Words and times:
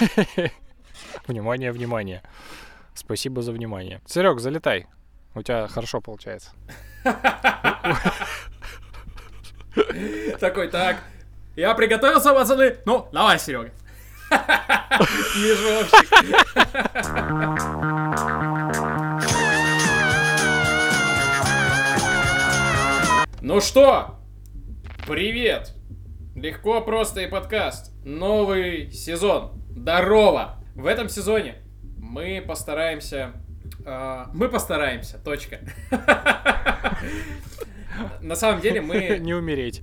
Внимание, 1.26 1.72
внимание. 1.72 2.22
Спасибо 2.94 3.42
за 3.42 3.52
внимание. 3.52 4.00
Серег, 4.06 4.40
залетай. 4.40 4.86
У 5.34 5.42
тебя 5.42 5.66
хорошо 5.68 6.00
получается. 6.00 6.50
Такой, 10.40 10.68
так, 10.68 11.02
я 11.56 11.74
приготовился, 11.74 12.32
пацаны. 12.32 12.76
Ну, 12.84 13.08
давай, 13.12 13.38
Серега. 13.38 13.72
Ежовщик. 15.36 16.10
Ну 23.40 23.60
что, 23.60 24.20
привет! 25.06 25.74
Легко, 26.34 26.80
просто 26.80 27.20
и 27.20 27.26
подкаст. 27.26 27.92
Новый 28.04 28.90
сезон. 28.90 29.63
Здорово! 29.76 30.56
В 30.74 30.86
этом 30.86 31.08
сезоне 31.08 31.56
мы 31.98 32.42
постараемся... 32.46 33.32
э, 33.84 34.24
мы 34.32 34.48
постараемся, 34.48 35.18
точка. 35.18 35.58
На 38.20 38.36
самом 38.36 38.60
деле 38.60 38.80
мы... 38.80 39.18
Не 39.20 39.34
умереть. 39.34 39.82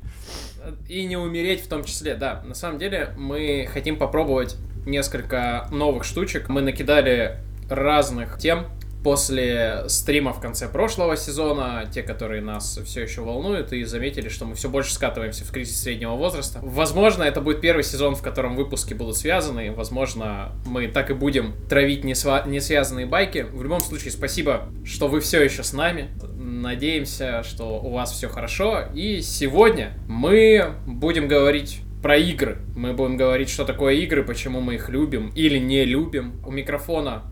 И 0.88 1.06
не 1.06 1.18
умереть 1.18 1.62
в 1.62 1.68
том 1.68 1.84
числе, 1.84 2.16
да. 2.16 2.42
На 2.44 2.54
самом 2.54 2.78
деле 2.78 3.14
мы 3.18 3.68
хотим 3.72 3.98
попробовать 3.98 4.58
несколько 4.86 5.68
новых 5.72 6.04
штучек. 6.04 6.50
Мы 6.50 6.62
накидали 6.62 7.38
разных 7.70 8.38
тем 8.38 8.68
после 9.04 9.84
стрима 9.88 10.34
в 10.34 10.40
конце 10.40 10.68
прошлого 10.68 11.18
сезона, 11.18 11.90
те, 11.92 12.04
которые 12.04 12.42
нас 12.42 12.80
все 12.86 13.02
еще 13.04 13.22
волнуют, 13.22 13.74
и 13.74 13.84
заметили, 13.84 14.30
что 14.30 14.46
мы 14.46 14.56
все 14.56 14.70
больше 14.70 14.94
скатываемся 14.94 15.44
в 15.44 15.52
кризис 15.52 15.82
среднего 15.82 16.16
возраста. 16.16 16.60
Возможно, 16.62 17.24
это 17.24 17.42
будет 17.42 17.62
первый 17.62 17.84
сезон, 17.84 18.16
в 18.16 18.22
котором 18.22 18.56
выпуски 18.56 18.94
будут 18.94 19.18
связаны. 19.18 19.72
Возможно, 19.72 20.52
мы 20.66 20.88
так 20.88 21.10
и 21.10 21.14
будем 21.14 21.54
травить 21.70 22.04
несва- 22.04 22.48
несвязанные 22.48 23.06
байки. 23.06 23.46
В 23.52 23.64
любом 23.64 23.80
случае, 23.82 24.12
спасибо, 24.12 24.70
что 24.86 25.08
вы 25.08 25.20
все 25.20 25.44
еще 25.44 25.64
с 25.64 25.74
нами. 25.74 26.10
Надеемся, 26.36 27.44
что 27.44 27.80
у 27.80 27.92
вас 27.92 28.12
все 28.12 28.30
хорошо. 28.30 28.84
И 28.94 29.22
сегодня 29.22 29.94
мы 30.08 30.74
будем 30.86 31.28
говорить 31.28 31.82
про 32.02 32.18
игры. 32.18 32.58
Мы 32.76 32.94
будем 32.94 33.16
говорить, 33.16 33.50
что 33.50 33.64
такое 33.64 33.94
игры, 33.96 34.24
почему 34.24 34.60
мы 34.60 34.76
их 34.76 34.90
любим 34.90 35.32
или 35.36 35.60
не 35.60 35.86
любим. 35.86 36.42
У 36.46 36.52
микрофона 36.52 37.31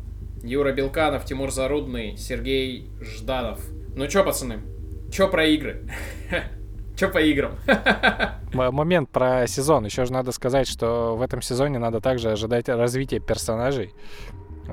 Юра 0.50 0.72
Белканов, 0.72 1.26
Тимур 1.26 1.52
Зарудный, 1.52 2.18
Сергей 2.18 2.90
Жданов. 3.02 3.60
Ну 3.96 4.08
чё, 4.08 4.24
пацаны, 4.24 4.62
чё 5.12 5.28
про 5.30 5.46
игры? 5.46 5.88
Чё 6.98 7.10
по 7.10 7.20
играм? 7.20 7.56
Момент 8.54 9.10
про 9.10 9.48
сезон. 9.48 9.86
Еще 9.86 10.04
же 10.04 10.12
надо 10.12 10.34
сказать, 10.34 10.68
что 10.68 11.16
в 11.16 11.22
этом 11.22 11.42
сезоне 11.42 11.80
надо 11.80 12.02
также 12.02 12.30
ожидать 12.30 12.68
развития 12.68 13.22
персонажей. 13.22 13.94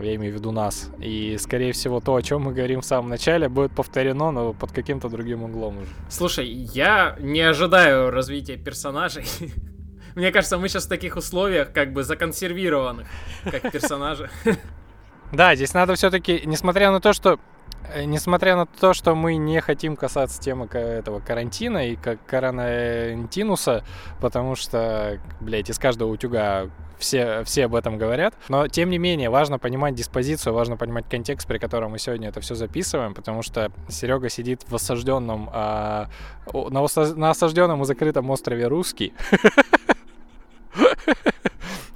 Я 0.00 0.16
имею 0.16 0.32
в 0.32 0.36
виду 0.36 0.50
нас. 0.50 0.90
И, 0.98 1.36
скорее 1.38 1.70
всего, 1.70 2.00
то, 2.00 2.16
о 2.16 2.22
чем 2.22 2.42
мы 2.42 2.52
говорим 2.52 2.80
в 2.80 2.84
самом 2.84 3.10
начале, 3.10 3.48
будет 3.48 3.70
повторено, 3.76 4.32
но 4.32 4.52
под 4.54 4.72
каким-то 4.72 5.08
другим 5.08 5.44
углом 5.44 5.78
уже. 5.78 5.90
Слушай, 6.10 6.48
я 6.48 7.16
не 7.20 7.42
ожидаю 7.42 8.10
развития 8.10 8.56
персонажей. 8.56 9.24
Мне 10.16 10.32
кажется, 10.32 10.58
мы 10.58 10.68
сейчас 10.68 10.86
в 10.86 10.88
таких 10.88 11.14
условиях, 11.16 11.72
как 11.72 11.92
бы 11.92 12.02
законсервированных, 12.02 13.06
как 13.44 13.70
персонажи. 13.70 14.30
Да, 15.32 15.54
здесь 15.54 15.74
надо 15.74 15.94
все-таки, 15.94 16.42
несмотря 16.44 16.90
на 16.90 17.00
то, 17.00 17.12
что 17.12 17.38
э, 17.92 18.04
Несмотря 18.04 18.56
на 18.56 18.66
то, 18.66 18.94
что 18.94 19.14
мы 19.14 19.36
не 19.36 19.60
хотим 19.60 19.96
касаться 19.96 20.40
темы 20.40 20.66
этого 20.66 21.20
карантина 21.20 21.88
и 21.88 21.96
как 21.96 22.24
коронавируса, 22.26 23.84
потому 24.20 24.54
что, 24.56 25.20
блядь, 25.40 25.70
из 25.70 25.78
каждого 25.78 26.10
утюга 26.10 26.70
все, 26.98 27.44
все 27.44 27.66
об 27.66 27.74
этом 27.74 27.98
говорят. 27.98 28.34
Но, 28.48 28.68
тем 28.68 28.90
не 28.90 28.98
менее, 28.98 29.30
важно 29.30 29.58
понимать 29.58 29.94
диспозицию, 29.94 30.54
важно 30.54 30.76
понимать 30.76 31.08
контекст, 31.08 31.46
при 31.46 31.58
котором 31.58 31.92
мы 31.92 31.98
сегодня 31.98 32.28
это 32.28 32.40
все 32.40 32.54
записываем, 32.54 33.14
потому 33.14 33.42
что 33.42 33.70
Серега 33.88 34.28
сидит 34.28 34.62
в 34.68 34.74
осажденном, 34.74 35.50
а, 35.52 36.08
на, 36.52 36.78
оса- 36.82 37.14
на 37.14 37.30
осажденном 37.30 37.82
и 37.82 37.84
закрытом 37.84 38.30
острове 38.30 38.66
Русский. 38.66 39.12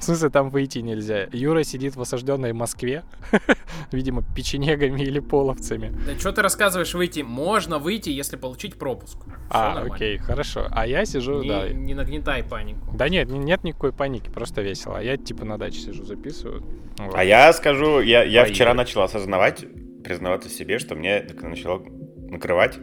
В 0.01 0.05
смысле, 0.05 0.31
там 0.31 0.49
выйти 0.49 0.79
нельзя. 0.79 1.29
Юра 1.31 1.63
сидит 1.63 1.95
в 1.95 2.01
осажденной 2.01 2.55
Москве, 2.55 3.05
видимо, 3.93 4.23
печенегами 4.35 5.03
или 5.03 5.21
половцами. 5.21 5.95
Да 6.07 6.19
что 6.19 6.33
ты 6.33 6.41
рассказываешь 6.41 6.95
выйти? 6.95 7.21
Можно 7.21 7.79
выйти, 7.79 8.09
если 8.09 8.37
получить 8.37 8.77
пропуск. 8.77 9.19
Всё 9.19 9.35
А, 9.51 9.75
нормально. 9.75 9.95
окей, 9.95 10.17
хорошо. 10.17 10.67
А 10.71 10.87
я 10.87 11.05
сижу, 11.05 11.43
Не, 11.43 11.49
да. 11.49 11.69
не 11.69 11.93
нагнетай 11.95 12.43
панику. 12.43 12.81
Да 12.97 13.11
нет, 13.11 13.29
нет 13.31 13.63
никакой 13.63 13.93
паники, 13.93 14.31
просто 14.31 14.63
весело. 14.63 14.97
А 14.99 15.03
я 15.03 15.19
типа 15.19 15.45
на 15.45 15.59
даче 15.59 15.81
сижу, 15.81 16.03
записываю. 16.05 16.65
Вот. 16.97 17.15
А 17.15 17.23
я 17.23 17.53
скажу, 17.53 18.01
я, 18.01 18.23
я 18.25 18.47
вчера 18.47 18.73
начал 18.73 19.03
осознавать, 19.03 19.65
признаваться 20.03 20.49
себе, 20.49 20.79
что 20.79 20.95
мне 20.95 21.27
начало 21.43 21.85
накрывать 22.31 22.79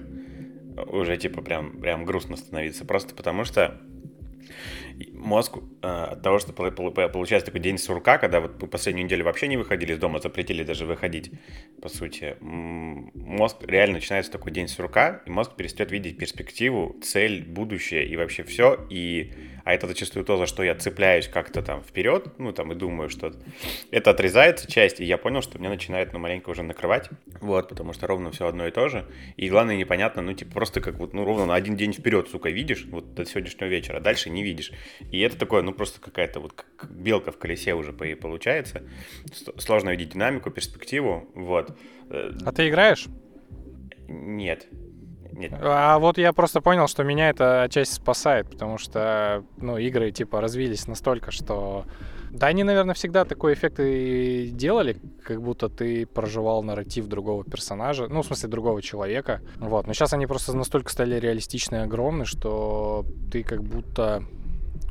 уже 0.92 1.18
типа 1.18 1.42
прям, 1.42 1.80
прям 1.80 2.06
грустно 2.06 2.38
становиться. 2.38 2.86
Просто 2.86 3.16
потому 3.16 3.44
что 3.44 3.82
мозг 5.14 5.58
э, 5.82 5.88
от 5.88 6.22
того, 6.22 6.40
что 6.40 6.54
пол- 6.54 6.72
пол- 6.72 6.92
получается 6.92 7.48
такой 7.48 7.62
день 7.62 7.78
сурка, 7.78 8.18
когда 8.18 8.40
вот 8.40 8.58
последнюю 8.70 9.06
неделю 9.06 9.26
вообще 9.26 9.48
не 9.48 9.58
выходили 9.58 9.94
из 9.94 10.00
дома, 10.00 10.20
запретили 10.20 10.64
даже 10.64 10.86
выходить, 10.86 11.32
по 11.82 11.90
сути, 11.90 12.36
мозг 12.42 13.58
реально 13.66 13.96
начинается 13.96 14.32
такой 14.32 14.52
день 14.52 14.68
сурка, 14.68 15.22
и 15.26 15.30
мозг 15.30 15.56
перестает 15.56 15.92
видеть 15.92 16.18
перспективу, 16.18 16.96
цель, 17.02 17.44
будущее 17.46 18.08
и 18.08 18.16
вообще 18.18 18.44
все, 18.44 18.88
и 18.90 19.34
а 19.68 19.74
это 19.74 19.86
зачастую 19.86 20.24
то, 20.24 20.38
за 20.38 20.46
что 20.46 20.64
я 20.64 20.76
цепляюсь 20.76 21.28
как-то 21.28 21.62
там 21.62 21.82
вперед, 21.84 22.28
ну 22.38 22.54
там 22.54 22.72
и 22.72 22.76
думаю, 22.76 23.10
что 23.10 23.34
это 23.92 24.12
отрезается 24.12 24.72
часть, 24.72 25.02
и 25.02 25.04
я 25.04 25.18
понял, 25.18 25.42
что 25.42 25.60
меня 25.60 25.68
начинает, 25.70 26.14
ну, 26.14 26.20
маленько 26.20 26.50
уже 26.52 26.64
накрывать, 26.64 27.10
вот, 27.42 27.68
потому 27.68 27.92
что 27.92 28.08
ровно 28.08 28.32
все 28.32 28.48
одно 28.48 28.66
и 28.66 28.72
то 28.72 28.88
же, 28.88 29.06
и 29.36 29.50
главное 29.50 29.76
непонятно, 29.76 30.22
ну, 30.22 30.32
типа, 30.32 30.54
просто 30.54 30.80
как 30.80 30.96
вот, 31.00 31.14
ну, 31.14 31.26
ровно 31.26 31.46
на 31.48 31.56
один 31.56 31.76
день 31.76 31.92
вперед, 31.92 32.30
сука, 32.30 32.50
видишь, 32.50 32.86
вот 32.90 33.14
до 33.14 33.26
сегодняшнего 33.26 33.68
вечера, 33.68 33.98
а 33.98 34.00
дальше 34.00 34.30
не 34.30 34.42
видишь, 34.42 34.72
и 35.12 35.20
это 35.20 35.38
такое, 35.38 35.62
ну, 35.64 35.74
просто 35.74 36.00
какая-то 36.00 36.40
вот 36.40 36.54
как 36.54 36.90
белка 36.90 37.34
в 37.34 37.38
колесе 37.38 37.74
уже 37.74 37.92
по- 37.92 38.06
получается, 38.16 38.84
сложно 39.58 39.90
видеть 39.90 40.14
динамику, 40.14 40.50
перспективу, 40.50 41.30
вот, 41.36 41.78
Э, 42.10 42.32
А 42.46 42.54
ты 42.54 42.70
играешь? 42.70 43.08
нет, 44.08 44.66
нет, 45.38 45.54
А 45.62 46.00
вот 46.00 46.18
я 46.18 46.34
просто 46.34 46.62
понял, 46.62 46.88
что 46.88 47.04
меня 47.04 47.30
это 47.30 47.62
отчасти 47.64 47.94
спасает, 47.94 48.50
потому 48.50 48.80
что, 48.80 49.44
ну, 49.58 49.78
игры, 49.78 50.12
типа, 50.12 50.42
развились 50.42 50.88
настолько, 50.88 51.32
что... 51.32 51.86
Да, 52.32 52.48
они, 52.48 52.64
наверное, 52.64 52.96
всегда 52.96 53.24
такой 53.24 53.54
эффект 53.54 53.80
и 53.80 54.50
делали, 54.52 54.98
как 55.24 55.42
будто 55.42 55.70
ты 55.70 56.08
проживал 56.08 56.64
нарратив 56.64 57.08
другого 57.08 57.44
персонажа, 57.44 58.08
ну, 58.08 58.24
в 58.24 58.26
смысле, 58.26 58.50
другого 58.50 58.82
человека. 58.82 59.42
Вот, 59.58 59.86
но 59.86 59.94
сейчас 59.94 60.14
они 60.14 60.26
просто 60.26 60.58
настолько 60.58 60.92
стали 60.92 61.20
реалистичны 61.20 61.76
и 61.76 61.80
огромны, 61.80 62.26
что 62.26 63.06
ты 63.32 63.44
как 63.44 63.64
будто, 63.64 64.24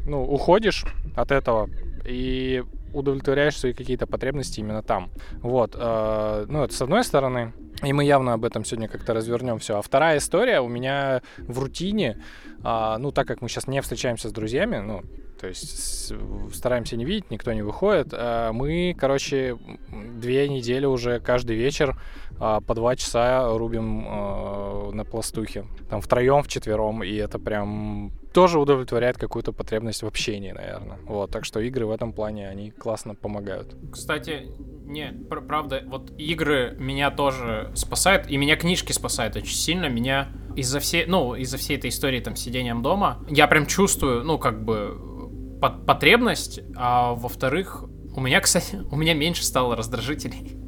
ну, 0.06 0.22
уходишь 0.22 0.84
от 1.16 1.32
этого 1.32 1.68
и 2.04 2.62
удовлетворяешь 2.94 3.58
свои 3.58 3.72
какие-то 3.72 4.06
потребности 4.06 4.60
именно 4.60 4.82
там. 4.82 5.10
Вот, 5.42 5.74
э, 5.74 6.46
ну, 6.48 6.62
это 6.62 6.72
с 6.72 6.80
одной 6.80 7.04
стороны, 7.04 7.52
и 7.82 7.92
мы 7.92 8.04
явно 8.04 8.32
об 8.32 8.44
этом 8.44 8.64
сегодня 8.64 8.88
как-то 8.88 9.14
развернем 9.14 9.58
все. 9.58 9.78
А 9.78 9.82
вторая 9.82 10.18
история 10.18 10.60
у 10.60 10.68
меня 10.68 11.22
в 11.38 11.58
рутине, 11.58 12.18
а, 12.62 12.98
ну, 12.98 13.12
так 13.12 13.26
как 13.26 13.42
мы 13.42 13.48
сейчас 13.48 13.66
не 13.66 13.80
встречаемся 13.82 14.28
с 14.28 14.32
друзьями, 14.32 14.78
ну, 14.78 15.02
то 15.40 15.48
есть 15.48 16.12
стараемся 16.54 16.96
не 16.96 17.04
видеть, 17.04 17.30
никто 17.30 17.52
не 17.52 17.62
выходит, 17.62 18.08
а, 18.12 18.52
мы, 18.52 18.96
короче, 18.98 19.58
две 19.88 20.48
недели 20.48 20.86
уже 20.86 21.20
каждый 21.20 21.56
вечер 21.56 21.96
а, 22.38 22.60
по 22.60 22.74
два 22.74 22.96
часа 22.96 23.56
рубим 23.56 24.04
а, 24.06 24.90
на 24.92 25.04
пластухе. 25.04 25.66
Там 25.90 26.00
втроем, 26.00 26.42
вчетвером, 26.42 27.02
и 27.02 27.14
это 27.14 27.38
прям 27.38 28.12
тоже 28.36 28.58
удовлетворяет 28.60 29.16
какую-то 29.16 29.52
потребность 29.52 30.02
в 30.02 30.06
общении, 30.06 30.52
наверное. 30.52 30.98
Вот, 31.06 31.30
так 31.30 31.46
что 31.46 31.58
игры 31.60 31.86
в 31.86 31.90
этом 31.90 32.12
плане, 32.12 32.50
они 32.50 32.70
классно 32.70 33.14
помогают. 33.14 33.74
Кстати, 33.90 34.48
не, 34.84 35.06
пр- 35.30 35.40
правда, 35.40 35.82
вот 35.86 36.12
игры 36.18 36.76
меня 36.78 37.10
тоже 37.10 37.72
спасают, 37.74 38.28
и 38.28 38.36
меня 38.36 38.56
книжки 38.56 38.92
спасают 38.92 39.36
очень 39.36 39.54
сильно. 39.56 39.86
Меня 39.88 40.28
из-за 40.54 40.80
всей, 40.80 41.06
ну, 41.06 41.34
из-за 41.34 41.56
всей 41.56 41.78
этой 41.78 41.88
истории 41.88 42.20
там 42.20 42.36
сидением 42.36 42.82
дома, 42.82 43.24
я 43.30 43.46
прям 43.46 43.64
чувствую, 43.64 44.22
ну, 44.22 44.38
как 44.38 44.62
бы 44.62 45.58
по- 45.58 45.70
потребность, 45.70 46.60
а 46.76 47.14
во-вторых, 47.14 47.86
у 48.14 48.20
меня, 48.20 48.40
кстати, 48.42 48.82
у 48.90 48.96
меня 48.96 49.14
меньше 49.14 49.44
стало 49.44 49.76
раздражителей. 49.76 50.58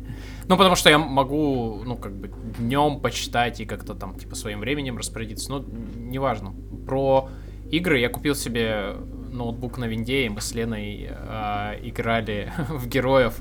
Ну, 0.49 0.57
потому 0.57 0.75
что 0.75 0.89
я 0.89 0.97
могу, 0.99 1.83
ну, 1.85 1.99
как 1.99 2.17
бы 2.17 2.31
днем 2.59 3.01
почитать 3.03 3.61
и 3.61 3.67
как-то 3.67 3.95
там, 3.95 4.19
типа, 4.19 4.37
своим 4.37 4.61
временем 4.61 4.97
распорядиться. 4.97 5.51
Ну, 5.53 5.67
неважно. 5.97 6.55
Про 6.87 7.29
игры 7.71 7.99
я 7.99 8.09
купил 8.09 8.35
себе 8.35 8.95
ноутбук 9.33 9.79
на 9.79 9.85
винде, 9.87 10.27
и 10.27 10.29
мы 10.29 10.41
с 10.41 10.55
Леной 10.55 11.09
а, 11.11 11.75
играли 11.83 12.53
в 12.69 12.89
героев 12.89 13.39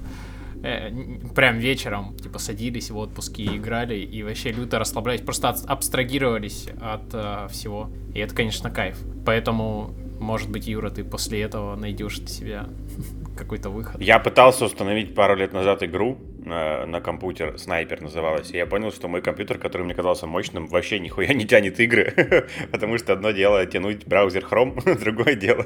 э, 0.63 0.91
прям 1.35 1.57
вечером, 1.59 2.15
типа, 2.18 2.39
садились 2.39 2.91
в 2.91 2.97
отпуске 2.97 3.44
и 3.44 3.57
играли, 3.57 3.95
и 3.95 4.24
вообще 4.24 4.51
люто 4.51 4.79
расслаблялись, 4.79 5.21
просто 5.21 5.50
от- 5.50 5.65
абстрагировались 5.65 6.68
от 6.81 7.13
э, 7.13 7.47
всего. 7.50 7.89
И 8.13 8.19
это, 8.19 8.35
конечно, 8.35 8.69
кайф. 8.69 8.97
Поэтому 9.25 9.91
Может 10.19 10.50
быть, 10.50 10.68
Юра, 10.68 10.89
ты 10.89 11.03
после 11.03 11.41
этого 11.41 11.75
найдешь 11.75 12.18
для 12.18 12.27
себя 12.27 12.69
какой-то 13.38 13.69
выход. 13.69 14.01
Я 14.01 14.18
пытался 14.19 14.65
установить 14.65 15.13
пару 15.13 15.35
лет 15.35 15.53
назад 15.53 15.83
игру 15.83 16.18
на, 16.47 16.85
на 16.85 17.01
компьютер, 17.01 17.57
снайпер 17.57 18.01
называлась, 18.01 18.51
и 18.51 18.57
я 18.57 18.65
понял, 18.65 18.91
что 18.91 19.07
мой 19.07 19.21
компьютер, 19.21 19.57
который 19.57 19.83
мне 19.83 19.94
казался 19.94 20.27
мощным, 20.27 20.67
вообще 20.67 20.99
нихуя 20.99 21.33
не 21.33 21.45
тянет 21.45 21.79
игры, 21.79 22.47
потому 22.71 22.97
что 22.97 23.13
одно 23.13 23.31
дело 23.31 23.65
тянуть 23.65 24.05
браузер 24.07 24.45
Chrome, 24.49 24.99
другое 25.03 25.35
дело, 25.35 25.65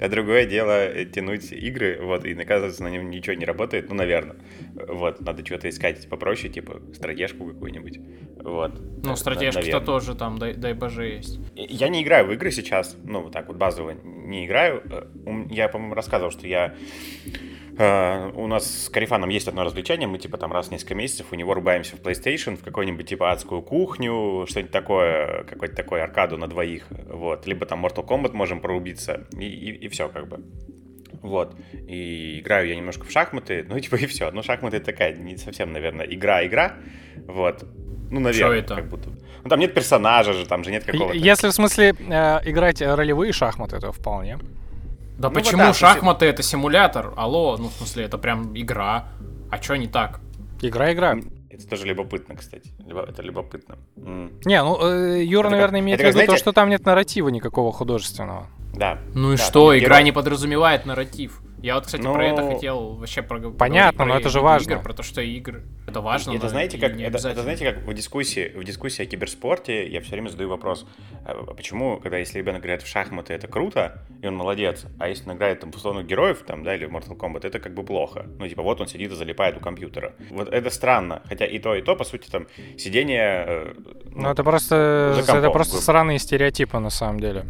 а 0.00 0.08
другое 0.08 0.46
дело 0.46 1.04
тянуть 1.04 1.52
игры, 1.52 1.98
вот, 2.00 2.24
и 2.24 2.32
оказывается 2.32 2.82
на 2.82 2.88
нем 2.88 3.10
ничего 3.10 3.34
не 3.34 3.44
работает, 3.44 3.88
ну, 3.88 3.94
наверное, 3.94 4.36
вот, 4.74 5.20
надо 5.20 5.44
что-то 5.44 5.68
искать 5.68 6.08
попроще, 6.08 6.52
типа 6.52 6.80
стратежку 6.94 7.46
какую-нибудь, 7.46 8.00
вот. 8.42 8.72
Ну, 9.04 9.16
стратежки-то 9.16 9.80
тоже 9.80 10.14
там, 10.14 10.38
дай, 10.38 10.54
дай 10.54 10.72
боже, 10.72 11.06
есть. 11.06 11.38
Я 11.54 11.88
не 11.88 12.02
играю 12.02 12.26
в 12.26 12.32
игры 12.32 12.50
сейчас, 12.50 12.96
ну, 13.04 13.22
вот 13.22 13.32
так 13.32 13.48
вот 13.48 13.56
базово 13.56 13.92
не 14.02 14.46
играю, 14.46 14.82
я, 15.50 15.68
по-моему, 15.68 15.94
рассказывал, 15.94 16.30
что 16.30 16.46
я 16.46 16.74
Uh, 17.76 18.32
у 18.36 18.46
нас 18.46 18.84
с 18.84 18.88
Карифаном 18.88 19.28
есть 19.28 19.48
одно 19.48 19.62
развлечение, 19.62 20.08
мы 20.08 20.18
типа 20.18 20.38
там 20.38 20.50
раз 20.50 20.68
в 20.68 20.70
несколько 20.70 20.94
месяцев 20.94 21.26
у 21.30 21.34
него 21.34 21.52
рубаемся 21.52 21.94
в 21.96 22.00
PlayStation, 22.00 22.56
в 22.56 22.62
какую-нибудь 22.62 23.06
типа 23.06 23.32
адскую 23.32 23.60
кухню, 23.60 24.46
что-нибудь 24.48 24.72
такое, 24.72 25.44
какой-то 25.44 25.76
такой 25.76 26.02
аркаду 26.02 26.38
на 26.38 26.46
двоих, 26.48 26.86
вот, 26.88 27.46
либо 27.46 27.66
там 27.66 27.84
Mortal 27.84 28.06
Kombat 28.06 28.32
можем 28.32 28.60
прорубиться, 28.60 29.26
и, 29.38 29.44
и, 29.44 29.72
и 29.72 29.88
все 29.88 30.08
как 30.08 30.26
бы. 30.26 30.40
Вот. 31.20 31.56
И 31.72 32.40
играю 32.40 32.68
я 32.68 32.76
немножко 32.76 33.04
в 33.04 33.10
шахматы, 33.10 33.64
ну, 33.68 33.78
типа, 33.78 33.96
и 33.96 34.06
все. 34.06 34.30
Ну, 34.30 34.42
шахматы 34.42 34.80
такая 34.80 35.14
не 35.14 35.36
совсем, 35.36 35.72
наверное, 35.72 36.06
игра-игра. 36.06 36.76
Вот. 37.26 37.64
Ну, 38.10 38.20
наверное, 38.20 38.60
это? 38.60 38.76
как 38.76 38.88
будто. 38.88 39.10
Ну, 39.42 39.50
там 39.50 39.60
нет 39.60 39.74
персонажа 39.74 40.32
же, 40.32 40.46
там 40.46 40.64
же 40.64 40.70
нет 40.70 40.84
какого-то... 40.84 41.16
Если, 41.16 41.48
в 41.48 41.52
смысле, 41.52 41.94
э, 41.98 42.38
играть 42.44 42.80
ролевые 42.80 43.32
шахматы, 43.32 43.78
то 43.80 43.92
вполне. 43.92 44.38
Да 45.18 45.28
ну, 45.28 45.34
почему 45.34 45.62
вот, 45.62 45.68
да, 45.68 45.74
шахматы 45.74 46.26
это 46.26 46.42
симулятор? 46.42 47.12
Алло, 47.16 47.56
ну 47.56 47.68
в 47.68 47.72
смысле 47.72 48.04
это 48.04 48.18
прям 48.18 48.56
игра. 48.56 49.08
А 49.50 49.62
что 49.62 49.76
не 49.76 49.88
так? 49.88 50.20
Игра, 50.60 50.92
игра. 50.92 51.16
Это 51.48 51.66
тоже 51.68 51.86
любопытно, 51.86 52.36
кстати. 52.36 52.70
Это 52.86 53.22
любопытно. 53.22 53.76
Mm. 53.96 54.42
Не, 54.44 54.62
ну 54.62 54.78
э, 54.82 55.24
Юра, 55.24 55.46
это 55.46 55.56
наверное, 55.56 55.80
как, 55.80 55.84
имеет 55.84 56.00
в 56.00 56.02
виду 56.02 56.12
знаете... 56.12 56.32
то, 56.32 56.38
что 56.38 56.52
там 56.52 56.68
нет 56.68 56.84
нарратива 56.84 57.28
никакого 57.28 57.72
художественного. 57.72 58.48
Да. 58.74 58.98
Ну 59.14 59.32
и 59.32 59.36
да, 59.36 59.42
что, 59.42 59.76
игра 59.76 59.96
герой. 59.96 60.04
не 60.04 60.12
подразумевает 60.12 60.84
нарратив. 60.84 61.40
Я 61.62 61.74
вот, 61.74 61.86
кстати, 61.86 62.02
но... 62.02 62.14
про 62.14 62.26
это 62.26 62.42
ну, 62.42 62.54
хотел 62.54 62.94
вообще 62.94 63.22
проговорить. 63.22 63.58
Понятно, 63.58 64.04
про 64.04 64.06
но 64.06 64.18
это 64.18 64.28
же 64.28 64.40
важно. 64.40 64.72
Игр, 64.72 64.82
про 64.82 64.92
то, 64.92 65.02
что 65.02 65.20
игры. 65.20 65.64
Это 65.86 66.00
важно. 66.00 66.32
Это 66.32 66.48
знаете, 66.48 66.78
как, 66.78 66.92
это, 66.92 67.28
это 67.28 67.42
знаете, 67.42 67.72
как 67.72 67.84
в 67.84 67.94
дискуссии, 67.94 68.52
в 68.54 68.64
дискуссии 68.64 69.02
о 69.02 69.06
киберспорте 69.06 69.88
я 69.88 70.00
все 70.00 70.12
время 70.12 70.28
задаю 70.28 70.48
вопрос, 70.50 70.86
а 71.24 71.54
почему, 71.54 71.98
когда 71.98 72.18
если 72.18 72.38
ребенок 72.38 72.62
играет 72.62 72.82
в 72.82 72.86
шахматы, 72.86 73.32
это 73.32 73.48
круто, 73.48 74.02
и 74.22 74.26
он 74.26 74.36
молодец, 74.36 74.84
а 74.98 75.08
если 75.08 75.28
он 75.30 75.36
играет 75.36 75.60
там 75.60 75.72
в 75.72 75.76
условных 75.76 76.06
героев, 76.06 76.44
там, 76.46 76.62
да, 76.62 76.74
или 76.74 76.84
в 76.84 76.90
Mortal 76.90 77.16
Kombat, 77.16 77.46
это 77.46 77.58
как 77.58 77.74
бы 77.74 77.82
плохо. 77.84 78.26
Ну, 78.38 78.48
типа, 78.48 78.62
вот 78.62 78.80
он 78.80 78.86
сидит 78.86 79.12
и 79.12 79.14
залипает 79.14 79.56
у 79.56 79.60
компьютера. 79.60 80.14
Вот 80.30 80.48
это 80.48 80.70
странно. 80.70 81.22
Хотя 81.26 81.46
и 81.46 81.58
то, 81.58 81.74
и 81.74 81.82
то, 81.82 81.96
по 81.96 82.04
сути, 82.04 82.28
там, 82.30 82.46
сидение... 82.76 83.74
Ну, 84.10 84.22
ну 84.22 84.30
это 84.30 84.44
просто, 84.44 85.14
компом, 85.18 85.36
это 85.36 85.50
просто 85.50 85.76
сраные 85.76 86.18
стереотипы, 86.18 86.78
на 86.78 86.90
самом 86.90 87.20
деле. 87.20 87.46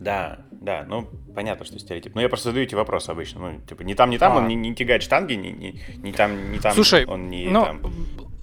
Да, 0.00 0.43
да, 0.64 0.84
ну, 0.88 1.06
понятно, 1.34 1.64
что 1.66 1.78
стереотип. 1.78 2.14
Но 2.14 2.22
я 2.22 2.28
просто 2.28 2.48
задаю 2.48 2.64
эти 2.64 2.74
вопросы 2.74 3.10
обычно. 3.10 3.52
Ну, 3.52 3.60
типа, 3.60 3.82
не 3.82 3.94
там, 3.94 4.08
не 4.10 4.18
там, 4.18 4.32
а. 4.32 4.36
он 4.38 4.48
не, 4.48 4.54
не 4.54 4.74
тягает 4.74 5.02
штанги, 5.02 5.34
не, 5.34 5.52
не, 5.52 5.80
не 5.98 6.12
там, 6.12 6.52
не 6.52 6.58
там, 6.58 6.72
Слушай, 6.72 7.04
он 7.04 7.28
не 7.28 7.48
ну, 7.48 7.64
там. 7.64 7.80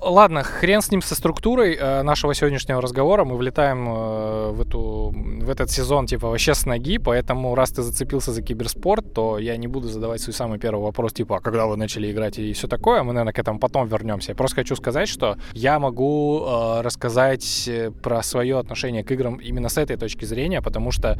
Ладно, 0.01 0.41
хрен 0.41 0.81
с 0.81 0.91
ним 0.91 1.03
со 1.03 1.13
структурой 1.13 1.75
э, 1.75 2.01
нашего 2.01 2.33
сегодняшнего 2.33 2.81
разговора. 2.81 3.23
Мы 3.23 3.37
влетаем 3.37 3.87
э, 3.87 4.51
в, 4.51 4.61
эту, 4.61 5.13
в 5.13 5.47
этот 5.47 5.69
сезон 5.69 6.07
типа 6.07 6.27
вообще 6.27 6.55
с 6.55 6.65
ноги, 6.65 6.97
поэтому 6.97 7.53
раз 7.53 7.69
ты 7.69 7.83
зацепился 7.83 8.31
за 8.31 8.41
киберспорт, 8.41 9.13
то 9.13 9.37
я 9.37 9.57
не 9.57 9.67
буду 9.67 9.87
задавать 9.87 10.21
свой 10.21 10.33
самый 10.33 10.57
первый 10.57 10.81
вопрос, 10.81 11.13
типа, 11.13 11.37
а 11.37 11.39
когда 11.39 11.67
вы 11.67 11.77
начали 11.77 12.11
играть 12.11 12.39
и 12.39 12.51
все 12.53 12.67
такое. 12.67 13.03
Мы, 13.03 13.13
наверное, 13.13 13.33
к 13.33 13.37
этому 13.39 13.59
потом 13.59 13.87
вернемся. 13.87 14.31
Я 14.31 14.35
просто 14.35 14.55
хочу 14.55 14.75
сказать, 14.75 15.07
что 15.07 15.37
я 15.53 15.77
могу 15.77 16.45
э, 16.47 16.81
рассказать 16.81 17.69
про 18.01 18.23
свое 18.23 18.57
отношение 18.57 19.03
к 19.03 19.11
играм 19.11 19.35
именно 19.35 19.69
с 19.69 19.77
этой 19.77 19.97
точки 19.97 20.25
зрения, 20.25 20.63
потому 20.63 20.91
что 20.91 21.19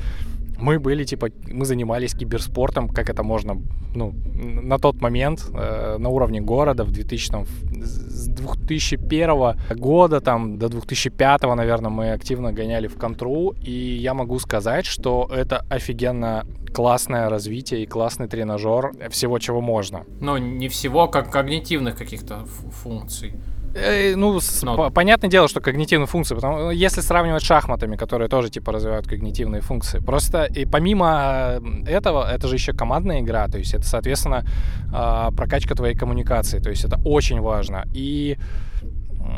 мы 0.61 0.79
были, 0.79 1.03
типа, 1.03 1.29
мы 1.47 1.65
занимались 1.65 2.13
киберспортом, 2.13 2.87
как 2.87 3.09
это 3.09 3.23
можно, 3.23 3.61
ну, 3.95 4.13
на 4.63 4.77
тот 4.77 5.01
момент, 5.01 5.45
э, 5.53 5.97
на 5.97 6.09
уровне 6.09 6.41
города 6.41 6.83
в 6.83 6.91
2000, 6.91 7.31
там, 7.31 7.45
с 7.45 8.27
2001 8.27 9.55
года, 9.75 10.21
там, 10.21 10.57
до 10.57 10.69
2005, 10.69 11.55
наверное, 11.55 11.89
мы 11.89 12.11
активно 12.13 12.53
гоняли 12.53 12.87
в 12.87 12.97
контру, 12.97 13.53
и 13.61 13.71
я 13.71 14.13
могу 14.13 14.39
сказать, 14.39 14.85
что 14.85 15.29
это 15.33 15.65
офигенно 15.69 16.45
классное 16.73 17.29
развитие 17.29 17.83
и 17.83 17.85
классный 17.85 18.27
тренажер 18.27 18.91
всего, 19.09 19.39
чего 19.39 19.61
можно. 19.61 20.05
Но 20.21 20.37
не 20.37 20.67
всего, 20.69 21.07
как 21.07 21.31
когнитивных 21.31 21.97
каких-то 21.97 22.45
функций. 22.83 23.33
Э, 23.73 24.15
ну, 24.15 24.39
Но... 24.63 24.91
понятное 24.91 25.29
дело, 25.29 25.47
что 25.47 25.61
когнитивные 25.61 26.07
функции, 26.07 26.35
потому 26.35 26.57
ну, 26.57 26.71
если 26.71 27.01
сравнивать 27.01 27.43
с 27.43 27.45
шахматами, 27.45 27.95
которые 27.95 28.27
тоже 28.27 28.49
типа 28.49 28.71
развивают 28.71 29.07
когнитивные 29.07 29.61
функции. 29.61 29.99
Просто 29.99 30.45
и 30.45 30.65
помимо 30.65 31.61
этого, 31.85 32.29
это 32.29 32.47
же 32.47 32.55
еще 32.55 32.73
командная 32.73 33.21
игра, 33.21 33.47
то 33.47 33.57
есть 33.57 33.73
это, 33.73 33.85
соответственно, 33.85 34.45
прокачка 35.35 35.75
твоей 35.75 35.95
коммуникации, 35.95 36.59
то 36.59 36.69
есть 36.69 36.83
это 36.83 36.99
очень 37.05 37.39
важно. 37.39 37.85
И, 37.93 38.37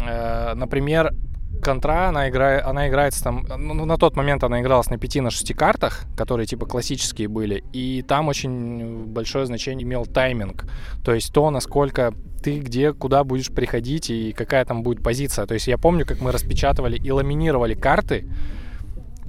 э, 0.01 0.53
например, 0.55 1.13
контра, 1.63 2.09
она, 2.09 2.29
играет, 2.29 2.65
она 2.65 2.87
играется 2.87 3.23
там, 3.23 3.45
ну, 3.57 3.85
на 3.85 3.97
тот 3.97 4.15
момент 4.15 4.43
она 4.43 4.61
игралась 4.61 4.89
на 4.89 4.97
5 4.97 5.15
на 5.17 5.31
6 5.31 5.53
картах, 5.53 6.03
которые 6.15 6.45
типа 6.45 6.65
классические 6.65 7.27
были, 7.27 7.63
и 7.73 8.01
там 8.01 8.27
очень 8.27 9.05
большое 9.05 9.45
значение 9.45 9.83
имел 9.83 10.05
тайминг, 10.05 10.65
то 11.03 11.13
есть 11.13 11.33
то, 11.33 11.49
насколько 11.49 12.13
ты 12.43 12.59
где, 12.59 12.93
куда 12.93 13.23
будешь 13.23 13.49
приходить 13.49 14.09
и 14.09 14.33
какая 14.33 14.65
там 14.65 14.83
будет 14.83 15.01
позиция. 15.01 15.45
То 15.45 15.53
есть 15.53 15.67
я 15.67 15.77
помню, 15.77 16.05
как 16.05 16.19
мы 16.19 16.31
распечатывали 16.31 16.97
и 16.97 17.09
ламинировали 17.09 17.73
карты, 17.73 18.27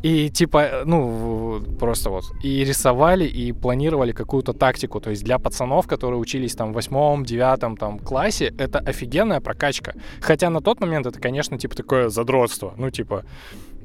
и 0.05 0.29
типа, 0.29 0.83
ну, 0.85 1.62
просто 1.81 2.11
вот, 2.11 2.25
и 2.43 2.62
рисовали, 2.62 3.25
и 3.25 3.53
планировали 3.53 4.12
какую-то 4.12 4.53
тактику. 4.53 5.01
То 5.01 5.11
есть 5.11 5.25
для 5.25 5.39
пацанов, 5.39 5.87
которые 5.87 6.21
учились 6.21 6.55
там 6.55 6.73
в 6.73 6.75
восьмом, 6.75 7.25
девятом 7.25 7.77
там 7.79 7.99
классе, 7.99 8.53
это 8.59 8.81
офигенная 8.81 9.41
прокачка. 9.41 9.95
Хотя 10.21 10.51
на 10.51 10.61
тот 10.61 10.81
момент 10.81 11.06
это, 11.06 11.19
конечно, 11.19 11.59
типа 11.59 11.75
такое 11.75 12.11
задротство. 12.11 12.75
Ну, 12.77 12.91
типа, 12.91 13.25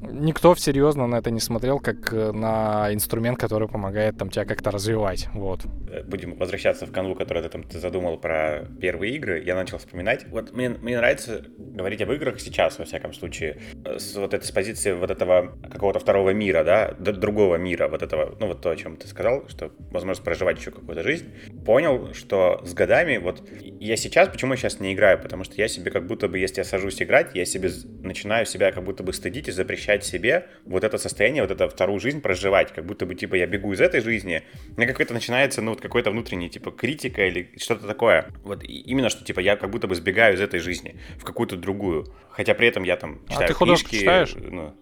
никто 0.01 0.55
серьезно 0.55 1.07
на 1.07 1.17
это 1.17 1.31
не 1.31 1.39
смотрел, 1.39 1.79
как 1.79 2.13
э, 2.13 2.31
на 2.31 2.93
инструмент, 2.93 3.39
который 3.39 3.67
помогает 3.67 4.17
там 4.17 4.29
тебя 4.29 4.45
как-то 4.45 4.71
развивать, 4.71 5.27
вот. 5.33 5.65
Э, 5.91 6.03
будем 6.03 6.35
возвращаться 6.35 6.85
в 6.85 6.91
канву, 6.91 7.15
которую 7.15 7.43
ты 7.43 7.49
там 7.49 7.63
ты 7.63 7.79
задумал 7.79 8.17
про 8.17 8.65
первые 8.79 9.15
игры. 9.15 9.43
Я 9.43 9.55
начал 9.55 9.77
вспоминать. 9.77 10.25
Вот 10.29 10.53
мне, 10.53 10.69
мне 10.69 10.97
нравится 10.97 11.43
говорить 11.57 12.01
об 12.01 12.11
играх 12.11 12.39
сейчас, 12.39 12.79
во 12.79 12.85
всяком 12.85 13.13
случае, 13.13 13.59
э, 13.85 13.99
с 13.99 14.15
вот 14.15 14.33
этой 14.33 14.45
с 14.45 14.51
позиции 14.51 14.93
вот 14.93 15.11
этого 15.11 15.57
какого-то 15.71 15.99
второго 15.99 16.31
мира, 16.31 16.63
да, 16.63 16.93
другого 16.93 17.55
мира, 17.55 17.87
вот 17.87 18.01
этого, 18.01 18.35
ну 18.39 18.47
вот 18.47 18.61
то, 18.61 18.69
о 18.69 18.75
чем 18.75 18.97
ты 18.97 19.07
сказал, 19.07 19.47
что 19.47 19.71
возможность 19.91 20.23
проживать 20.23 20.59
еще 20.59 20.71
какую-то 20.71 21.03
жизнь. 21.03 21.27
Понял, 21.65 22.13
что 22.13 22.61
с 22.65 22.73
годами, 22.73 23.17
вот 23.17 23.47
я 23.61 23.95
сейчас, 23.95 24.29
почему 24.29 24.53
я 24.53 24.57
сейчас 24.57 24.79
не 24.79 24.93
играю, 24.93 25.19
потому 25.19 25.43
что 25.43 25.55
я 25.55 25.67
себе 25.67 25.91
как 25.91 26.07
будто 26.07 26.27
бы, 26.27 26.39
если 26.39 26.59
я 26.59 26.63
сажусь 26.63 27.01
играть, 27.01 27.35
я 27.35 27.45
себе 27.45 27.69
начинаю 28.01 28.45
себя 28.45 28.71
как 28.71 28.83
будто 28.83 29.03
бы 29.03 29.13
стыдить 29.13 29.47
и 29.47 29.51
запрещать 29.51 29.88
запрещать 29.89 30.05
себе 30.05 30.47
вот 30.65 30.83
это 30.83 30.97
состояние, 30.97 31.41
вот 31.41 31.51
эту 31.51 31.67
вторую 31.69 31.99
жизнь 31.99 32.21
проживать, 32.21 32.73
как 32.73 32.85
будто 32.85 33.05
бы, 33.05 33.15
типа, 33.15 33.35
я 33.35 33.47
бегу 33.47 33.73
из 33.73 33.81
этой 33.81 34.01
жизни, 34.01 34.43
у 34.75 34.79
меня 34.79 34.87
какой-то 34.87 35.13
начинается, 35.13 35.61
ну, 35.61 35.71
вот 35.71 35.81
какой-то 35.81 36.11
внутренний, 36.11 36.49
типа, 36.49 36.71
критика 36.71 37.25
или 37.25 37.49
что-то 37.57 37.87
такое. 37.87 38.27
Вот 38.43 38.63
именно, 38.63 39.09
что, 39.09 39.23
типа, 39.23 39.39
я 39.39 39.55
как 39.55 39.69
будто 39.69 39.87
бы 39.87 39.95
сбегаю 39.95 40.35
из 40.35 40.41
этой 40.41 40.59
жизни 40.59 40.95
в 41.17 41.23
какую-то 41.23 41.55
другую. 41.55 42.05
Хотя 42.29 42.53
при 42.53 42.67
этом 42.67 42.83
я 42.83 42.95
там 42.97 43.19
читаю 43.27 43.45
а 43.45 43.47
ты 43.47 43.53
книжки. 43.53 43.99
читаешь? 43.99 44.35
Ну, 44.35 44.73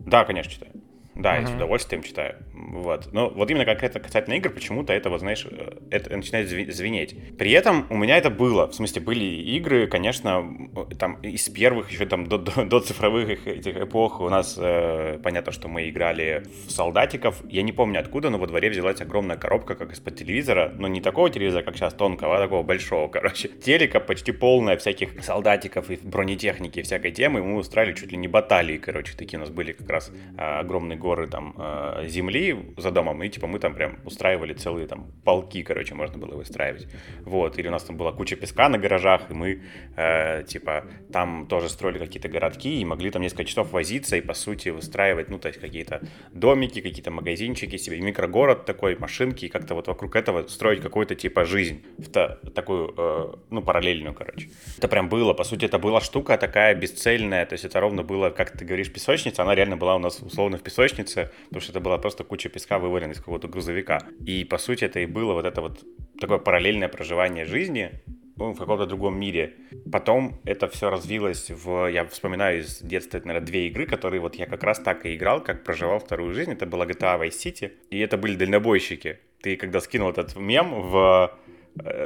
да, 0.00 0.24
конечно, 0.24 0.52
читаю. 0.52 0.72
Да, 1.18 1.36
uh-huh. 1.36 1.40
я 1.40 1.46
с 1.48 1.50
удовольствием 1.50 2.02
читаю. 2.04 2.36
Вот. 2.54 3.12
Но 3.12 3.28
вот 3.28 3.50
именно 3.50 3.64
как 3.64 3.82
это 3.82 3.98
касательно 3.98 4.34
игр, 4.34 4.50
почему-то 4.50 4.92
это, 4.92 5.10
вот 5.10 5.18
знаешь, 5.18 5.44
э, 5.50 5.78
это 5.90 6.16
начинает 6.16 6.48
звенеть. 6.48 7.36
При 7.36 7.50
этом 7.50 7.86
у 7.90 7.96
меня 7.96 8.16
это 8.18 8.30
было. 8.30 8.68
В 8.68 8.74
смысле, 8.74 9.02
были 9.02 9.24
игры, 9.24 9.88
конечно, 9.88 10.67
там 10.84 11.18
из 11.22 11.48
первых 11.48 11.90
еще 11.90 12.06
там 12.06 12.26
до, 12.26 12.38
до, 12.38 12.64
до 12.64 12.80
цифровых 12.80 13.46
этих 13.46 13.76
эпох 13.76 14.20
у 14.20 14.28
нас 14.28 14.56
э, 14.58 15.18
понятно, 15.22 15.52
что 15.52 15.68
мы 15.68 15.88
играли 15.88 16.44
в 16.66 16.70
солдатиков. 16.70 17.42
Я 17.48 17.62
не 17.62 17.72
помню 17.72 18.00
откуда, 18.00 18.30
но 18.30 18.38
во 18.38 18.46
дворе 18.46 18.70
взялась 18.70 19.00
огромная 19.00 19.36
коробка, 19.36 19.74
как 19.74 19.92
из-под 19.92 20.16
телевизора. 20.16 20.72
Но 20.78 20.88
не 20.88 21.00
такого 21.00 21.30
телевизора, 21.30 21.62
как 21.62 21.76
сейчас, 21.76 21.94
тонкого, 21.94 22.36
а 22.36 22.40
такого 22.40 22.62
большого, 22.62 23.08
короче. 23.12 23.48
Телека 23.48 24.00
почти 24.00 24.32
полная 24.32 24.76
всяких 24.76 25.24
солдатиков 25.24 25.90
и 25.90 25.98
бронетехники 26.02 26.80
и 26.80 26.82
всякой 26.82 27.12
темы. 27.12 27.42
Мы 27.42 27.56
устраивали 27.56 27.94
чуть 27.94 28.12
ли 28.12 28.18
не 28.18 28.28
баталии, 28.28 28.78
короче, 28.78 29.16
такие 29.16 29.38
у 29.38 29.40
нас 29.40 29.50
были 29.50 29.72
как 29.72 29.88
раз 29.90 30.10
э, 30.36 30.40
огромные 30.40 30.98
горы 30.98 31.26
там 31.26 31.54
э, 31.56 32.06
земли 32.08 32.56
за 32.76 32.90
домом, 32.90 33.22
и 33.22 33.28
типа 33.28 33.46
мы 33.46 33.58
там 33.58 33.74
прям 33.74 33.98
устраивали 34.04 34.54
целые 34.54 34.86
там 34.86 35.12
полки, 35.24 35.62
короче, 35.62 35.94
можно 35.94 36.18
было 36.18 36.36
выстраивать. 36.36 36.86
Вот, 37.24 37.58
или 37.58 37.68
у 37.68 37.70
нас 37.70 37.84
там 37.84 37.96
была 37.96 38.12
куча 38.12 38.36
песка 38.36 38.68
на 38.68 38.78
гаражах, 38.78 39.30
и 39.30 39.34
мы 39.34 39.62
э, 39.96 40.44
типа 40.44 40.67
там 41.12 41.46
тоже 41.48 41.68
строили 41.68 41.98
какие-то 41.98 42.28
городки 42.28 42.80
и 42.80 42.84
могли 42.84 43.10
там 43.10 43.22
несколько 43.22 43.44
часов 43.44 43.72
возиться 43.72 44.16
и 44.16 44.20
по 44.20 44.34
сути 44.34 44.70
выстраивать, 44.70 45.30
ну 45.30 45.38
то 45.38 45.48
есть 45.48 45.60
какие-то 45.60 46.00
домики, 46.32 46.80
какие-то 46.80 47.10
магазинчики 47.10 47.76
себе, 47.76 48.00
микрогород 48.00 48.64
такой, 48.64 48.96
машинки, 48.96 49.46
и 49.46 49.48
как-то 49.48 49.74
вот 49.74 49.88
вокруг 49.88 50.16
этого 50.16 50.46
строить 50.48 50.80
какую-то 50.80 51.14
типа 51.14 51.44
жизнь, 51.44 51.82
в 51.98 52.10
та, 52.10 52.38
такую, 52.54 52.94
э, 52.96 53.34
ну 53.50 53.62
параллельную, 53.62 54.14
короче. 54.14 54.50
Это 54.76 54.88
прям 54.88 55.08
было, 55.08 55.34
по 55.34 55.44
сути, 55.44 55.64
это 55.64 55.78
была 55.78 56.00
штука 56.00 56.36
такая 56.38 56.74
бесцельная, 56.74 57.46
то 57.46 57.54
есть 57.54 57.64
это 57.64 57.80
ровно 57.80 58.02
было, 58.02 58.30
как 58.30 58.50
ты 58.56 58.64
говоришь, 58.64 58.92
песочница, 58.92 59.42
она 59.42 59.54
реально 59.54 59.76
была 59.76 59.96
у 59.96 59.98
нас 59.98 60.20
условно 60.20 60.58
в 60.58 60.62
песочнице, 60.62 61.30
потому 61.44 61.60
что 61.60 61.72
это 61.72 61.80
была 61.80 61.98
просто 61.98 62.24
куча 62.24 62.48
песка, 62.48 62.78
вывалена 62.78 63.12
из 63.12 63.18
какого-то 63.18 63.48
грузовика. 63.48 64.02
И, 64.24 64.44
по 64.44 64.58
сути, 64.58 64.84
это 64.84 65.00
и 65.00 65.06
было 65.06 65.32
вот 65.32 65.44
это 65.44 65.60
вот 65.60 65.84
такое 66.20 66.38
параллельное 66.38 66.88
проживание 66.88 67.44
жизни, 67.44 68.02
в 68.38 68.54
каком-то 68.58 68.86
другом 68.86 69.18
мире. 69.18 69.54
Потом 69.90 70.40
это 70.44 70.68
все 70.68 70.90
развилось 70.90 71.50
в... 71.50 71.90
Я 71.90 72.06
вспоминаю 72.06 72.60
из 72.60 72.80
детства, 72.80 73.18
это, 73.18 73.26
наверное, 73.26 73.46
две 73.46 73.66
игры, 73.68 73.86
которые 73.86 74.20
вот 74.20 74.36
я 74.36 74.46
как 74.46 74.62
раз 74.62 74.78
так 74.78 75.04
и 75.06 75.14
играл, 75.14 75.42
как 75.42 75.64
проживал 75.64 75.98
вторую 75.98 76.32
жизнь. 76.34 76.52
Это 76.52 76.66
была 76.66 76.86
GTA 76.86 77.20
Vice 77.20 77.30
City, 77.30 77.72
и 77.90 77.98
это 77.98 78.16
были 78.16 78.36
дальнобойщики. 78.36 79.18
Ты 79.42 79.56
когда 79.56 79.80
скинул 79.80 80.10
этот 80.10 80.36
мем 80.36 80.82
в 80.82 81.32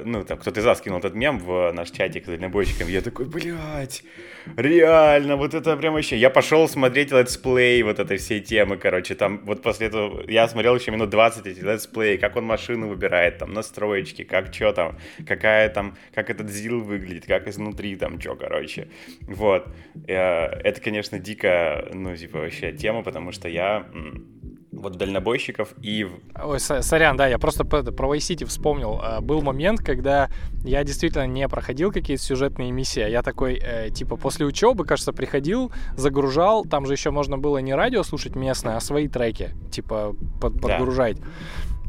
ну, 0.04 0.25
там, 0.25 0.38
кто-то 0.38 0.61
из 0.61 0.64
вас 0.64 0.81
кинул 0.81 0.99
этот 0.99 1.14
мем 1.14 1.38
в 1.38 1.73
наш 1.73 1.90
чатик 1.90 2.25
с 2.25 2.28
дальнобойщиком, 2.28 2.88
я 2.88 3.00
такой, 3.00 3.26
блядь, 3.26 4.02
реально, 4.57 5.37
вот 5.37 5.54
это 5.54 5.76
прям 5.76 5.95
вообще... 5.95 6.16
Я 6.16 6.31
пошел 6.31 6.69
смотреть 6.69 7.11
летсплей 7.11 7.83
вот 7.83 7.99
этой 7.99 8.19
всей 8.19 8.40
темы, 8.40 8.76
короче, 8.76 9.14
там 9.14 9.40
вот 9.45 9.62
после 9.62 9.87
этого 9.87 10.28
я 10.28 10.49
смотрел 10.49 10.76
еще 10.76 10.90
минут 10.90 11.11
20 11.11 11.47
эти 11.47 11.61
летсплей, 11.61 12.19
как 12.19 12.37
он 12.37 12.45
машину 12.45 12.88
выбирает, 12.88 13.38
там, 13.38 13.52
настроечки, 13.52 14.25
как 14.25 14.52
что 14.52 14.73
там, 14.73 14.99
какая 15.26 15.69
там, 15.69 15.97
как 16.14 16.31
этот 16.31 16.50
ЗИЛ 16.50 16.81
выглядит, 16.81 17.26
как 17.26 17.49
изнутри 17.49 17.97
там 17.97 18.21
что, 18.21 18.37
короче, 18.37 18.88
вот. 19.23 19.69
Э, 20.07 20.47
это, 20.64 20.81
конечно, 20.81 21.19
дико, 21.19 21.88
ну, 21.92 22.16
типа, 22.16 22.40
вообще 22.40 22.73
тема, 22.73 23.02
потому 23.02 23.33
что 23.33 23.49
я 23.49 23.87
вот 24.73 24.97
дальнобойщиков 24.97 25.75
и... 25.83 26.09
Ой, 26.43 26.59
сорян, 26.59 27.17
да, 27.17 27.26
я 27.26 27.38
просто 27.38 27.64
про 27.64 27.81
Vice 27.83 28.19
City 28.19 28.47
вспомнил. 28.47 28.99
А, 29.02 29.21
был 29.21 29.43
момент, 29.43 29.81
когда 29.81 30.31
я 30.64 30.83
действительно 30.83 31.26
не 31.26 31.47
проходил 31.49 31.93
какие-то 31.93 32.23
сюжетные 32.23 32.73
миссии, 32.73 33.02
а 33.02 33.09
я 33.09 33.23
такой, 33.23 33.61
э, 33.62 33.91
типа, 33.91 34.17
после 34.17 34.47
учебы, 34.47 34.85
кажется, 34.85 35.12
приходил, 35.12 35.71
загружал, 35.97 36.64
там 36.64 36.87
же 36.87 36.95
еще 36.95 37.11
можно 37.11 37.37
было 37.37 37.59
не 37.59 37.75
радио 37.75 38.02
слушать 38.02 38.35
местное, 38.35 38.76
а 38.76 38.81
свои 38.81 39.09
треки, 39.09 39.50
типа, 39.71 40.17
под, 40.41 40.61
подгружать. 40.61 41.19
Да. 41.19 41.26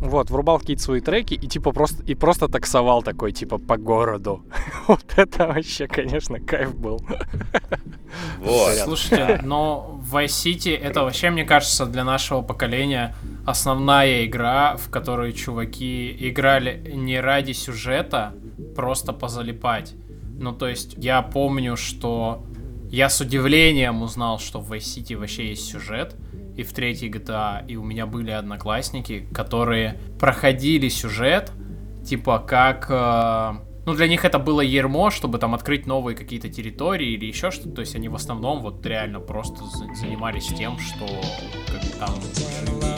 Вот, 0.03 0.29
врубал 0.29 0.59
какие-то 0.59 0.83
свои 0.83 0.99
треки 0.99 1.33
и 1.33 1.47
типа 1.47 1.71
просто 1.71 2.03
и 2.03 2.13
просто 2.13 2.49
таксовал 2.49 3.03
такой, 3.03 3.31
типа, 3.31 3.57
по 3.57 3.77
городу. 3.77 4.43
вот 4.87 5.05
это 5.15 5.47
вообще, 5.47 5.87
конечно, 5.87 6.41
кайф 6.41 6.75
был. 6.75 6.99
вот. 8.39 8.73
Слушайте, 8.83 9.39
но 9.43 10.01
Vice 10.11 10.25
City 10.25 10.77
это 10.77 11.03
вообще, 11.03 11.29
мне 11.29 11.45
кажется, 11.45 11.85
для 11.85 12.03
нашего 12.03 12.41
поколения 12.41 13.15
основная 13.45 14.25
игра, 14.25 14.75
в 14.75 14.89
которой 14.89 15.31
чуваки 15.31 16.13
играли 16.19 16.91
не 16.93 17.21
ради 17.21 17.53
сюжета, 17.53 18.33
просто 18.75 19.13
позалипать. 19.13 19.93
Ну, 20.37 20.51
то 20.51 20.67
есть, 20.67 20.95
я 20.97 21.21
помню, 21.21 21.77
что 21.77 22.43
я 22.93 23.09
с 23.09 23.19
удивлением 23.19 24.03
узнал, 24.03 24.37
что 24.37 24.59
в 24.59 24.71
Vice 24.71 24.81
City 24.81 25.17
вообще 25.17 25.49
есть 25.49 25.65
сюжет 25.65 26.15
и 26.55 26.61
в 26.61 26.73
третьей 26.73 27.09
GTA, 27.09 27.65
и 27.67 27.75
у 27.75 27.83
меня 27.83 28.05
были 28.05 28.29
одноклассники, 28.29 29.27
которые 29.33 29.99
проходили 30.19 30.89
сюжет, 30.89 31.51
типа 32.05 32.37
как... 32.37 32.85
Э, 32.91 33.53
ну, 33.87 33.95
для 33.95 34.07
них 34.07 34.25
это 34.25 34.37
было 34.37 34.61
ермо, 34.61 35.09
чтобы 35.09 35.39
там 35.39 35.55
открыть 35.55 35.87
новые 35.87 36.15
какие-то 36.15 36.49
территории 36.49 37.13
или 37.13 37.25
еще 37.25 37.49
что-то. 37.49 37.71
То 37.71 37.81
есть 37.81 37.95
они 37.95 38.09
в 38.09 38.15
основном 38.15 38.61
вот 38.61 38.85
реально 38.85 39.19
просто 39.19 39.65
занимались 39.95 40.49
тем, 40.49 40.77
что 40.77 41.07
как 41.65 41.81
там 41.97 42.15
Я 42.83 42.92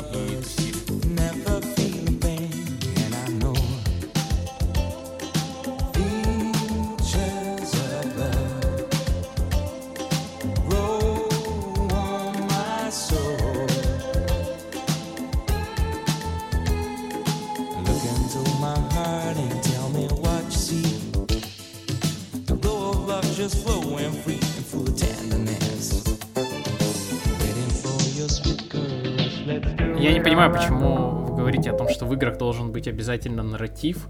быть 32.86 32.88
обязательно 32.88 33.44
нарратив. 33.44 34.08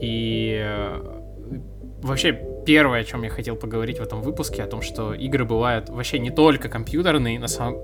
И 0.00 0.60
э, 0.62 1.20
вообще 2.02 2.38
первое, 2.66 3.00
о 3.00 3.04
чем 3.04 3.22
я 3.22 3.30
хотел 3.30 3.56
поговорить 3.56 3.98
в 3.98 4.02
этом 4.02 4.22
выпуске, 4.22 4.62
о 4.62 4.66
том, 4.66 4.82
что 4.82 5.14
игры 5.14 5.44
бывают 5.44 5.88
вообще 5.88 6.18
не 6.18 6.30
только 6.30 6.68
компьютерные, 6.68 7.38
на 7.38 7.48
самом, 7.48 7.80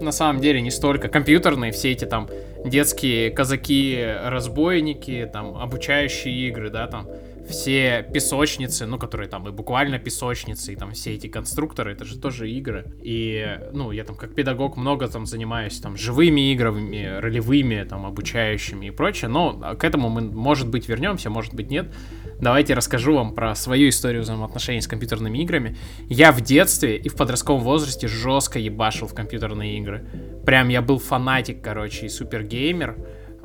на 0.00 0.12
самом 0.12 0.40
деле 0.40 0.60
не 0.60 0.70
столько 0.70 1.08
компьютерные, 1.08 1.72
все 1.72 1.92
эти 1.92 2.04
там 2.04 2.28
детские 2.64 3.30
казаки-разбойники, 3.30 5.28
там 5.32 5.56
обучающие 5.56 6.48
игры, 6.48 6.70
да, 6.70 6.86
там 6.86 7.08
все 7.50 8.06
песочницы, 8.14 8.86
ну, 8.86 8.98
которые 8.98 9.28
там 9.28 9.46
и 9.48 9.50
буквально 9.50 9.98
песочницы, 9.98 10.72
и 10.72 10.76
там 10.76 10.92
все 10.92 11.14
эти 11.14 11.26
конструкторы, 11.26 11.92
это 11.92 12.04
же 12.04 12.18
тоже 12.18 12.50
игры. 12.50 12.86
И, 13.02 13.58
ну, 13.72 13.90
я 13.90 14.04
там 14.04 14.16
как 14.16 14.34
педагог 14.34 14.76
много 14.76 15.08
там 15.08 15.26
занимаюсь 15.26 15.78
там 15.80 15.96
живыми 15.96 16.52
играми, 16.52 17.18
ролевыми, 17.20 17.84
там, 17.84 18.06
обучающими 18.06 18.86
и 18.86 18.90
прочее, 18.90 19.28
но 19.28 19.76
к 19.78 19.84
этому 19.84 20.08
мы, 20.08 20.22
может 20.22 20.68
быть, 20.68 20.88
вернемся, 20.88 21.30
может 21.30 21.54
быть, 21.54 21.70
нет. 21.70 21.92
Давайте 22.40 22.72
расскажу 22.72 23.14
вам 23.14 23.34
про 23.34 23.54
свою 23.54 23.90
историю 23.90 24.22
взаимоотношений 24.22 24.80
с 24.80 24.86
компьютерными 24.86 25.38
играми. 25.38 25.76
Я 26.08 26.32
в 26.32 26.40
детстве 26.40 26.96
и 26.96 27.08
в 27.10 27.16
подростковом 27.16 27.62
возрасте 27.62 28.08
жестко 28.08 28.58
ебашил 28.58 29.08
в 29.08 29.14
компьютерные 29.14 29.76
игры. 29.78 30.06
Прям 30.46 30.68
я 30.68 30.80
был 30.80 30.98
фанатик, 30.98 31.60
короче, 31.62 32.06
и 32.06 32.08
супергеймер. 32.08 32.96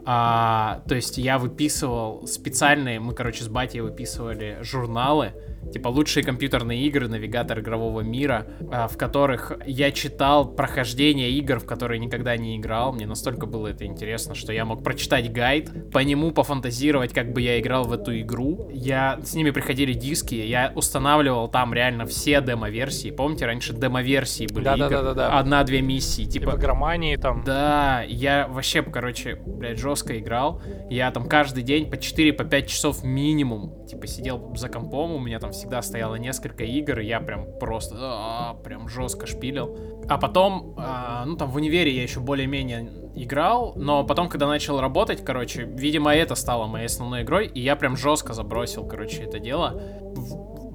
А, 0.07 0.83
то 0.87 0.95
есть 0.95 1.17
я 1.17 1.39
выписывал 1.39 2.27
специальные, 2.27 2.99
мы, 2.99 3.13
короче, 3.13 3.43
с 3.43 3.47
батей 3.47 3.81
выписывали 3.81 4.59
журналы, 4.61 5.33
типа 5.71 5.87
лучшие 5.87 6.23
компьютерные 6.23 6.83
игры, 6.83 7.07
навигатор 7.07 7.59
игрового 7.59 8.01
мира, 8.01 8.47
а, 8.71 8.87
в 8.87 8.97
которых 8.97 9.53
я 9.65 9.91
читал 9.91 10.45
прохождение 10.45 11.31
игр, 11.31 11.59
в 11.59 11.65
которые 11.65 11.99
никогда 11.99 12.37
не 12.37 12.57
играл. 12.57 12.93
Мне 12.93 13.05
настолько 13.05 13.45
было 13.45 13.67
это 13.67 13.85
интересно, 13.85 14.35
что 14.35 14.53
я 14.53 14.65
мог 14.65 14.83
прочитать 14.83 15.31
гайд, 15.31 15.91
по 15.91 15.99
нему 15.99 16.31
пофантазировать, 16.31 17.13
как 17.13 17.33
бы 17.33 17.41
я 17.41 17.59
играл 17.59 17.83
в 17.85 17.93
эту 17.93 18.19
игру. 18.19 18.69
Я 18.73 19.19
с 19.23 19.33
ними 19.35 19.51
приходили 19.51 19.93
диски, 19.93 20.35
я 20.35 20.71
устанавливал 20.75 21.47
там 21.47 21.73
реально 21.73 22.05
все 22.05 22.41
демо-версии. 22.41 23.11
Помните, 23.11 23.45
раньше 23.45 23.73
демо-версии 23.73 24.47
были 24.51 24.65
да, 24.65 24.75
игр? 24.75 24.89
Да, 24.89 25.01
да, 25.01 25.13
да, 25.13 25.39
Одна-две 25.39 25.81
миссии. 25.81 26.23
Типа, 26.23 26.51
типа 26.51 26.57
громании 26.57 27.15
там. 27.15 27.43
Да, 27.45 28.03
я 28.07 28.47
вообще, 28.47 28.81
короче, 28.83 29.35
блядь, 29.45 29.79
жестко 29.79 30.17
играл. 30.17 30.61
Я 30.89 31.11
там 31.11 31.27
каждый 31.27 31.63
день 31.63 31.89
по 31.89 31.95
4-5 31.95 32.33
по 32.33 32.67
часов 32.67 33.03
минимум, 33.03 33.85
типа, 33.85 34.07
сидел 34.07 34.53
за 34.55 34.69
компом, 34.69 35.13
у 35.13 35.19
меня 35.19 35.39
там 35.39 35.53
всегда 35.55 35.81
стояло 35.81 36.15
несколько 36.15 36.63
игр, 36.63 36.99
и 36.99 37.05
я 37.05 37.19
прям 37.19 37.45
просто, 37.59 37.95
а, 37.99 38.53
прям 38.63 38.87
жестко 38.87 39.25
шпилил. 39.27 39.77
А 40.07 40.17
потом, 40.17 40.75
а, 40.77 41.25
ну 41.25 41.35
там 41.35 41.49
в 41.49 41.55
универе 41.55 41.91
я 41.95 42.03
еще 42.03 42.19
более-менее 42.19 42.89
играл, 43.15 43.73
но 43.75 44.03
потом, 44.03 44.29
когда 44.29 44.47
начал 44.47 44.79
работать, 44.79 45.23
короче, 45.23 45.63
видимо, 45.63 46.13
это 46.13 46.35
стало 46.35 46.67
моей 46.67 46.85
основной 46.85 47.23
игрой, 47.23 47.47
и 47.47 47.59
я 47.61 47.75
прям 47.75 47.97
жестко 47.97 48.33
забросил, 48.33 48.85
короче, 48.85 49.23
это 49.23 49.39
дело. 49.39 49.81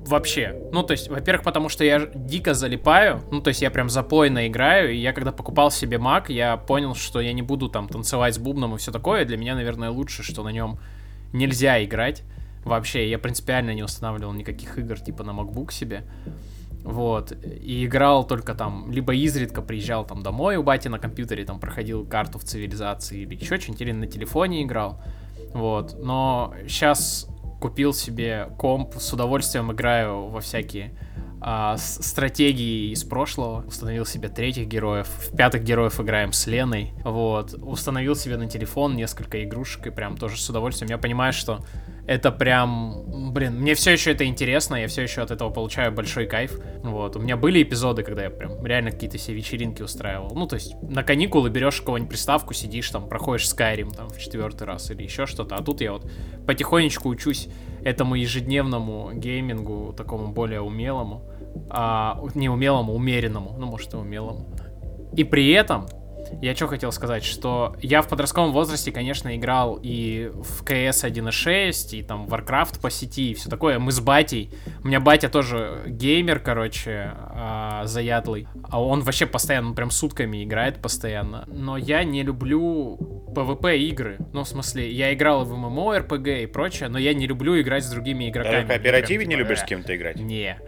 Вообще. 0.06 0.56
Ну, 0.72 0.82
то 0.82 0.92
есть, 0.92 1.08
во-первых, 1.08 1.44
потому 1.44 1.68
что 1.68 1.84
я 1.84 2.00
дико 2.12 2.54
залипаю, 2.54 3.22
ну, 3.30 3.40
то 3.40 3.49
есть 3.49 3.62
я 3.62 3.70
прям 3.70 3.88
запойно 3.88 4.49
играю, 4.49 4.92
и 4.92 4.96
я 4.96 5.12
когда 5.12 5.30
покупал 5.30 5.70
себе 5.70 5.99
Mac, 5.99 6.32
я 6.32 6.56
понял, 6.56 6.94
что 6.94 7.20
я 7.20 7.32
не 7.32 7.42
буду 7.42 7.68
там 7.68 7.88
танцевать 7.88 8.34
с 8.34 8.38
бубном 8.38 8.75
и 8.75 8.78
все 8.78 8.90
такое, 8.90 9.25
для 9.25 9.37
меня, 9.37 9.54
наверное, 9.54 9.90
лучше, 9.90 10.25
что 10.25 10.42
на 10.42 10.49
нем 10.49 10.80
нельзя 11.32 11.84
играть. 11.84 12.25
Вообще, 12.64 13.09
я 13.09 13.19
принципиально 13.19 13.75
не 13.75 13.83
устанавливал 13.83 14.33
никаких 14.33 14.79
игр 14.79 14.99
типа 14.99 15.25
на 15.25 15.31
MacBook 15.31 15.73
себе. 15.73 16.05
Вот. 16.85 17.33
И 17.43 17.85
играл 17.85 18.26
только 18.26 18.55
там, 18.55 18.90
либо 18.90 19.14
изредка 19.14 19.62
приезжал 19.62 20.05
там 20.05 20.23
домой 20.23 20.57
у 20.57 20.62
бати 20.62 20.88
на 20.88 20.99
компьютере, 20.99 21.45
там 21.45 21.61
проходил 21.61 22.07
карту 22.07 22.38
в 22.38 22.45
цивилизации 22.45 23.21
или 23.23 23.35
еще 23.35 23.59
что-нибудь, 23.59 23.83
или 23.83 23.93
на 23.93 24.07
телефоне 24.07 24.62
играл. 24.62 25.02
Вот. 25.52 25.97
Но 26.02 26.55
сейчас 26.67 27.29
купил 27.61 27.93
себе 27.93 28.49
комп, 28.59 28.95
с 28.97 29.12
удовольствием 29.12 29.71
играю 29.71 30.29
во 30.29 30.40
всякие 30.40 30.93
а, 31.43 31.76
стратегии 31.79 32.90
из 32.90 33.05
прошлого, 33.05 33.64
установил 33.67 34.05
себе 34.05 34.29
третьих 34.29 34.67
героев, 34.67 35.07
в 35.07 35.37
пятых 35.37 35.64
героев 35.64 36.00
играем 36.00 36.33
с 36.33 36.47
Леной, 36.47 36.93
вот, 37.02 37.55
установил 37.55 38.14
себе 38.14 38.37
на 38.37 38.47
телефон 38.47 38.95
несколько 38.95 39.43
игрушек 39.45 39.87
и 39.87 39.90
прям 39.90 40.17
тоже 40.17 40.37
с 40.37 40.49
удовольствием. 40.50 40.90
Я 40.90 40.99
понимаю, 40.99 41.33
что 41.33 41.64
это 42.07 42.33
прям, 42.33 43.33
блин, 43.33 43.61
мне 43.61 43.75
все 43.75 43.92
еще 43.92 44.12
это 44.12 44.25
интересно, 44.25 44.76
я 44.76 44.88
все 44.88 45.02
еще 45.02 45.23
от 45.23 45.30
этого 45.30 45.50
получаю 45.50 45.92
большой 45.92 46.26
кайф. 46.26 46.59
Вот, 46.83 47.16
у 47.16 47.21
меня 47.21 47.37
были 47.37 47.62
эпизоды, 47.62 48.02
когда 48.02 48.25
я 48.25 48.30
прям 48.30 48.64
реально 48.64 48.90
какие-то 48.90 49.19
себе 49.19 49.37
вечеринки 49.37 49.83
устраивал. 49.83 50.35
Ну, 50.35 50.47
то 50.47 50.57
есть 50.57 50.75
на 50.83 51.02
каникулы 51.02 51.50
берешь 51.50 51.80
кого-нибудь 51.80 52.11
приставку, 52.11 52.54
сидишь 52.54 52.90
там, 52.90 53.09
проходишь 53.09 53.45
Skyrim 53.45 53.95
там 53.95 54.09
в 54.09 54.19
четвертый 54.19 54.64
раз 54.66 54.90
или 54.90 55.02
еще 55.02 55.26
что-то. 55.26 55.57
А 55.57 55.62
тут 55.62 55.80
я 55.80 55.92
вот 55.92 56.11
потихонечку 56.47 57.09
учусь 57.09 57.49
этому 57.85 58.14
ежедневному 58.14 59.12
геймингу, 59.14 59.95
такому 59.97 60.28
более 60.28 60.61
умелому. 60.61 61.25
А, 61.69 62.21
не 62.35 62.49
умелому, 62.49 62.95
умеренному, 62.95 63.57
ну, 63.59 63.66
может, 63.66 63.92
и 63.95 63.97
умелому. 63.97 64.54
И 65.16 65.25
при 65.25 65.50
этом 65.50 65.87
я 66.42 66.54
что 66.54 66.66
хотел 66.66 66.92
сказать, 66.92 67.25
что 67.25 67.76
я 67.80 68.02
в 68.02 68.08
подростковом 68.08 68.52
возрасте, 68.52 68.92
конечно, 68.92 69.34
играл 69.37 69.78
и 69.82 70.30
в 70.34 70.62
CS 70.64 71.10
1.6, 71.10 71.99
и 71.99 72.02
там 72.02 72.26
Warcraft 72.26 72.80
по 72.80 72.90
сети, 72.90 73.32
и 73.32 73.34
все 73.34 73.49
такое. 73.50 73.78
Мы 73.78 73.92
с 73.92 74.00
батей. 74.00 74.50
У 74.82 74.88
меня 74.88 75.00
батя 75.00 75.28
тоже 75.28 75.82
геймер, 75.87 76.40
короче, 76.40 77.12
а, 77.14 77.82
заядлый. 77.87 78.46
А 78.68 78.82
он 78.82 79.00
вообще 79.00 79.26
постоянно, 79.26 79.75
прям 79.75 79.90
сутками 79.90 80.44
играет 80.44 80.80
постоянно. 80.80 81.44
Но 81.49 81.76
я 81.76 82.04
не 82.04 82.22
люблю 82.22 82.96
PvP 83.34 83.78
игры. 83.78 84.18
Ну, 84.32 84.44
в 84.44 84.49
смысле, 84.49 84.90
я 84.90 85.12
играл 85.14 85.44
в 85.44 85.52
MMORPG 85.52 86.44
и 86.44 86.46
прочее, 86.46 86.88
но 86.88 86.99
я 86.99 87.14
не 87.14 87.26
люблю 87.26 87.60
играть 87.60 87.84
с 87.84 87.90
другими 87.90 88.28
игроками. 88.28 88.54
Даже 88.54 88.66
в 88.66 88.68
кооперативе 88.68 89.26
не 89.26 89.32
типа, 89.32 89.38
любишь 89.38 89.60
с 89.60 89.64
кем-то 89.64 89.94
играть? 89.96 90.16
Не. 90.16 90.58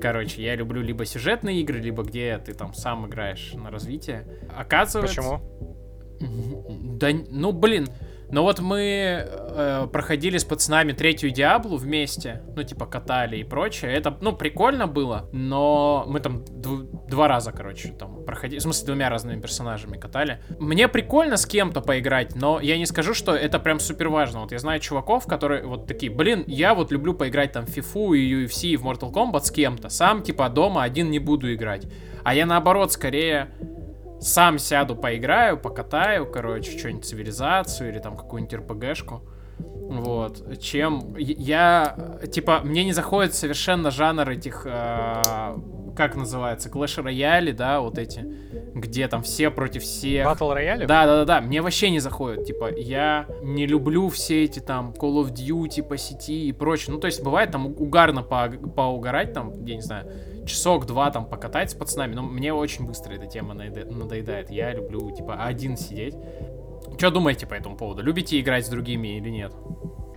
Короче, 0.00 0.42
я 0.42 0.56
люблю 0.56 0.82
либо 0.82 1.04
сюжетные 1.04 1.60
игры, 1.60 1.78
либо 1.78 2.02
где 2.02 2.38
ты 2.38 2.54
там 2.54 2.74
сам 2.74 3.06
играешь 3.06 3.52
на 3.54 3.70
развитие. 3.70 4.26
Оказывается... 4.56 5.22
Почему? 5.22 6.98
Да, 6.98 7.08
ну, 7.30 7.52
блин, 7.52 7.88
но 8.32 8.42
вот 8.42 8.60
мы 8.60 9.26
э, 9.26 9.86
проходили 9.92 10.38
с 10.38 10.44
пацанами 10.44 10.92
третью 10.92 11.30
Диаблу 11.30 11.76
вместе, 11.76 12.42
ну, 12.54 12.62
типа, 12.62 12.86
катали 12.86 13.38
и 13.38 13.44
прочее. 13.44 13.92
Это, 13.92 14.16
ну, 14.20 14.32
прикольно 14.32 14.86
было, 14.86 15.28
но 15.32 16.04
мы 16.06 16.20
там 16.20 16.44
дв- 16.44 17.08
два 17.08 17.28
раза, 17.28 17.52
короче, 17.52 17.88
там 17.88 18.24
проходили, 18.24 18.58
в 18.60 18.62
смысле, 18.62 18.86
двумя 18.86 19.10
разными 19.10 19.40
персонажами 19.40 19.96
катали. 19.96 20.40
Мне 20.58 20.88
прикольно 20.88 21.36
с 21.36 21.46
кем-то 21.46 21.80
поиграть, 21.80 22.34
но 22.36 22.60
я 22.60 22.78
не 22.78 22.86
скажу, 22.86 23.14
что 23.14 23.34
это 23.34 23.58
прям 23.58 23.80
супер 23.80 24.08
важно. 24.08 24.40
Вот 24.40 24.52
я 24.52 24.58
знаю 24.58 24.80
чуваков, 24.80 25.26
которые 25.26 25.64
вот 25.64 25.86
такие, 25.86 26.12
блин, 26.12 26.44
я 26.46 26.74
вот 26.74 26.92
люблю 26.92 27.14
поиграть 27.14 27.52
там 27.52 27.66
в 27.66 27.76
FIFA 27.76 28.16
и 28.16 28.44
UFC 28.44 28.68
и 28.68 28.76
в 28.76 28.86
Mortal 28.86 29.12
Kombat 29.12 29.40
с 29.44 29.50
кем-то. 29.50 29.88
Сам, 29.88 30.22
типа, 30.22 30.48
дома 30.48 30.82
один 30.82 31.10
не 31.10 31.18
буду 31.18 31.52
играть. 31.52 31.86
А 32.22 32.34
я, 32.34 32.46
наоборот, 32.46 32.92
скорее 32.92 33.50
сам 34.20 34.58
сяду, 34.58 34.94
поиграю, 34.96 35.58
покатаю, 35.58 36.30
короче, 36.30 36.78
что-нибудь 36.78 37.04
цивилизацию 37.04 37.90
или 37.90 37.98
там 37.98 38.16
какую-нибудь 38.16 38.54
РПГшку. 38.54 39.22
Вот, 39.90 40.60
чем 40.60 41.16
я, 41.16 41.96
типа, 42.32 42.60
мне 42.62 42.84
не 42.84 42.92
заходит 42.92 43.34
совершенно 43.34 43.90
жанр 43.90 44.30
этих, 44.30 44.62
э, 44.64 45.56
как 45.96 46.14
называется, 46.14 46.68
Royale, 46.68 47.52
да, 47.52 47.80
вот 47.80 47.98
эти, 47.98 48.24
где 48.72 49.08
там 49.08 49.22
все 49.22 49.50
против 49.50 49.82
всех. 49.82 50.26
Battle 50.26 50.56
Royale? 50.56 50.86
Да, 50.86 51.06
да, 51.06 51.16
да, 51.16 51.24
да, 51.24 51.40
мне 51.40 51.60
вообще 51.60 51.90
не 51.90 51.98
заходит, 51.98 52.46
типа, 52.46 52.70
я 52.76 53.26
не 53.42 53.66
люблю 53.66 54.08
все 54.10 54.44
эти 54.44 54.60
там 54.60 54.94
Call 54.96 55.24
of 55.24 55.32
Duty 55.34 55.82
по 55.82 55.96
сети 55.96 56.46
и 56.46 56.52
прочее. 56.52 56.94
Ну, 56.94 57.00
то 57.00 57.06
есть, 57.06 57.22
бывает 57.22 57.50
там 57.50 57.66
угарно 57.66 58.22
по 58.22 58.48
поугарать, 58.48 59.32
там, 59.32 59.64
я 59.64 59.74
не 59.74 59.82
знаю, 59.82 60.06
часок-два 60.46 61.10
там 61.10 61.26
покатать 61.26 61.70
с 61.70 61.74
пацанами, 61.74 62.14
но 62.14 62.22
мне 62.22 62.52
очень 62.52 62.86
быстро 62.86 63.12
эта 63.14 63.26
тема 63.26 63.54
надоедает. 63.54 64.50
Я 64.50 64.72
люблю, 64.72 65.10
типа, 65.10 65.44
один 65.44 65.76
сидеть. 65.76 66.14
Что 66.96 67.10
думаете 67.10 67.46
по 67.46 67.54
этому 67.54 67.76
поводу? 67.76 68.02
Любите 68.02 68.40
играть 68.40 68.66
с 68.66 68.68
другими 68.68 69.16
или 69.18 69.30
нет? 69.30 69.52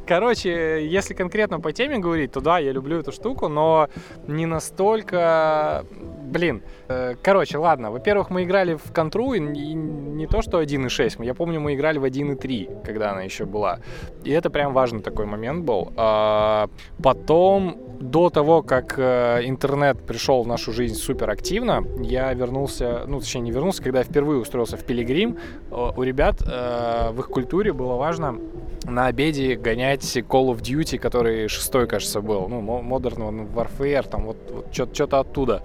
Короче, 0.05 0.85
если 0.85 1.13
конкретно 1.13 1.59
по 1.59 1.71
теме 1.71 1.99
говорить, 1.99 2.31
то 2.31 2.41
да, 2.41 2.59
я 2.59 2.71
люблю 2.71 2.99
эту 2.99 3.11
штуку, 3.11 3.47
но 3.47 3.87
не 4.27 4.45
настолько... 4.45 5.85
Блин, 6.25 6.63
э, 6.87 7.15
короче, 7.21 7.57
ладно. 7.57 7.91
Во-первых, 7.91 8.29
мы 8.29 8.43
играли 8.43 8.75
в 8.75 8.91
контру, 8.93 9.33
и 9.33 9.39
не 9.39 10.27
то, 10.27 10.41
что 10.41 10.61
1.6. 10.61 11.23
Я 11.23 11.33
помню, 11.33 11.59
мы 11.59 11.75
играли 11.75 11.99
в 11.99 12.05
1.3, 12.05 12.83
когда 12.83 13.11
она 13.11 13.21
еще 13.21 13.45
была. 13.45 13.79
И 14.23 14.31
это 14.31 14.49
прям 14.49 14.73
важный 14.73 15.01
такой 15.01 15.25
момент 15.25 15.63
был. 15.63 15.93
А 15.95 16.69
потом 17.01 17.77
до 17.99 18.29
того, 18.29 18.61
как 18.63 18.95
э, 18.97 19.41
интернет 19.45 20.05
пришел 20.05 20.43
в 20.43 20.47
нашу 20.47 20.73
жизнь 20.73 20.95
супер 20.95 21.29
активно, 21.29 21.83
я 22.01 22.33
вернулся, 22.33 23.03
ну, 23.07 23.19
точнее, 23.19 23.41
не 23.41 23.51
вернулся, 23.51 23.81
когда 23.83 23.99
я 23.99 24.05
впервые 24.05 24.39
устроился 24.39 24.75
в 24.75 24.83
Пилигрим, 24.83 25.37
у 25.71 26.03
ребят 26.03 26.41
э, 26.41 27.11
в 27.11 27.19
их 27.19 27.27
культуре 27.27 27.71
было 27.71 27.95
важно 27.95 28.39
на 28.85 29.05
обеде 29.05 29.55
гонять 29.55 29.92
Call 30.01 30.49
of 30.53 30.61
Duty, 30.61 30.97
который 30.97 31.47
шестой, 31.47 31.87
кажется, 31.87 32.21
был, 32.21 32.47
ну, 32.47 32.61
Modern 32.61 33.53
Warfare, 33.53 34.07
там 34.09 34.25
вот, 34.25 34.37
вот 34.51 34.67
что-то 34.73 35.19
оттуда. 35.19 35.63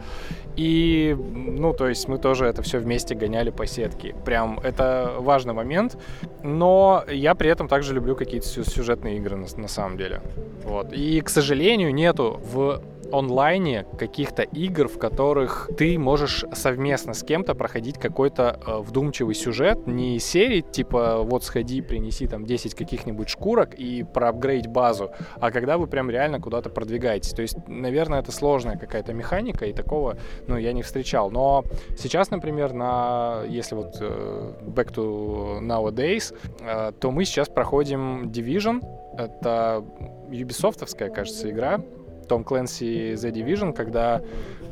И, 0.56 1.16
ну, 1.18 1.72
то 1.72 1.88
есть 1.88 2.08
мы 2.08 2.18
тоже 2.18 2.44
это 2.44 2.62
все 2.62 2.78
вместе 2.78 3.14
гоняли 3.14 3.50
по 3.50 3.64
сетке. 3.66 4.14
Прям 4.24 4.58
это 4.58 5.14
важный 5.18 5.54
момент. 5.54 5.96
Но 6.42 7.04
я 7.08 7.34
при 7.34 7.48
этом 7.48 7.68
также 7.68 7.94
люблю 7.94 8.16
какие-то 8.16 8.46
сюжетные 8.46 9.18
игры 9.18 9.36
на, 9.36 9.46
на 9.56 9.68
самом 9.68 9.96
деле. 9.96 10.20
Вот. 10.64 10.92
И, 10.92 11.20
к 11.20 11.28
сожалению, 11.28 11.94
нету 11.94 12.40
в 12.52 12.82
онлайне 13.12 13.86
каких-то 13.98 14.42
игр, 14.42 14.88
в 14.88 14.98
которых 14.98 15.70
ты 15.76 15.98
можешь 15.98 16.44
совместно 16.52 17.14
с 17.14 17.22
кем-то 17.22 17.54
проходить 17.54 17.98
какой-то 17.98 18.60
э, 18.66 18.78
вдумчивый 18.78 19.34
сюжет, 19.34 19.86
не 19.86 20.18
серии, 20.18 20.60
типа 20.60 21.22
вот 21.22 21.44
сходи, 21.44 21.80
принеси 21.80 22.26
там 22.26 22.44
10 22.44 22.74
каких-нибудь 22.74 23.28
шкурок 23.28 23.74
и 23.74 24.04
проапгрейд 24.04 24.66
базу, 24.66 25.10
а 25.40 25.50
когда 25.50 25.78
вы 25.78 25.86
прям 25.86 26.10
реально 26.10 26.40
куда-то 26.40 26.70
продвигаетесь. 26.70 27.32
То 27.32 27.42
есть, 27.42 27.56
наверное, 27.66 28.20
это 28.20 28.32
сложная 28.32 28.76
какая-то 28.76 29.12
механика, 29.12 29.66
и 29.66 29.72
такого, 29.72 30.16
ну, 30.46 30.56
я 30.56 30.72
не 30.72 30.82
встречал. 30.82 31.30
Но 31.30 31.64
сейчас, 31.96 32.30
например, 32.30 32.72
на, 32.72 33.42
если 33.48 33.74
вот 33.74 33.96
э, 34.00 34.52
back 34.62 34.92
to 34.94 35.60
nowadays, 35.60 36.34
э, 36.60 36.92
то 36.98 37.10
мы 37.10 37.24
сейчас 37.24 37.48
проходим 37.48 38.30
Division, 38.30 38.82
это 39.16 39.84
юбисофтовская, 40.30 41.10
кажется, 41.10 41.50
игра, 41.50 41.80
том 42.28 42.44
Клэнси 42.44 43.14
The 43.14 43.32
Division, 43.32 43.72
когда 43.72 44.22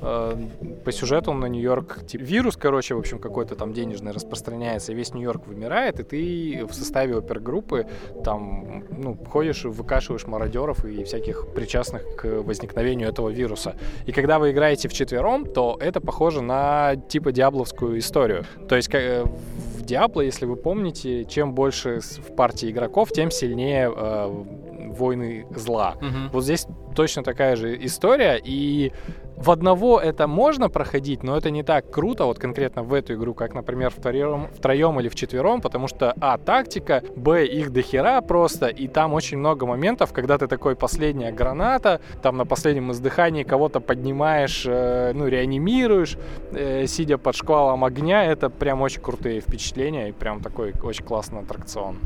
э, 0.01 0.37
по 0.85 0.93
сюжету 0.93 1.33
на 1.33 1.47
Нью-Йорк 1.47 2.07
типа, 2.07 2.23
вирус, 2.23 2.57
короче, 2.57 2.95
в 2.95 2.99
общем, 2.99 3.19
какой-то 3.19 3.57
там 3.57 3.73
денежный 3.73 4.13
распространяется, 4.13 4.93
и 4.93 4.95
весь 4.95 5.15
Нью-Йорк 5.15 5.47
вымирает, 5.47 6.01
и 6.01 6.03
ты 6.03 6.67
в 6.67 6.75
составе 6.75 7.17
опергруппы 7.17 7.87
там, 8.25 8.85
ну, 8.91 9.17
ходишь 9.31 9.65
и 9.65 9.69
выкашиваешь 9.69 10.27
мародеров 10.27 10.85
и 10.85 11.05
всяких 11.05 11.47
причастных 11.55 12.17
к 12.17 12.25
возникновению 12.43 13.09
этого 13.09 13.31
вируса. 13.31 13.75
И 14.07 14.13
когда 14.13 14.39
вы 14.39 14.51
играете 14.51 14.89
в 14.89 14.93
четвером, 14.93 15.47
то 15.47 15.77
это 15.81 16.01
похоже 16.01 16.43
на 16.43 16.97
типа 17.09 17.33
диабловскую 17.33 17.99
историю. 17.99 18.45
То 18.69 18.77
есть 18.77 18.89
э, 18.93 19.25
в 19.25 19.76
Диабло, 19.87 20.21
если 20.21 20.45
вы 20.45 20.57
помните, 20.57 21.25
чем 21.25 21.55
больше 21.55 22.01
в 22.01 22.35
партии 22.35 22.71
игроков, 22.71 23.13
тем 23.13 23.31
сильнее 23.31 23.93
э, 23.95 24.45
войны 24.91 25.47
зла. 25.55 25.95
Угу. 25.97 26.33
Вот 26.33 26.45
здесь 26.45 26.67
точно 26.95 27.23
такая 27.23 27.57
же 27.57 27.77
история, 27.85 28.41
и 28.43 28.93
в 29.37 29.51
одного 29.51 30.01
это 30.01 30.27
можно 30.27 30.69
проходить, 30.69 31.23
но 31.23 31.37
это 31.37 31.51
не 31.51 31.63
так 31.63 31.91
круто, 31.91 32.25
вот 32.25 32.39
конкретно 32.39 32.83
в 32.83 32.93
эту 32.93 33.15
игру, 33.15 33.35
как, 33.35 33.55
например, 33.55 33.91
втроем, 33.91 34.49
втроем 34.57 34.99
или 35.01 35.09
вчетвером, 35.09 35.61
потому 35.61 35.89
что, 35.89 36.15
а, 36.21 36.39
тактика, 36.39 37.03
б, 37.15 37.45
их 37.45 37.71
дохера 37.71 38.21
просто, 38.23 38.69
и 38.69 38.89
там 38.89 39.13
очень 39.13 39.39
много 39.39 39.67
моментов, 39.67 40.13
когда 40.13 40.39
ты 40.39 40.47
такой 40.47 40.75
последняя 40.75 41.33
граната, 41.33 42.01
там 42.23 42.37
на 42.37 42.47
последнем 42.47 42.93
издыхании 42.93 43.43
кого-то 43.43 43.81
поднимаешь, 43.81 44.65
э, 44.67 45.13
ну, 45.15 45.27
реанимируешь, 45.27 46.17
э, 46.53 46.87
сидя 46.87 47.19
под 47.19 47.37
шквалом 47.37 47.85
огня, 47.85 48.25
это 48.25 48.49
прям 48.49 48.81
очень 48.81 49.03
крутые 49.03 49.41
впечатления 49.41 50.09
и 50.09 50.13
прям 50.13 50.41
такой 50.41 50.73
очень 50.83 51.05
классный 51.05 51.41
аттракцион. 51.41 51.99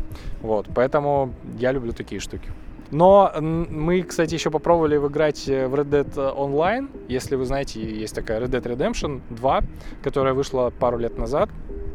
Вот, 0.42 0.66
поэтому 0.74 1.32
я 1.58 1.72
люблю 1.72 1.92
такие 1.92 2.20
штуки. 2.20 2.50
Но 2.90 3.32
мы, 3.40 4.02
кстати, 4.02 4.34
еще 4.34 4.50
попробовали 4.50 4.96
играть 4.96 5.48
э, 5.48 5.68
в 5.68 5.74
Red 5.74 5.90
Dead 5.90 6.14
Online. 6.36 6.88
Если 7.08 7.36
вы 7.36 7.44
знаете, 7.44 7.80
есть 7.80 8.14
такая 8.14 8.40
Red 8.40 8.50
Dead 8.50 8.62
Redemption 8.62 9.20
2, 9.30 9.62
которая 10.02 10.34
вышла 10.34 10.70
пару 10.70 10.98
лет 10.98 11.16
назад. 11.16 11.50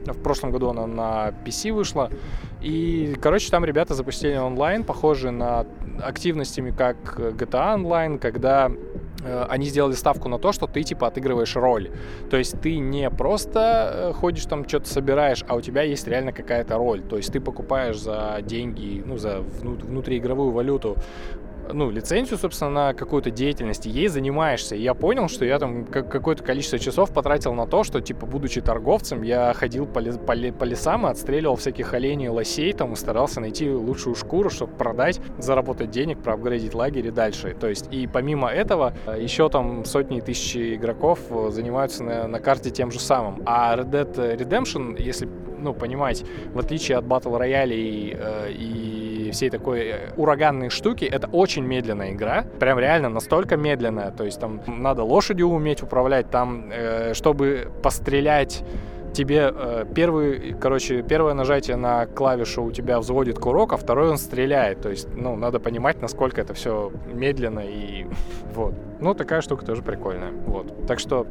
В 0.06 0.22
прошлом 0.22 0.52
году 0.52 0.70
она 0.70 0.88
на 0.88 1.34
PC 1.46 1.74
вышла. 1.74 2.10
И, 2.62 3.16
короче, 3.22 3.50
там 3.50 3.66
ребята 3.66 3.94
запустили 3.94 4.38
онлайн, 4.38 4.84
похожий 4.84 5.32
на 5.32 5.66
активностями, 6.02 6.72
как 6.72 7.20
GTA 7.20 7.76
Online, 7.76 8.20
когда 8.20 8.70
Э, 8.70 9.05
они 9.50 9.66
сделали 9.68 9.94
ставку 9.94 10.30
на 10.30 10.40
то, 10.40 10.52
что 10.52 10.68
ты 10.68 10.84
типа 10.84 11.08
отыгрываешь 11.08 11.56
роль. 11.56 11.90
То 12.30 12.38
есть 12.38 12.60
ты 12.62 12.78
не 12.78 13.10
просто 13.10 13.92
э, 13.94 14.14
ходишь 14.14 14.46
там 14.46 14.68
что-то 14.68 14.88
собираешь, 14.88 15.44
а 15.48 15.56
у 15.56 15.62
тебя 15.62 15.82
есть 15.82 16.08
реально 16.08 16.32
какая-то 16.32 16.78
роль. 16.78 17.02
То 17.02 17.18
есть 17.18 17.34
ты 17.34 17.40
покупаешь 17.40 18.00
за 18.00 18.40
деньги, 18.42 19.04
ну 19.06 19.18
за 19.18 19.40
внутриигровую 19.40 20.52
валюту 20.52 20.98
ну, 21.74 21.90
лицензию, 21.90 22.38
собственно, 22.38 22.72
на 22.72 22.94
какую-то 22.94 23.32
деятельность, 23.32 23.86
и 23.86 23.90
ей 23.90 24.08
занимаешься. 24.08 24.76
И 24.76 24.82
я 24.82 24.94
понял, 24.94 25.28
что 25.28 25.46
я 25.46 25.60
там 25.60 25.86
какое-то 25.86 26.44
количество 26.44 26.80
часов 26.80 27.12
потратил 27.12 27.54
на 27.54 27.68
то, 27.68 27.84
что, 27.84 28.02
типа, 28.02 28.26
будучи 28.26 28.62
торговцем, 28.62 29.24
я 29.24 29.54
ходил 29.54 29.86
по, 29.86 30.02
по, 30.02 30.34
по 30.34 30.64
лесам 30.64 31.08
и 31.08 31.10
отстреливал 31.10 31.56
всяких 31.56 31.94
оленей, 31.94 32.30
лосей 32.30 32.74
там 32.74 32.94
и 32.94 32.96
старался 32.96 33.40
найти 33.42 33.70
лучшую 33.70 34.16
шкуру, 34.16 34.50
чтобы 34.50 34.74
продать, 34.74 35.20
заработать 35.38 35.92
денег, 35.92 36.20
проапгрейдить 36.20 36.74
лагерь 36.74 37.08
и 37.08 37.12
дальше. 37.12 37.56
То 37.60 37.68
есть, 37.68 37.88
и 37.92 38.08
помимо 38.08 38.50
этого, 38.50 38.94
э, 39.06 39.18
еще 39.22 39.50
там 39.50 39.86
сотни 39.86 40.20
тысяч 40.20 40.56
игроков 40.56 41.20
э, 41.30 41.50
занимаются 41.52 42.04
на, 42.04 42.28
на 42.28 42.40
карте 42.40 42.70
тем 42.70 42.92
же 42.92 43.00
самым. 43.00 43.42
А 43.46 43.76
Red 43.76 43.90
Dead 43.90 44.38
Redemption, 44.38 45.02
если 45.02 45.28
ну, 45.58 45.74
понимать, 45.74 46.24
в 46.54 46.60
отличие 46.60 46.98
от 46.98 47.06
Battle 47.06 47.40
Royale 47.40 47.74
и, 47.74 48.16
э, 48.18 48.52
и 48.52 49.32
всей 49.32 49.50
такой 49.50 49.96
ураганной 50.16 50.70
штуки, 50.70 51.06
это 51.06 51.28
очень 51.28 51.55
медленная 51.64 52.12
игра. 52.12 52.46
Прям 52.60 52.80
реально 52.80 53.10
настолько 53.10 53.56
медленная. 53.58 54.12
То 54.12 54.24
есть 54.24 54.40
там 54.40 54.62
надо 54.68 55.04
лошадью 55.04 55.48
уметь 55.48 55.82
управлять, 55.82 56.30
там, 56.30 56.70
э, 56.72 57.14
чтобы 57.14 57.72
пострелять 57.82 58.64
тебе 59.16 59.52
э, 59.54 59.86
первый, 59.96 60.56
короче, 60.60 61.02
первое 61.02 61.34
нажатие 61.34 61.78
на 61.78 62.06
клавишу 62.06 62.64
у 62.64 62.72
тебя 62.72 63.00
взводит 63.00 63.40
курок, 63.40 63.74
а 63.74 63.78
второй 63.78 64.10
он 64.10 64.18
стреляет. 64.18 64.82
То 64.82 64.90
есть, 64.90 65.08
ну, 65.16 65.36
надо 65.36 65.60
понимать, 65.60 66.02
насколько 66.02 66.42
это 66.42 66.54
все 66.54 66.92
медленно 67.12 67.62
и 67.62 68.06
вот. 68.54 68.74
Ну, 69.00 69.14
такая 69.14 69.42
штука 69.42 69.66
тоже 69.66 69.82
прикольная. 69.82 70.32
Вот. 70.32 70.88
Так 70.88 71.00
что 71.00 71.28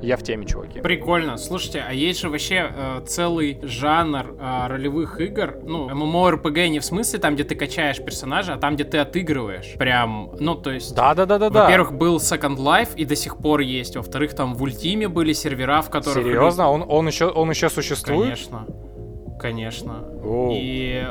я 0.00 0.16
в 0.16 0.22
теме, 0.22 0.46
чуваки. 0.46 0.80
Прикольно. 0.80 1.36
Слушайте, 1.36 1.84
а 1.86 1.92
есть 1.92 2.20
же 2.20 2.28
вообще 2.28 2.70
э, 2.74 3.00
целый 3.06 3.58
жанр 3.62 4.36
э, 4.38 4.66
ролевых 4.68 5.20
игр. 5.20 5.56
Ну, 5.62 5.88
MMORPG 5.88 6.68
не 6.68 6.80
в 6.80 6.84
смысле 6.84 7.18
там, 7.18 7.34
где 7.34 7.44
ты 7.44 7.54
качаешь 7.54 8.02
персонажа, 8.02 8.54
а 8.54 8.58
там, 8.58 8.74
где 8.74 8.84
ты 8.84 8.98
отыгрываешь. 8.98 9.74
Прям, 9.78 10.32
ну, 10.38 10.54
то 10.54 10.70
есть... 10.70 10.94
Да-да-да-да. 10.94 11.48
Во-первых, 11.48 11.92
был 11.92 12.16
Second 12.16 12.56
Life, 12.56 12.94
и 12.96 13.04
до 13.04 13.16
сих 13.16 13.38
пор 13.38 13.60
есть. 13.60 13.96
Во-вторых, 13.96 14.34
там 14.34 14.54
в 14.54 14.62
Ультиме 14.62 15.08
были 15.08 15.32
сервера, 15.32 15.82
в 15.82 15.90
которых... 15.90 16.24
Серьезно? 16.24 16.70
Он, 16.70 16.84
он, 16.88 17.06
еще, 17.06 17.26
он 17.26 17.50
еще 17.50 17.68
существует? 17.68 18.22
Конечно. 18.22 18.66
Конечно. 19.38 20.04
Оу. 20.24 20.50
И 20.52 21.06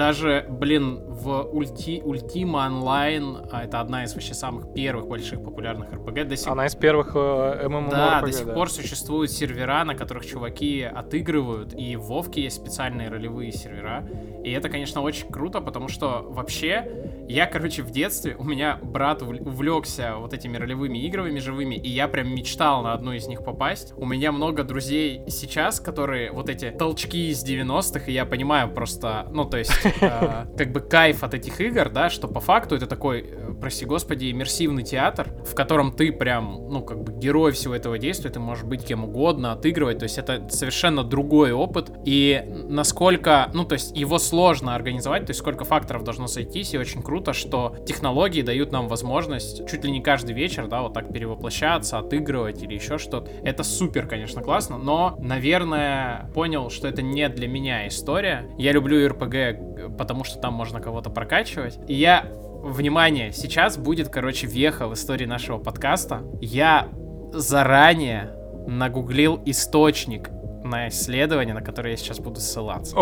даже, 0.00 0.46
блин, 0.48 0.98
в 1.06 1.42
Ульти, 1.52 2.00
Ultima 2.02 2.70
Online, 2.70 3.46
а 3.52 3.64
это 3.64 3.80
одна 3.80 4.04
из 4.04 4.14
вообще 4.14 4.32
самых 4.32 4.72
первых 4.72 5.06
больших 5.06 5.44
популярных 5.44 5.92
RPG, 5.92 6.24
до 6.24 6.36
сих... 6.38 6.50
Она 6.50 6.64
из 6.64 6.74
первых 6.74 7.10
э, 7.14 7.66
MMORPG, 7.66 7.90
Да, 7.90 8.22
до 8.22 8.32
сих 8.32 8.46
да. 8.46 8.54
пор 8.54 8.70
существуют 8.70 9.30
сервера, 9.30 9.84
на 9.84 9.94
которых 9.94 10.24
чуваки 10.24 10.80
отыгрывают, 10.80 11.74
и 11.74 11.96
в 11.96 12.04
Вовке 12.04 12.40
есть 12.40 12.56
специальные 12.56 13.10
ролевые 13.10 13.52
сервера, 13.52 14.08
и 14.42 14.50
это, 14.50 14.70
конечно, 14.70 15.02
очень 15.02 15.30
круто, 15.30 15.60
потому 15.60 15.88
что 15.88 16.24
вообще 16.30 17.10
я, 17.28 17.46
короче, 17.46 17.82
в 17.82 17.90
детстве, 17.90 18.34
у 18.36 18.44
меня 18.44 18.78
брат 18.82 19.22
увлекся 19.22 20.16
вот 20.16 20.32
этими 20.32 20.56
ролевыми 20.56 20.98
играми 20.98 21.38
живыми, 21.38 21.74
и 21.74 21.88
я 21.88 22.08
прям 22.08 22.34
мечтал 22.34 22.82
на 22.82 22.94
одну 22.94 23.12
из 23.12 23.28
них 23.28 23.44
попасть. 23.44 23.92
У 23.96 24.06
меня 24.06 24.32
много 24.32 24.64
друзей 24.64 25.22
сейчас, 25.28 25.78
которые 25.78 26.32
вот 26.32 26.48
эти 26.48 26.70
толчки 26.70 27.28
из 27.28 27.44
90-х, 27.44 28.06
и 28.06 28.12
я 28.12 28.24
понимаю 28.24 28.72
просто, 28.72 29.28
ну, 29.30 29.44
то 29.44 29.58
есть, 29.58 29.70
э, 30.00 30.46
как 30.56 30.72
бы 30.72 30.80
кайф 30.80 31.24
от 31.24 31.34
этих 31.34 31.60
игр, 31.60 31.88
да, 31.88 32.10
что 32.10 32.28
по 32.28 32.40
факту 32.40 32.76
это 32.76 32.86
такой, 32.86 33.24
э, 33.28 33.49
прости 33.60 33.84
господи, 33.84 34.30
иммерсивный 34.30 34.82
театр, 34.82 35.28
в 35.44 35.54
котором 35.54 35.92
ты 35.92 36.12
прям, 36.12 36.68
ну, 36.68 36.82
как 36.82 37.02
бы 37.02 37.12
герой 37.12 37.52
всего 37.52 37.74
этого 37.74 37.98
действия, 37.98 38.30
ты 38.30 38.38
можешь 38.38 38.64
быть 38.64 38.84
кем 38.84 39.04
угодно, 39.04 39.52
отыгрывать, 39.52 39.98
то 39.98 40.04
есть 40.04 40.18
это 40.18 40.48
совершенно 40.48 41.02
другой 41.02 41.52
опыт, 41.52 41.90
и 42.04 42.44
насколько, 42.68 43.50
ну, 43.54 43.64
то 43.64 43.72
есть 43.72 43.96
его 43.96 44.18
сложно 44.18 44.74
организовать, 44.74 45.26
то 45.26 45.30
есть 45.30 45.40
сколько 45.40 45.64
факторов 45.64 46.04
должно 46.04 46.26
сойтись, 46.26 46.74
и 46.74 46.78
очень 46.78 47.02
круто, 47.02 47.32
что 47.32 47.76
технологии 47.86 48.42
дают 48.42 48.72
нам 48.72 48.88
возможность 48.88 49.68
чуть 49.68 49.84
ли 49.84 49.90
не 49.90 50.00
каждый 50.00 50.34
вечер, 50.34 50.68
да, 50.68 50.82
вот 50.82 50.92
так 50.92 51.12
перевоплощаться, 51.12 51.98
отыгрывать 51.98 52.62
или 52.62 52.74
еще 52.74 52.98
что-то. 52.98 53.30
Это 53.42 53.64
супер, 53.64 54.06
конечно, 54.06 54.42
классно, 54.42 54.78
но, 54.78 55.16
наверное, 55.20 56.30
понял, 56.34 56.70
что 56.70 56.88
это 56.88 57.02
не 57.02 57.28
для 57.28 57.48
меня 57.48 57.88
история. 57.88 58.48
Я 58.58 58.72
люблю 58.72 59.06
RPG, 59.08 59.96
потому 59.96 60.24
что 60.24 60.38
там 60.38 60.54
можно 60.54 60.80
кого 60.80 61.00
кого-то 61.00 61.10
прокачивать. 61.10 61.78
И 61.88 61.94
я, 61.94 62.26
внимание, 62.62 63.32
сейчас 63.32 63.76
будет, 63.76 64.08
короче, 64.08 64.46
веха 64.46 64.88
в 64.88 64.94
истории 64.94 65.26
нашего 65.26 65.58
подкаста. 65.58 66.22
Я 66.40 66.88
заранее 67.32 68.34
нагуглил 68.66 69.40
источник 69.46 70.30
на 70.62 70.88
исследование, 70.88 71.54
на 71.54 71.62
которое 71.62 71.90
я 71.92 71.96
сейчас 71.96 72.18
буду 72.20 72.40
ссылаться. 72.40 72.96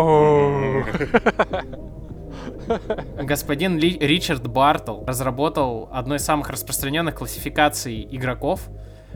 Господин 3.23 3.79
Ли 3.79 3.99
Ричард 3.99 4.47
Бартл 4.47 5.05
разработал 5.05 5.89
одну 5.93 6.15
из 6.15 6.25
самых 6.25 6.51
распространенных 6.51 7.15
классификаций 7.15 8.07
игроков. 8.11 8.69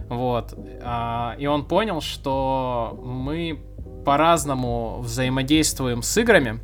Вот. 0.08 0.54
А, 0.82 1.36
и 1.38 1.46
он 1.46 1.66
понял, 1.66 2.00
что 2.00 2.98
мы 3.02 3.60
по-разному 4.04 4.98
взаимодействуем 5.00 6.02
с 6.02 6.16
играми 6.18 6.60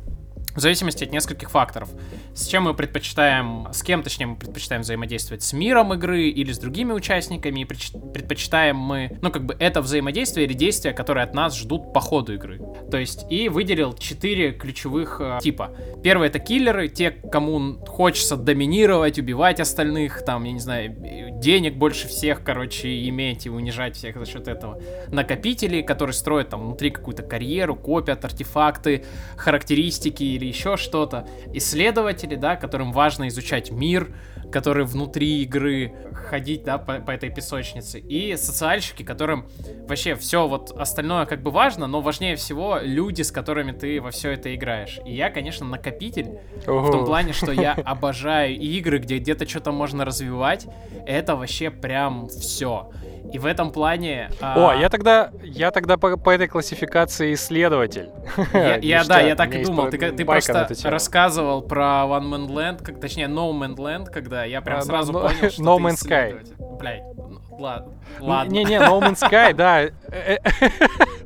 в 0.55 0.59
зависимости 0.59 1.03
от 1.03 1.11
нескольких 1.11 1.51
факторов. 1.51 1.89
С 2.33 2.47
чем 2.47 2.63
мы 2.63 2.73
предпочитаем, 2.73 3.67
с 3.71 3.83
кем, 3.83 4.03
точнее, 4.03 4.27
мы 4.27 4.35
предпочитаем 4.35 4.81
взаимодействовать 4.81 5.43
с 5.43 5.53
миром 5.53 5.93
игры 5.93 6.29
или 6.29 6.51
с 6.51 6.59
другими 6.59 6.93
участниками, 6.93 7.61
и 7.61 7.65
предпочитаем 7.65 8.75
мы, 8.77 9.17
ну, 9.21 9.31
как 9.31 9.45
бы 9.45 9.55
это 9.59 9.81
взаимодействие 9.81 10.45
или 10.45 10.53
действия, 10.53 10.93
которые 10.93 11.23
от 11.23 11.33
нас 11.33 11.57
ждут 11.57 11.93
по 11.93 11.99
ходу 11.99 12.33
игры. 12.33 12.61
То 12.89 12.97
есть, 12.97 13.25
и 13.29 13.49
выделил 13.49 13.93
четыре 13.93 14.51
ключевых 14.51 15.21
э, 15.21 15.39
типа. 15.41 15.75
Первый 16.03 16.27
это 16.27 16.39
киллеры, 16.39 16.87
те, 16.87 17.11
кому 17.11 17.85
хочется 17.85 18.35
доминировать, 18.35 19.19
убивать 19.19 19.59
остальных, 19.59 20.23
там, 20.25 20.43
я 20.43 20.51
не 20.51 20.59
знаю, 20.59 20.95
денег 21.39 21.75
больше 21.75 22.07
всех, 22.07 22.43
короче, 22.43 23.07
иметь 23.07 23.45
и 23.45 23.49
унижать 23.49 23.95
всех 23.95 24.17
за 24.17 24.25
счет 24.25 24.47
этого. 24.47 24.81
Накопители, 25.09 25.81
которые 25.81 26.13
строят 26.13 26.49
там 26.49 26.61
внутри 26.61 26.89
какую-то 26.89 27.23
карьеру, 27.23 27.75
копят 27.75 28.25
артефакты, 28.25 29.05
характеристики 29.35 30.38
или 30.39 30.47
еще 30.47 30.77
что-то. 30.77 31.27
Исследователи, 31.53 32.35
да, 32.35 32.55
которым 32.55 32.91
важно 32.91 33.27
изучать 33.27 33.71
мир, 33.71 34.11
которые 34.51 34.85
внутри 34.85 35.43
игры 35.43 35.93
ходить, 36.13 36.63
да, 36.63 36.77
по, 36.77 36.99
по 36.99 37.11
этой 37.11 37.29
песочнице. 37.29 37.99
И 37.99 38.35
социальщики, 38.35 39.03
которым 39.03 39.47
вообще 39.87 40.15
все 40.15 40.47
вот 40.47 40.71
остальное 40.71 41.25
как 41.25 41.43
бы 41.43 41.51
важно, 41.51 41.87
но 41.87 42.01
важнее 42.01 42.35
всего 42.35 42.79
люди, 42.81 43.21
с 43.21 43.31
которыми 43.31 43.71
ты 43.71 44.01
во 44.01 44.11
все 44.11 44.31
это 44.31 44.55
играешь. 44.55 44.99
И 45.05 45.13
я, 45.13 45.29
конечно, 45.29 45.65
накопитель 45.65 46.39
Ого. 46.65 46.87
в 46.87 46.91
том 46.91 47.05
плане, 47.05 47.33
что 47.33 47.51
я 47.51 47.73
обожаю 47.85 48.55
игры, 48.55 48.99
где 48.99 49.17
где-то 49.19 49.47
что-то 49.47 49.71
можно 49.71 50.05
развивать. 50.05 50.67
Это 51.05 51.35
вообще 51.35 51.69
прям 51.69 52.27
все. 52.29 52.91
И 53.31 53.39
в 53.39 53.45
этом 53.45 53.71
плане... 53.71 54.31
А... 54.41 54.69
О, 54.69 54.73
я 54.73 54.89
тогда, 54.89 55.31
я 55.43 55.71
тогда 55.71 55.97
по, 55.97 56.17
по 56.17 56.29
этой 56.31 56.47
классификации 56.47 57.33
исследователь. 57.33 58.09
Я, 58.53 58.77
я 58.81 59.03
да, 59.03 59.19
я 59.19 59.35
так 59.35 59.53
и 59.53 59.63
думал. 59.63 59.89
Ты, 59.89 60.11
ты 60.11 60.25
просто 60.25 60.67
рассказывал 60.83 61.61
про 61.61 62.05
One 62.07 62.29
Man 62.29 62.47
Land, 62.47 62.83
как, 62.83 62.99
точнее 62.99 63.27
No 63.27 63.51
Man 63.51 63.75
Land, 63.75 64.11
когда 64.11 64.43
я 64.43 64.61
прям 64.61 64.79
а, 64.79 64.81
сразу 64.81 65.13
no, 65.13 65.21
понял, 65.21 65.51
что 65.51 65.61
No 65.61 65.77
Man's 65.77 66.03
Sky. 66.03 66.39
Блядь, 66.79 67.03
ладно. 67.51 67.93
ладно. 68.19 68.51
Не-не, 68.51 68.79
No 68.79 68.99
Man's 68.99 69.19
Sky, 69.21 69.53
да. 69.53 69.89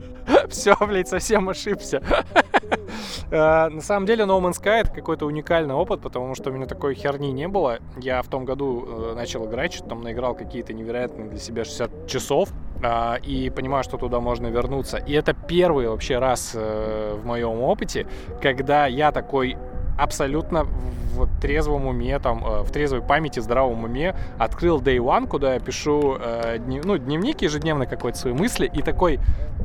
Все, 0.54 0.76
блядь, 0.80 1.08
совсем 1.08 1.50
ошибся. 1.50 2.02
Э, 3.32 3.70
на 3.70 3.82
самом 3.82 4.06
деле, 4.06 4.26
No 4.26 4.39
Man's 4.39 4.62
Sky 4.62 4.82
это 4.82 4.92
какой-то 4.92 5.26
уникальный 5.26 5.74
опыт, 5.74 6.02
потому 6.02 6.36
что 6.36 6.52
у 6.52 6.54
меня 6.54 6.68
такой 6.68 6.94
херни 6.94 7.32
не 7.32 7.48
было. 7.48 7.80
Я 7.98 8.22
в 8.22 8.28
том 8.28 8.46
году 8.46 8.86
э, 8.88 9.13
начал 9.16 9.46
играть, 9.48 9.74
что 9.74 9.86
там 9.86 10.02
наиграл 10.02 10.36
какие-то 10.36 10.74
невероятные 10.74 11.28
для 11.28 11.39
себя 11.39 11.63
60 11.66 12.08
часов 12.08 12.50
э, 12.84 13.20
и 13.24 13.50
понимаю, 13.50 13.84
что 13.84 13.98
туда 13.98 14.20
можно 14.20 14.48
вернуться. 14.48 14.98
И 14.98 15.13
это 15.13 15.34
первый 15.34 15.88
вообще 15.88 16.20
раз 16.20 16.54
в 16.54 17.22
моем 17.24 17.62
опыте, 17.62 18.06
когда 18.42 18.86
я 18.86 19.12
такой 19.12 19.58
абсолютно 19.97 20.65
в 21.13 21.27
трезвом 21.39 21.88
уме, 21.88 22.19
там, 22.19 22.43
э, 22.45 22.62
в 22.63 22.71
трезвой 22.71 23.01
памяти, 23.01 23.39
здравом 23.39 23.84
уме 23.84 24.15
открыл 24.38 24.82
Day 24.82 24.97
One, 24.97 25.27
куда 25.27 25.53
я 25.53 25.60
пишу 25.60 26.17
э, 26.19 26.58
дни, 26.60 26.82
ну, 26.84 26.97
дневник 26.97 27.41
ежедневно 27.41 27.86
какой-то 27.86 28.17
свои 28.17 28.34
мысли, 28.34 28.69
и 28.73 28.82
такой, 28.82 29.19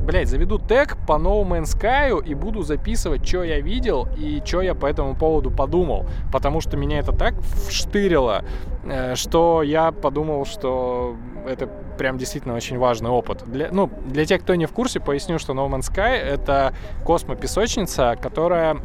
блядь, 0.05 0.27
заведу 0.27 0.59
тег 0.59 0.97
по 1.07 1.13
No 1.13 1.41
Man's 1.43 1.75
Sky 1.75 2.23
и 2.23 2.33
буду 2.33 2.61
записывать, 2.61 3.27
что 3.27 3.43
я 3.43 3.59
видел 3.59 4.07
и 4.17 4.41
что 4.45 4.61
я 4.61 4.75
по 4.75 4.85
этому 4.85 5.15
поводу 5.15 5.51
подумал, 5.51 6.05
потому 6.31 6.61
что 6.61 6.77
меня 6.77 6.99
это 6.99 7.11
так 7.11 7.33
вштырило, 7.67 8.43
э, 8.83 9.15
что 9.15 9.63
я 9.63 9.91
подумал, 9.91 10.45
что 10.45 11.15
это 11.47 11.67
прям 11.97 12.17
действительно 12.17 12.55
очень 12.55 12.77
важный 12.77 13.09
опыт. 13.09 13.43
Для, 13.45 13.69
ну, 13.71 13.89
для 14.05 14.25
тех, 14.25 14.41
кто 14.41 14.55
не 14.55 14.65
в 14.65 14.71
курсе, 14.71 14.99
поясню, 14.99 15.39
что 15.39 15.53
No 15.53 15.67
Man's 15.67 15.91
Sky— 15.91 16.15
это 16.15 16.73
космопесочница, 17.03 18.17
которая 18.21 18.77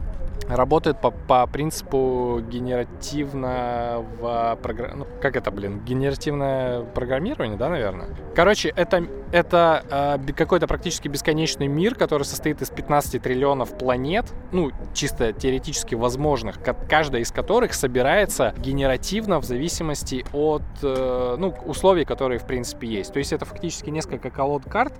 работает 0.48 1.00
по, 1.00 1.10
по 1.10 1.46
принципу 1.46 2.40
генеративного 2.48 4.58
программ... 4.62 5.00
Ну, 5.00 5.06
как 5.20 5.36
это, 5.36 5.50
блин? 5.50 5.80
Генеративное 5.80 6.82
программирование, 6.82 7.56
да, 7.56 7.68
наверное? 7.68 8.08
Короче, 8.34 8.72
это, 8.76 9.06
это 9.32 10.18
э, 10.26 10.32
какой-то 10.32 10.66
практически 10.66 11.08
бесконечный 11.08 11.66
мир, 11.66 11.94
который 11.94 12.24
состоит 12.24 12.62
из 12.62 12.70
15 12.70 13.22
триллионов 13.22 13.76
планет, 13.78 14.26
ну, 14.52 14.70
чисто 14.92 15.32
теоретически 15.32 15.94
возможных, 15.94 16.58
каждая 16.88 17.22
из 17.22 17.30
которых 17.30 17.74
собирается 17.74 18.54
генеративно 18.58 19.40
в 19.40 19.44
зависимости 19.44 20.24
от, 20.32 20.62
э, 20.82 21.36
ну, 21.38 21.54
условий, 21.64 22.04
которые, 22.04 22.38
в 22.38 22.46
принципе, 22.46 22.88
есть. 22.88 23.12
То 23.12 23.18
есть 23.18 23.32
это 23.32 23.44
фактически 23.44 23.90
несколько 23.90 24.30
колод 24.30 24.64
карт, 24.64 24.94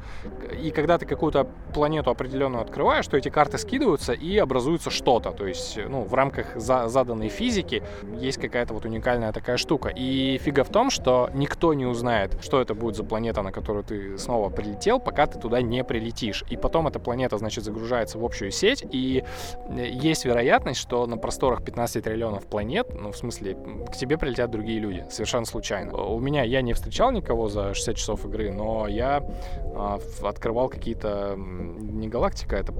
и 0.62 0.70
когда 0.70 0.98
ты 0.98 1.06
какую-то 1.06 1.46
планету 1.72 2.10
определенную 2.10 2.62
открываешь, 2.62 3.06
то 3.06 3.16
эти 3.16 3.28
карты 3.28 3.58
скидываются 3.58 4.12
и 4.12 4.38
образуется 4.38 4.90
что-то. 4.90 5.23
То 5.32 5.46
есть, 5.46 5.78
ну, 5.88 6.02
в 6.02 6.14
рамках 6.14 6.56
за 6.56 6.88
заданной 6.88 7.28
физики 7.28 7.82
есть 8.18 8.38
какая-то 8.38 8.74
вот 8.74 8.84
уникальная 8.84 9.32
такая 9.32 9.56
штука. 9.56 9.88
И 9.88 10.38
фига 10.38 10.64
в 10.64 10.68
том, 10.68 10.90
что 10.90 11.30
никто 11.34 11.74
не 11.74 11.86
узнает, 11.86 12.36
что 12.42 12.60
это 12.60 12.74
будет 12.74 12.96
за 12.96 13.04
планета, 13.04 13.42
на 13.42 13.52
которую 13.52 13.84
ты 13.84 14.18
снова 14.18 14.50
прилетел, 14.50 15.00
пока 15.00 15.26
ты 15.26 15.38
туда 15.38 15.62
не 15.62 15.84
прилетишь. 15.84 16.44
И 16.50 16.56
потом 16.56 16.86
эта 16.86 16.98
планета, 16.98 17.38
значит, 17.38 17.64
загружается 17.64 18.18
в 18.18 18.24
общую 18.24 18.50
сеть, 18.50 18.84
и 18.90 19.24
э, 19.68 19.88
есть 19.88 20.24
вероятность, 20.24 20.80
что 20.80 21.06
на 21.06 21.16
просторах 21.16 21.64
15 21.64 22.04
триллионов 22.04 22.46
планет, 22.46 22.88
ну, 22.94 23.12
в 23.12 23.16
смысле, 23.16 23.56
к 23.90 23.96
тебе 23.96 24.18
прилетят 24.18 24.50
другие 24.50 24.80
люди, 24.80 25.04
совершенно 25.10 25.46
случайно. 25.46 25.94
У 25.96 26.20
меня, 26.20 26.42
я 26.42 26.62
не 26.62 26.72
встречал 26.72 27.12
никого 27.12 27.48
за 27.48 27.74
60 27.74 27.96
часов 27.96 28.24
игры, 28.26 28.52
но 28.52 28.86
я 28.86 29.20
э, 29.20 29.98
открывал 30.22 30.68
какие-то, 30.68 31.34
не 31.36 32.08
галактика, 32.08 32.56
это 32.56 32.74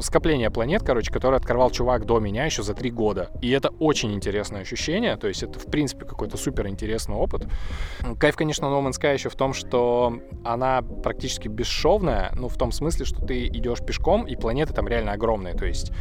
скопление 0.00 0.50
планет, 0.50 0.82
короче, 0.82 1.12
которые 1.12 1.38
открывал 1.38 1.65
чувак 1.70 2.04
до 2.04 2.20
меня 2.20 2.44
еще 2.44 2.62
за 2.62 2.74
три 2.74 2.90
года. 2.90 3.30
И 3.40 3.50
это 3.50 3.70
очень 3.78 4.12
интересное 4.12 4.62
ощущение, 4.62 5.16
то 5.16 5.28
есть 5.28 5.42
это, 5.42 5.58
в 5.58 5.66
принципе, 5.66 6.04
какой-то 6.04 6.36
супер 6.36 6.66
интересный 6.68 7.16
опыт. 7.16 7.46
Кайф, 8.18 8.36
конечно, 8.36 8.66
No 8.66 8.86
Man's 8.86 9.00
Sky 9.00 9.14
еще 9.14 9.28
в 9.28 9.36
том, 9.36 9.52
что 9.52 10.20
она 10.44 10.82
практически 10.82 11.48
бесшовная, 11.48 12.32
ну, 12.34 12.48
в 12.48 12.56
том 12.56 12.72
смысле, 12.72 13.04
что 13.04 13.24
ты 13.24 13.46
идешь 13.46 13.80
пешком, 13.80 14.26
и 14.26 14.36
планеты 14.36 14.72
там 14.72 14.88
реально 14.88 15.12
огромные, 15.12 15.54
то 15.54 15.66
есть 15.66 15.92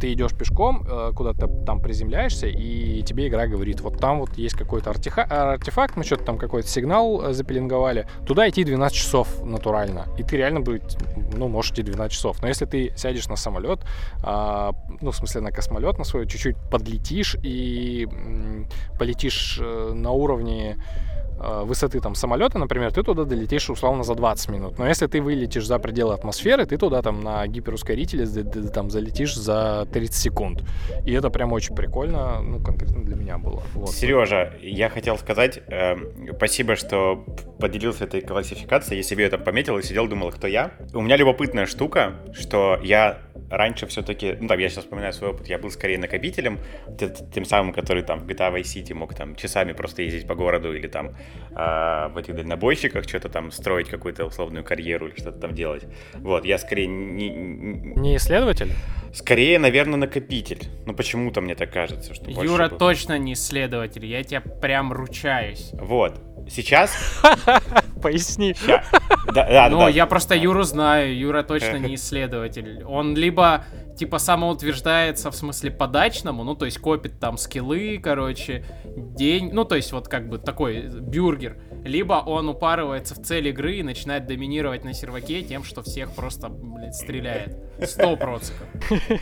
ты 0.00 0.12
идешь 0.12 0.32
пешком, 0.34 0.86
э, 0.86 1.12
куда-то 1.14 1.48
там 1.64 1.80
приземляешься, 1.80 2.46
и 2.46 3.02
тебе 3.02 3.28
игра 3.28 3.46
говорит, 3.46 3.80
вот 3.80 3.98
там 3.98 4.20
вот 4.20 4.36
есть 4.36 4.56
какой-то 4.56 4.90
артефакт, 4.90 5.96
мы 5.96 6.04
что-то 6.04 6.24
там 6.24 6.38
какой-то 6.38 6.68
сигнал 6.68 7.22
э, 7.22 7.32
запеленговали, 7.32 8.06
туда 8.26 8.48
идти 8.48 8.64
12 8.64 8.96
часов 8.96 9.42
натурально, 9.44 10.06
и 10.18 10.22
ты 10.22 10.36
реально 10.36 10.60
будет, 10.60 10.98
ну, 11.36 11.48
можешь 11.48 11.72
идти 11.72 11.82
12 11.82 12.12
часов. 12.12 12.42
Но 12.42 12.48
если 12.48 12.64
ты 12.64 12.92
сядешь 12.96 13.28
на 13.28 13.36
самолет, 13.36 13.80
а, 14.22 14.72
ну, 15.00 15.10
в 15.10 15.16
смысле 15.16 15.40
на 15.42 15.52
космолет 15.52 15.98
на 15.98 16.04
свой, 16.04 16.26
чуть-чуть 16.26 16.56
подлетишь 16.70 17.36
и 17.42 18.08
полетишь 18.98 19.58
э, 19.62 19.92
на 19.94 20.10
уровне 20.10 20.76
высоты 21.38 22.00
там 22.00 22.14
самолета, 22.14 22.58
например, 22.58 22.92
ты 22.92 23.02
туда 23.02 23.24
долетишь 23.24 23.70
условно 23.70 24.02
за 24.02 24.14
20 24.14 24.48
минут. 24.50 24.78
Но 24.78 24.86
если 24.86 25.06
ты 25.06 25.20
вылетишь 25.20 25.66
за 25.66 25.78
пределы 25.78 26.14
атмосферы, 26.14 26.66
ты 26.66 26.76
туда 26.76 27.02
там 27.02 27.20
на 27.20 27.46
гиперускорителе 27.46 28.26
там 28.72 28.90
залетишь 28.90 29.34
за 29.34 29.86
30 29.92 30.14
секунд. 30.14 30.62
И 31.04 31.12
это 31.12 31.30
прям 31.30 31.52
очень 31.52 31.74
прикольно, 31.74 32.40
ну, 32.42 32.60
конкретно 32.60 33.04
для 33.04 33.16
меня 33.16 33.38
было. 33.38 33.62
Вот. 33.74 33.90
Сережа, 33.90 34.54
я 34.60 34.88
хотел 34.88 35.18
сказать 35.18 35.60
э, 35.68 35.96
спасибо, 36.36 36.76
что 36.76 37.24
поделился 37.58 38.04
этой 38.04 38.20
классификацией. 38.20 38.98
Я 38.98 39.02
себе 39.02 39.24
это 39.24 39.38
пометил 39.38 39.78
и 39.78 39.82
сидел, 39.82 40.06
думал, 40.08 40.30
кто 40.30 40.46
я. 40.46 40.72
У 40.94 41.00
меня 41.00 41.16
любопытная 41.16 41.66
штука, 41.66 42.14
что 42.32 42.78
я 42.82 43.18
раньше 43.50 43.86
все-таки, 43.86 44.36
ну 44.40 44.48
там 44.48 44.58
я 44.58 44.68
сейчас 44.68 44.84
вспоминаю 44.84 45.12
свой 45.12 45.30
опыт, 45.30 45.48
я 45.48 45.58
был 45.58 45.70
скорее 45.70 45.98
накопителем, 45.98 46.58
тем 47.32 47.44
самым, 47.44 47.72
который 47.72 48.02
там 48.02 48.20
в 48.20 48.26
GTA 48.26 48.54
Vice 48.54 48.62
City 48.62 48.94
мог 48.94 49.14
там 49.14 49.36
часами 49.36 49.72
просто 49.72 50.02
ездить 50.02 50.26
по 50.26 50.34
городу 50.34 50.74
или 50.74 50.86
там 50.86 51.14
э, 51.50 52.08
в 52.08 52.16
этих 52.16 52.34
дальнобойщиках 52.34 53.08
что-то 53.08 53.28
там 53.28 53.50
строить 53.50 53.88
какую-то 53.88 54.24
условную 54.24 54.64
карьеру 54.64 55.08
или 55.08 55.16
что-то 55.16 55.38
там 55.38 55.54
делать. 55.54 55.84
Вот, 56.14 56.44
я 56.44 56.58
скорее 56.58 56.86
не... 56.86 57.30
Не 57.30 58.16
исследователь? 58.16 58.72
Скорее, 59.12 59.58
наверное, 59.58 59.96
накопитель. 59.98 60.68
Ну 60.86 60.94
почему-то 60.94 61.40
мне 61.40 61.54
так 61.54 61.72
кажется, 61.72 62.14
что 62.14 62.30
Юра 62.30 62.68
был... 62.68 62.78
точно 62.78 63.18
не 63.18 63.32
исследователь, 63.32 64.04
я 64.04 64.22
тебя 64.22 64.40
прям 64.40 64.92
ручаюсь. 64.92 65.70
Вот, 65.72 66.20
сейчас... 66.48 67.22
Поясни. 68.02 68.54
Да, 68.66 69.46
да, 69.46 69.68
ну, 69.70 69.80
да. 69.80 69.88
я 69.88 70.06
просто 70.06 70.34
Юру 70.34 70.62
знаю, 70.62 71.16
Юра 71.16 71.42
точно 71.42 71.76
не 71.76 71.94
исследователь. 71.94 72.82
Он 72.84 73.14
либо 73.14 73.64
типа 73.98 74.18
самоутверждается 74.18 75.30
в 75.30 75.34
смысле 75.34 75.72
подачному, 75.72 76.44
ну, 76.44 76.54
то 76.54 76.64
есть 76.64 76.78
копит 76.78 77.18
там 77.18 77.36
скиллы, 77.36 77.98
короче, 78.02 78.64
день, 78.96 79.50
ну, 79.52 79.64
то 79.64 79.74
есть 79.74 79.92
вот 79.92 80.08
как 80.08 80.28
бы 80.28 80.38
такой 80.38 80.88
бюргер, 80.88 81.58
либо 81.84 82.14
он 82.14 82.48
упарывается 82.48 83.14
в 83.16 83.22
цель 83.22 83.48
игры 83.48 83.76
и 83.76 83.82
начинает 83.82 84.26
доминировать 84.26 84.84
на 84.84 84.94
серваке 84.94 85.42
тем, 85.42 85.64
что 85.64 85.82
всех 85.82 86.14
просто, 86.14 86.48
блядь, 86.48 86.94
стреляет. 86.94 87.56
Сто 87.82 88.16
процентов. 88.16 88.68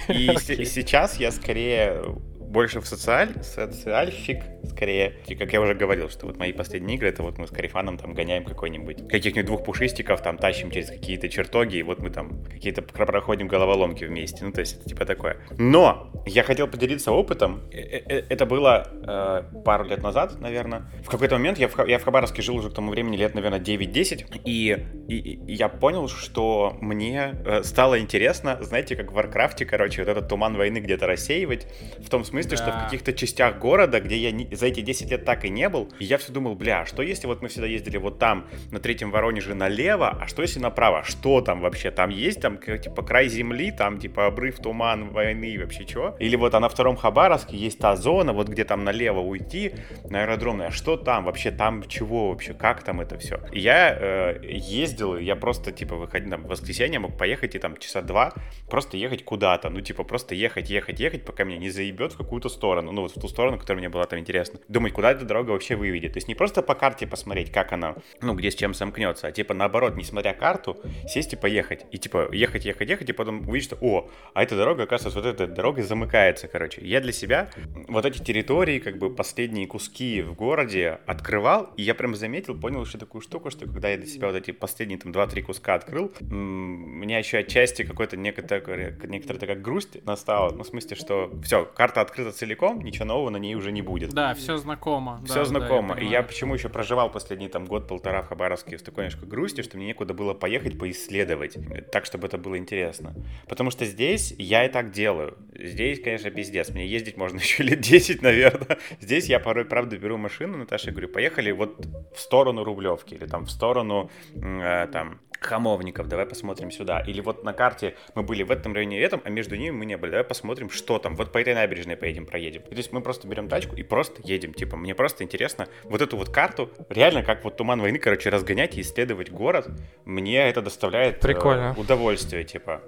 И 0.08 0.64
сейчас 0.66 1.18
я 1.18 1.32
скорее 1.32 2.02
больше 2.46 2.80
в 2.80 2.86
социаль, 2.86 3.42
социальщик, 3.42 4.42
скорее. 4.68 5.14
И 5.26 5.34
как 5.34 5.52
я 5.52 5.60
уже 5.60 5.74
говорил, 5.74 6.08
что 6.08 6.26
вот 6.26 6.36
мои 6.38 6.52
последние 6.52 6.96
игры, 6.96 7.08
это 7.08 7.22
вот 7.22 7.38
мы 7.38 7.46
с 7.46 7.50
Карифаном 7.50 7.98
там 7.98 8.14
гоняем 8.14 8.44
какой-нибудь, 8.44 9.08
каких-нибудь 9.08 9.46
двух 9.46 9.64
пушистиков, 9.64 10.22
там 10.22 10.38
тащим 10.38 10.70
через 10.70 10.88
какие-то 10.88 11.28
чертоги, 11.28 11.76
и 11.76 11.82
вот 11.82 12.00
мы 12.00 12.10
там 12.10 12.44
какие-то 12.44 12.82
проходим 12.82 13.48
головоломки 13.48 14.04
вместе. 14.04 14.44
Ну, 14.44 14.52
то 14.52 14.60
есть 14.60 14.78
это 14.78 14.88
типа 14.88 15.04
такое. 15.04 15.38
Но 15.58 16.10
я 16.26 16.42
хотел 16.42 16.68
поделиться 16.68 17.12
опытом. 17.12 17.62
Э, 17.72 17.78
э, 17.78 18.02
э, 18.08 18.22
это 18.28 18.46
было 18.46 18.86
э, 18.86 19.62
пару 19.64 19.84
лет 19.84 20.02
назад, 20.02 20.40
наверное. 20.40 20.90
В 21.04 21.10
какой-то 21.10 21.36
момент 21.36 21.58
я 21.58 21.68
в, 21.68 21.86
я 21.86 21.98
в 21.98 22.04
Хабаровске 22.04 22.42
жил 22.42 22.56
уже 22.56 22.70
к 22.70 22.74
тому 22.74 22.90
времени 22.90 23.16
лет, 23.16 23.34
наверное, 23.34 23.60
9-10, 23.60 24.42
и, 24.44 24.86
и, 25.08 25.14
и 25.16 25.52
я 25.52 25.68
понял, 25.68 26.08
что 26.08 26.76
мне 26.80 27.34
стало 27.62 27.98
интересно, 28.00 28.58
знаете, 28.62 28.96
как 28.96 29.12
в 29.12 29.14
Варкрафте, 29.14 29.64
короче, 29.64 30.02
вот 30.02 30.10
этот 30.10 30.28
туман 30.28 30.56
войны 30.56 30.78
где-то 30.78 31.06
рассеивать, 31.06 31.66
в 31.98 32.08
том 32.08 32.24
смысле, 32.24 32.35
да. 32.44 32.56
что 32.56 32.72
в 32.72 32.84
каких-то 32.84 33.12
частях 33.12 33.58
города, 33.58 34.00
где 34.00 34.16
я 34.16 34.30
не, 34.30 34.54
за 34.54 34.66
эти 34.66 34.80
10 34.80 35.10
лет 35.10 35.24
так 35.24 35.44
и 35.44 35.48
не 35.48 35.68
был, 35.68 35.90
и 35.98 36.04
я 36.04 36.18
все 36.18 36.32
думал, 36.32 36.54
бля, 36.54 36.82
а 36.82 36.86
что 36.86 37.02
если 37.02 37.26
вот 37.26 37.42
мы 37.42 37.48
всегда 37.48 37.66
ездили 37.66 37.96
вот 37.96 38.18
там, 38.18 38.46
на 38.70 38.80
третьем 38.80 39.10
Воронеже 39.10 39.54
налево, 39.54 40.10
а 40.10 40.26
что 40.26 40.42
если 40.42 40.58
направо? 40.58 41.04
Что 41.04 41.40
там 41.40 41.60
вообще? 41.60 41.90
Там 41.90 42.10
есть 42.10 42.40
там 42.40 42.58
типа 42.58 43.02
край 43.02 43.28
земли, 43.28 43.70
там 43.70 43.98
типа 43.98 44.26
обрыв, 44.26 44.58
туман, 44.58 45.10
войны, 45.10 45.58
вообще 45.58 45.84
чего? 45.84 46.16
Или 46.18 46.36
вот 46.36 46.54
а 46.54 46.60
на 46.60 46.68
втором 46.68 46.96
Хабаровске 46.96 47.56
есть 47.56 47.78
та 47.78 47.96
зона, 47.96 48.32
вот 48.32 48.48
где 48.48 48.64
там 48.64 48.84
налево 48.84 49.20
уйти, 49.20 49.72
на 50.08 50.22
аэродромной, 50.22 50.66
а 50.66 50.70
что 50.70 50.96
там 50.96 51.24
вообще? 51.24 51.50
Там 51.50 51.82
чего 51.88 52.30
вообще? 52.30 52.54
Как 52.54 52.82
там 52.82 53.00
это 53.00 53.18
все? 53.18 53.40
И 53.52 53.60
я 53.60 53.96
э, 53.98 54.40
ездил, 54.42 55.16
я 55.16 55.36
просто 55.36 55.72
типа 55.72 55.96
выходил, 55.96 56.30
там, 56.30 56.42
в 56.42 56.48
воскресенье 56.48 56.98
мог 56.98 57.16
поехать 57.16 57.54
и 57.54 57.58
там 57.58 57.76
часа 57.76 58.02
два 58.02 58.32
просто 58.68 58.96
ехать 58.96 59.24
куда-то, 59.24 59.70
ну 59.70 59.80
типа 59.80 60.04
просто 60.04 60.34
ехать, 60.34 60.70
ехать, 60.70 61.00
ехать, 61.00 61.24
пока 61.24 61.44
меня 61.44 61.58
не 61.58 61.70
заебет 61.70 62.12
в 62.12 62.16
какую-то 62.26 62.48
сторону, 62.48 62.92
ну 62.92 63.02
вот 63.02 63.16
в 63.16 63.20
ту 63.20 63.28
сторону, 63.28 63.58
которая 63.58 63.80
мне 63.80 63.88
была 63.88 64.04
там 64.04 64.18
интересна. 64.18 64.60
Думать, 64.68 64.92
куда 64.92 65.12
эта 65.12 65.24
дорога 65.24 65.50
вообще 65.50 65.76
выведет. 65.76 66.12
То 66.12 66.18
есть 66.18 66.28
не 66.28 66.34
просто 66.34 66.62
по 66.62 66.74
карте 66.74 67.06
посмотреть, 67.06 67.50
как 67.50 67.72
она, 67.72 67.96
ну 68.20 68.34
где 68.34 68.50
с 68.50 68.54
чем 68.54 68.74
сомкнется, 68.74 69.28
а 69.28 69.32
типа 69.32 69.54
наоборот, 69.54 69.96
не 69.96 70.04
смотря 70.04 70.34
карту, 70.34 70.76
сесть 71.08 71.32
и 71.32 71.36
поехать. 71.36 71.86
И 71.92 71.98
типа 71.98 72.32
ехать, 72.32 72.64
ехать, 72.64 72.88
ехать, 72.88 73.08
и 73.08 73.12
потом 73.12 73.48
увидеть, 73.48 73.68
что 73.68 73.78
о, 73.80 74.10
а 74.34 74.42
эта 74.42 74.56
дорога, 74.56 74.82
оказывается, 74.82 75.20
вот 75.20 75.28
эта 75.28 75.46
дорога 75.46 75.82
замыкается, 75.82 76.48
короче. 76.48 76.84
Я 76.84 77.00
для 77.00 77.12
себя 77.12 77.50
вот 77.88 78.04
эти 78.04 78.22
территории, 78.22 78.78
как 78.78 78.98
бы 78.98 79.14
последние 79.14 79.66
куски 79.66 80.22
в 80.22 80.34
городе 80.34 80.98
открывал, 81.06 81.70
и 81.76 81.82
я 81.82 81.94
прям 81.94 82.14
заметил, 82.14 82.58
понял 82.58 82.84
еще 82.84 82.98
такую 82.98 83.22
штуку, 83.22 83.50
что 83.50 83.66
когда 83.66 83.88
я 83.88 83.96
для 83.96 84.06
себя 84.06 84.26
вот 84.28 84.36
эти 84.36 84.50
последние 84.50 84.98
там 84.98 85.12
2-3 85.12 85.42
куска 85.42 85.74
открыл, 85.74 86.12
у 86.20 86.34
меня 86.34 87.18
еще 87.18 87.38
отчасти 87.38 87.84
какой-то 87.84 88.16
некоторая, 88.16 88.98
некоторая 89.04 89.40
такая 89.40 89.56
грусть 89.56 90.04
настала, 90.04 90.52
ну 90.52 90.64
в 90.64 90.66
смысле, 90.66 90.96
что 90.96 91.30
все, 91.42 91.64
карта 91.64 92.00
открыта 92.00 92.15
целиком, 92.32 92.80
ничего 92.82 93.04
нового 93.04 93.30
на 93.30 93.36
ней 93.36 93.54
уже 93.54 93.72
не 93.72 93.82
будет. 93.82 94.10
Да, 94.10 94.34
все 94.34 94.56
знакомо. 94.56 95.20
Все 95.24 95.34
да, 95.34 95.44
знакомо. 95.44 95.94
Да, 95.94 96.00
я 96.00 96.06
и 96.06 96.10
я 96.10 96.22
почему 96.22 96.54
еще 96.54 96.68
проживал 96.68 97.10
последний 97.10 97.48
там 97.48 97.66
год-полтора 97.66 98.22
в 98.22 98.28
Хабаровске 98.28 98.78
с 98.78 98.82
такой 98.82 99.04
немножко 99.04 99.26
грустью, 99.26 99.64
что 99.64 99.76
мне 99.76 99.88
некуда 99.88 100.14
было 100.14 100.34
поехать 100.34 100.78
поисследовать, 100.78 101.56
так, 101.92 102.06
чтобы 102.06 102.26
это 102.26 102.38
было 102.38 102.56
интересно. 102.56 103.14
Потому 103.48 103.70
что 103.70 103.84
здесь 103.84 104.34
я 104.38 104.64
и 104.64 104.68
так 104.68 104.92
делаю. 104.92 105.36
Здесь, 105.54 106.00
конечно, 106.00 106.30
пиздец. 106.30 106.70
Мне 106.70 106.86
ездить 106.86 107.16
можно 107.16 107.38
еще 107.46 107.62
лет 107.62 107.80
10, 107.80 108.22
наверное. 108.22 108.78
Здесь 109.00 109.26
я 109.26 109.40
порой, 109.40 109.64
правда, 109.64 109.96
беру 109.98 110.16
машину, 110.16 110.58
Наташа, 110.58 110.90
говорю, 110.90 111.08
поехали 111.08 111.50
вот 111.50 111.86
в 112.14 112.18
сторону 112.20 112.64
Рублевки 112.64 113.14
или 113.14 113.26
там 113.26 113.44
в 113.44 113.50
сторону 113.50 114.10
э, 114.34 114.88
там 114.92 115.20
Хамовников, 115.40 116.08
давай 116.08 116.26
посмотрим 116.26 116.70
сюда. 116.70 117.00
Или 117.00 117.20
вот 117.20 117.44
на 117.44 117.52
карте 117.52 117.94
мы 118.14 118.22
были 118.22 118.42
в 118.42 118.50
этом 118.50 118.74
районе 118.74 118.98
и 118.98 119.02
этом, 119.02 119.20
а 119.24 119.30
между 119.30 119.56
ними 119.56 119.70
мы 119.70 119.86
не 119.86 119.96
были. 119.96 120.10
Давай 120.10 120.24
посмотрим, 120.24 120.70
что 120.70 120.98
там. 120.98 121.14
Вот 121.14 121.32
по 121.32 121.38
этой 121.38 121.54
набережной 121.54 121.96
поедем, 122.06 122.26
проедем. 122.26 122.62
То 122.62 122.76
есть 122.76 122.92
мы 122.92 123.00
просто 123.00 123.26
берем 123.26 123.48
тачку 123.48 123.74
и 123.74 123.82
просто 123.82 124.20
едем. 124.22 124.54
Типа, 124.54 124.76
мне 124.76 124.94
просто 124.94 125.24
интересно 125.24 125.66
вот 125.84 126.00
эту 126.00 126.16
вот 126.16 126.30
карту, 126.30 126.70
реально 126.88 127.24
как 127.24 127.42
вот 127.44 127.56
туман 127.56 127.80
войны, 127.80 127.98
короче, 127.98 128.30
разгонять 128.30 128.78
и 128.78 128.80
исследовать 128.80 129.30
город. 129.30 129.68
Мне 130.04 130.48
это 130.48 130.62
доставляет 130.62 131.18
Прикольно. 131.20 131.74
Э, 131.76 131.80
удовольствие, 131.80 132.44
типа 132.44 132.82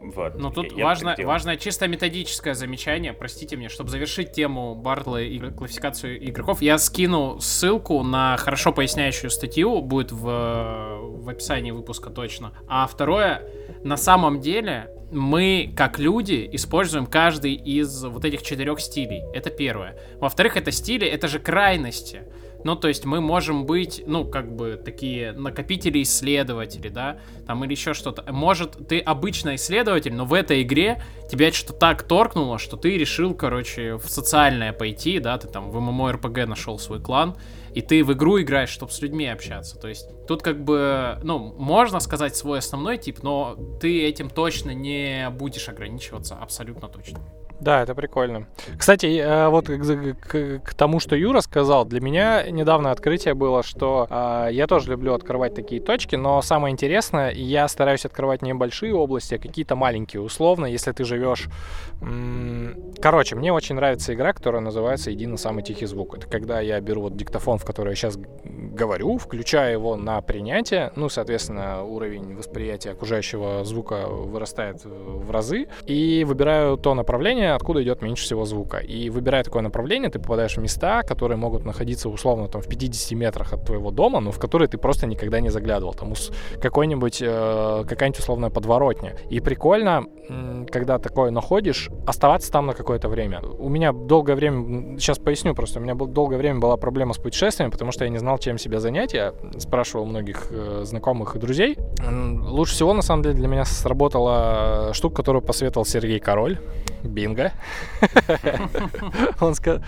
Вот. 0.00 0.36
Но 0.36 0.50
тут 0.50 0.72
Я 0.72 0.84
важно, 0.84 1.14
важное 1.18 1.56
чисто 1.56 1.86
методическое 1.86 2.54
замечание, 2.54 3.12
простите 3.12 3.56
меня, 3.56 3.68
чтобы 3.68 3.90
завершить 3.90 4.32
тему 4.32 4.74
Бартла 4.74 5.20
и 5.22 5.38
классификацию 5.50 6.26
игроков, 6.26 6.62
я 6.62 6.78
скину 6.78 7.38
ссылку 7.38 8.02
на 8.02 8.36
хорошо 8.38 8.72
поясняющую 8.72 9.30
статью, 9.30 9.82
будет 9.82 10.10
в, 10.10 10.98
в 11.02 11.28
описании 11.28 11.70
выпуска 11.70 12.08
точно. 12.08 12.52
А 12.66 12.86
второе, 12.86 13.42
на 13.84 13.98
самом 13.98 14.40
деле 14.40 14.90
мы, 15.10 15.72
как 15.76 15.98
люди, 15.98 16.48
используем 16.52 17.06
каждый 17.06 17.54
из 17.54 18.04
вот 18.04 18.24
этих 18.24 18.42
четырех 18.42 18.80
стилей. 18.80 19.22
Это 19.34 19.50
первое. 19.50 19.98
Во-вторых, 20.18 20.56
это 20.56 20.70
стили, 20.72 21.06
это 21.06 21.28
же 21.28 21.38
крайности. 21.40 22.22
Ну, 22.64 22.76
то 22.76 22.88
есть 22.88 23.04
мы 23.04 23.20
можем 23.20 23.66
быть, 23.66 24.02
ну, 24.06 24.24
как 24.24 24.54
бы 24.54 24.80
такие 24.82 25.32
накопители-исследователи, 25.32 26.88
да, 26.88 27.18
там 27.46 27.64
или 27.64 27.72
еще 27.72 27.94
что-то. 27.94 28.30
Может, 28.32 28.88
ты 28.88 28.98
обычный 29.00 29.56
исследователь, 29.56 30.14
но 30.14 30.24
в 30.24 30.34
этой 30.34 30.62
игре 30.62 31.02
тебя 31.30 31.52
что-то 31.52 31.78
так 31.78 32.02
торкнуло, 32.02 32.58
что 32.58 32.76
ты 32.76 32.96
решил, 32.98 33.34
короче, 33.34 33.96
в 33.96 34.08
социальное 34.08 34.72
пойти, 34.72 35.18
да, 35.20 35.38
ты 35.38 35.48
там 35.48 35.70
в 35.70 35.76
MMORPG 35.76 36.46
нашел 36.46 36.78
свой 36.78 37.00
клан, 37.00 37.36
и 37.74 37.80
ты 37.80 38.04
в 38.04 38.12
игру 38.12 38.40
играешь, 38.40 38.70
чтобы 38.70 38.92
с 38.92 39.00
людьми 39.00 39.26
общаться. 39.26 39.78
То 39.78 39.88
есть 39.88 40.08
тут 40.26 40.42
как 40.42 40.62
бы, 40.62 41.18
ну, 41.22 41.54
можно 41.56 42.00
сказать 42.00 42.36
свой 42.36 42.58
основной 42.58 42.98
тип, 42.98 43.22
но 43.22 43.56
ты 43.80 44.04
этим 44.04 44.28
точно 44.28 44.72
не 44.72 45.30
будешь 45.30 45.68
ограничиваться, 45.68 46.36
абсолютно 46.36 46.88
точно. 46.88 47.20
Да, 47.60 47.82
это 47.82 47.94
прикольно. 47.94 48.46
Кстати, 48.78 49.18
э, 49.18 49.48
вот 49.48 49.66
к, 49.68 50.74
тому, 50.74 50.98
что 50.98 51.14
Юра 51.14 51.40
сказал, 51.40 51.84
для 51.84 52.00
меня 52.00 52.50
недавно 52.50 52.90
открытие 52.90 53.34
было, 53.34 53.62
что 53.62 54.06
э, 54.08 54.48
я 54.52 54.66
тоже 54.66 54.90
люблю 54.90 55.12
открывать 55.12 55.54
такие 55.54 55.80
точки, 55.80 56.16
но 56.16 56.40
самое 56.40 56.72
интересное, 56.72 57.30
я 57.32 57.68
стараюсь 57.68 58.06
открывать 58.06 58.42
не 58.42 58.54
большие 58.54 58.94
области, 58.94 59.34
а 59.34 59.38
какие-то 59.38 59.76
маленькие. 59.76 60.22
Условно, 60.22 60.66
если 60.66 60.92
ты 60.92 61.04
живешь... 61.04 61.48
Короче, 63.00 63.36
мне 63.36 63.52
очень 63.52 63.74
нравится 63.74 64.14
игра, 64.14 64.32
которая 64.32 64.62
называется 64.62 65.12
«Иди 65.12 65.26
на 65.26 65.36
самый 65.36 65.62
тихий 65.62 65.86
звук». 65.86 66.16
Это 66.16 66.26
когда 66.26 66.60
я 66.60 66.80
беру 66.80 67.02
вот 67.02 67.16
диктофон, 67.16 67.58
в 67.58 67.64
который 67.64 67.90
я 67.90 67.94
сейчас 67.94 68.16
говорю, 68.44 69.18
включаю 69.18 69.72
его 69.72 69.96
на 69.96 70.20
принятие, 70.22 70.92
ну, 70.96 71.08
соответственно, 71.08 71.82
уровень 71.82 72.36
восприятия 72.36 72.90
окружающего 72.92 73.64
звука 73.64 74.06
вырастает 74.06 74.82
в 74.84 75.30
разы, 75.30 75.68
и 75.86 76.24
выбираю 76.24 76.76
то 76.76 76.94
направление, 76.94 77.49
откуда 77.54 77.82
идет 77.82 78.02
меньше 78.02 78.24
всего 78.24 78.44
звука. 78.44 78.78
И 78.78 79.10
выбирая 79.10 79.42
такое 79.42 79.62
направление, 79.62 80.10
ты 80.10 80.18
попадаешь 80.18 80.56
в 80.56 80.60
места, 80.60 81.02
которые 81.02 81.36
могут 81.36 81.64
находиться 81.64 82.08
условно 82.08 82.48
там 82.48 82.62
в 82.62 82.68
50 82.68 83.12
метрах 83.12 83.52
от 83.52 83.64
твоего 83.64 83.90
дома, 83.90 84.20
но 84.20 84.32
в 84.32 84.38
которые 84.38 84.68
ты 84.68 84.78
просто 84.78 85.06
никогда 85.06 85.40
не 85.40 85.50
заглядывал. 85.50 85.94
Там 85.94 86.10
какой-нибудь, 86.60 87.22
э, 87.22 87.84
какая-нибудь 87.88 88.20
условная 88.20 88.50
подворотня. 88.50 89.16
И 89.30 89.40
прикольно, 89.40 90.04
когда 90.70 90.98
такое 90.98 91.30
находишь, 91.30 91.90
оставаться 92.06 92.52
там 92.52 92.66
на 92.66 92.74
какое-то 92.74 93.08
время. 93.08 93.40
У 93.40 93.68
меня 93.68 93.92
долгое 93.92 94.34
время, 94.34 94.98
сейчас 94.98 95.18
поясню 95.18 95.54
просто, 95.54 95.80
у 95.80 95.82
меня 95.82 95.94
долгое 95.94 96.36
время 96.36 96.60
была 96.60 96.76
проблема 96.76 97.14
с 97.14 97.18
путешествиями, 97.18 97.70
потому 97.70 97.92
что 97.92 98.04
я 98.04 98.10
не 98.10 98.18
знал, 98.18 98.38
чем 98.38 98.58
себя 98.58 98.80
занять. 98.80 99.14
Я 99.14 99.34
спрашивал 99.58 100.06
многих 100.06 100.48
э, 100.50 100.82
знакомых 100.84 101.36
и 101.36 101.38
друзей. 101.38 101.76
Лучше 102.08 102.74
всего, 102.74 102.92
на 102.92 103.02
самом 103.02 103.22
деле, 103.22 103.34
для 103.34 103.48
меня 103.48 103.64
сработала 103.64 104.92
штука, 104.92 105.16
которую 105.16 105.42
посоветовал 105.42 105.84
Сергей 105.84 106.20
Король. 106.20 106.58
Бинго. 107.02 107.52
он, 109.40 109.54
ска... 109.54 109.82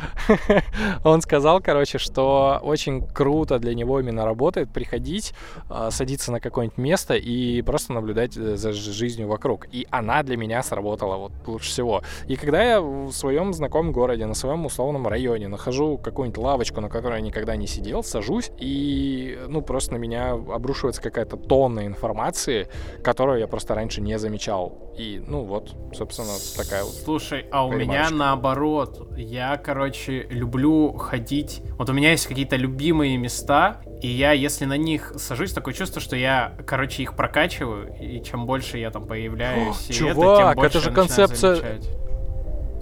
он 1.05 1.21
сказал, 1.21 1.61
короче, 1.61 1.99
что 1.99 2.59
очень 2.63 3.07
круто 3.07 3.59
для 3.59 3.75
него 3.75 4.01
именно 4.01 4.25
работает 4.25 4.71
приходить, 4.71 5.35
а, 5.69 5.91
садиться 5.91 6.33
на 6.33 6.41
какое-нибудь 6.41 6.79
место 6.79 7.15
и 7.15 7.63
просто 7.63 7.93
наблюдать 7.93 8.37
э, 8.37 8.57
за 8.57 8.73
жизнью 8.73 9.29
вокруг. 9.29 9.67
И 9.73 9.87
она 9.91 10.23
для 10.23 10.32
меня 10.37 10.63
сработала 10.63 11.17
вот 11.17 11.33
лучше 11.47 11.71
всего. 11.71 12.03
И 12.27 12.37
когда 12.37 12.63
я 12.63 12.81
в 12.81 13.13
своем 13.13 13.53
знакомом 13.53 13.93
городе, 13.93 14.27
на 14.27 14.35
своем 14.35 14.65
условном 14.67 15.07
районе 15.07 15.49
нахожу 15.49 15.99
какую-нибудь 15.99 16.43
лавочку, 16.43 16.81
на 16.81 16.89
которой 16.89 17.17
я 17.17 17.21
никогда 17.21 17.57
не 17.57 17.67
сидел, 17.67 18.03
сажусь, 18.03 18.51
и 18.59 19.39
ну 19.49 19.63
просто 19.63 19.95
на 19.95 19.97
меня 19.99 20.33
обрушивается 20.33 21.03
какая-то 21.03 21.37
тонна 21.37 21.87
информации, 21.87 22.69
которую 23.03 23.41
я 23.41 23.47
просто 23.47 23.75
раньше 23.75 24.01
не 24.01 24.19
замечал. 24.19 24.93
И 24.97 25.23
ну 25.27 25.45
вот, 25.45 25.75
собственно, 25.95 26.33
такая 26.57 26.85
вот 26.85 26.93
Слушай, 26.93 27.47
а 27.51 27.67
у 27.67 27.73
меня 27.73 28.11
наоборот. 28.11 29.09
Я, 29.17 29.57
короче, 29.57 30.27
люблю 30.31 30.93
ходить. 30.93 31.63
Вот 31.79 31.89
у 31.91 31.93
меня 31.93 32.11
есть 32.11 32.27
какие-то 32.27 32.57
любимые 32.57 33.17
места, 33.17 33.83
и 34.03 34.09
я, 34.09 34.33
если 34.33 34.65
на 34.65 34.77
них 34.77 35.13
сажусь, 35.17 35.53
такое 35.53 35.75
чувство, 35.75 36.01
что 36.01 36.17
я, 36.17 36.55
короче, 36.67 37.05
их 37.05 37.15
прокачиваю, 37.15 37.95
и 38.01 38.21
чем 38.23 38.47
больше 38.47 38.79
я 38.79 38.91
там 38.91 39.07
появляюсь, 39.07 39.89
О, 39.89 39.93
чувак, 39.93 40.17
это, 40.19 40.37
тем 40.37 40.55
больше 40.55 40.79
это 40.79 40.81
же 40.81 40.91
концепция. 40.91 41.81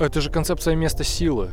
Это 0.01 0.21
же 0.23 0.31
концепция 0.31 0.75
места 0.75 1.05
силы. 1.05 1.51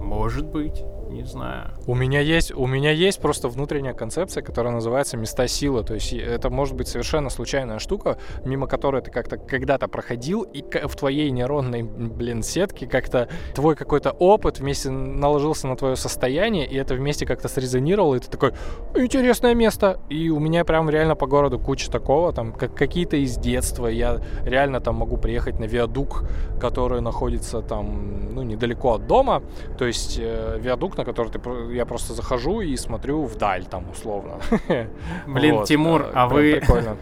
Может 0.00 0.46
быть 0.46 0.82
не 1.08 1.24
знаю. 1.24 1.70
У 1.86 1.94
меня 1.94 2.20
есть, 2.20 2.52
у 2.54 2.66
меня 2.66 2.90
есть 2.90 3.20
просто 3.20 3.48
внутренняя 3.48 3.94
концепция, 3.94 4.42
которая 4.42 4.72
называется 4.72 5.16
места 5.16 5.46
силы. 5.48 5.82
То 5.84 5.94
есть 5.94 6.12
это 6.12 6.50
может 6.50 6.74
быть 6.74 6.88
совершенно 6.88 7.30
случайная 7.30 7.78
штука, 7.78 8.18
мимо 8.44 8.66
которой 8.66 9.02
ты 9.02 9.10
как-то 9.10 9.36
когда-то 9.36 9.88
проходил, 9.88 10.42
и 10.42 10.62
в 10.62 10.96
твоей 10.96 11.30
нейронной, 11.30 11.82
блин, 11.82 12.42
сетке 12.42 12.86
как-то 12.86 13.28
твой 13.54 13.76
какой-то 13.76 14.10
опыт 14.10 14.58
вместе 14.58 14.90
наложился 14.90 15.66
на 15.68 15.76
твое 15.76 15.96
состояние, 15.96 16.66
и 16.66 16.76
это 16.76 16.94
вместе 16.94 17.26
как-то 17.26 17.48
срезонировало, 17.48 18.16
и 18.16 18.18
ты 18.18 18.30
такой, 18.30 18.52
интересное 18.94 19.54
место. 19.54 20.00
И 20.08 20.30
у 20.30 20.38
меня 20.38 20.64
прям 20.64 20.90
реально 20.90 21.14
по 21.14 21.26
городу 21.26 21.58
куча 21.58 21.90
такого, 21.90 22.32
там, 22.32 22.52
как 22.52 22.74
какие-то 22.74 23.16
из 23.16 23.36
детства. 23.36 23.86
Я 23.86 24.20
реально 24.44 24.80
там 24.80 24.96
могу 24.96 25.16
приехать 25.16 25.58
на 25.58 25.64
виадук, 25.64 26.24
который 26.60 27.00
находится 27.00 27.62
там, 27.62 28.34
ну, 28.34 28.42
недалеко 28.42 28.94
от 28.94 29.06
дома. 29.06 29.42
То 29.78 29.86
есть 29.86 30.18
э, 30.18 30.58
виадук, 30.60 30.95
на 30.96 31.04
который 31.04 31.30
ты, 31.30 31.40
я 31.74 31.86
просто 31.86 32.14
захожу 32.14 32.60
и 32.60 32.76
смотрю 32.76 33.24
вдаль 33.24 33.64
там 33.64 33.90
условно. 33.90 34.40
Блин, 35.26 35.56
вот, 35.56 35.68
Тимур, 35.68 36.02
э, 36.02 36.10
а 36.14 36.28
вы... 36.28 36.56
Прикольно. 36.60 36.96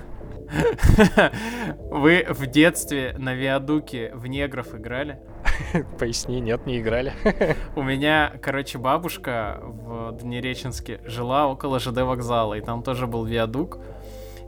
Вы 1.91 2.27
в 2.29 2.47
детстве 2.47 3.15
на 3.19 3.35
Виадуке 3.35 4.13
в 4.15 4.27
негров 4.27 4.75
играли? 4.75 5.19
Поясни, 5.99 6.41
нет, 6.41 6.67
не 6.67 6.81
играли. 6.81 7.13
У 7.77 7.83
меня, 7.83 8.33
короче, 8.41 8.79
бабушка 8.79 9.61
в 9.63 10.13
Днереченске 10.21 11.01
жила 11.05 11.49
около 11.49 11.81
ЖД 11.81 12.03
вокзала, 12.03 12.55
и 12.55 12.61
там 12.61 12.83
тоже 12.83 13.07
был 13.07 13.25
Виадук. 13.25 13.79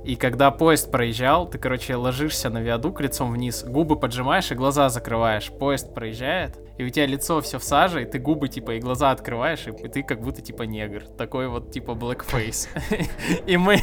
И 0.07 0.15
когда 0.15 0.53
поезд 0.53 0.93
проезжал, 0.93 1.51
ты, 1.51 1.59
короче, 1.59 1.97
ложишься 1.97 2.49
на 2.49 2.59
виадук 2.59 3.01
лицом 3.01 3.33
вниз, 3.33 3.65
губы 3.65 3.99
поджимаешь 3.99 4.53
и 4.53 4.55
глаза 4.55 4.89
закрываешь. 4.89 5.51
Поезд 5.51 5.93
проезжает, 5.93 6.57
и 6.79 6.85
у 6.85 6.89
тебя 6.91 7.07
лицо 7.07 7.41
все 7.41 7.59
в 7.59 7.65
саже, 7.65 8.03
и 8.03 8.05
ты 8.05 8.21
губы, 8.21 8.49
типа, 8.49 8.77
и 8.77 8.79
глаза 8.79 9.11
открываешь, 9.11 9.67
и 9.67 9.89
ты 9.89 10.05
как 10.05 10.21
будто, 10.21 10.43
типа, 10.43 10.63
негр. 10.63 11.03
Такой 11.19 11.49
вот, 11.49 11.73
типа, 11.73 11.91
blackface. 11.91 12.69
И 13.47 13.57
мы... 13.57 13.81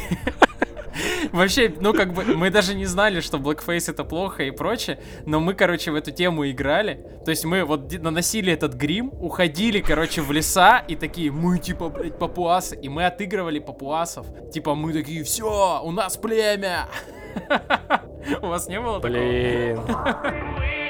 Вообще, 1.32 1.72
ну 1.80 1.92
как 1.92 2.12
бы, 2.12 2.24
мы 2.24 2.50
даже 2.50 2.74
не 2.74 2.86
знали, 2.86 3.20
что 3.20 3.38
blackface 3.38 3.90
это 3.90 4.04
плохо 4.04 4.44
и 4.44 4.50
прочее, 4.50 4.98
но 5.26 5.40
мы, 5.40 5.54
короче, 5.54 5.90
в 5.90 5.94
эту 5.94 6.10
тему 6.10 6.48
играли. 6.50 7.04
То 7.24 7.30
есть 7.30 7.44
мы 7.44 7.64
вот 7.64 7.92
наносили 7.92 8.52
этот 8.52 8.74
грим, 8.74 9.12
уходили, 9.12 9.80
короче, 9.80 10.20
в 10.20 10.32
леса 10.32 10.78
и 10.86 10.96
такие, 10.96 11.30
мы 11.30 11.58
типа, 11.58 11.88
блядь, 11.88 12.18
папуасы. 12.18 12.76
И 12.76 12.88
мы 12.88 13.06
отыгрывали 13.06 13.58
папуасов. 13.58 14.26
Типа 14.52 14.74
мы 14.74 14.92
такие, 14.92 15.24
все, 15.24 15.80
у 15.82 15.90
нас 15.90 16.16
племя. 16.16 16.88
У 18.40 18.46
вас 18.46 18.68
не 18.68 18.80
было 18.80 19.00
такого? 19.00 19.18
Блин. 19.18 19.80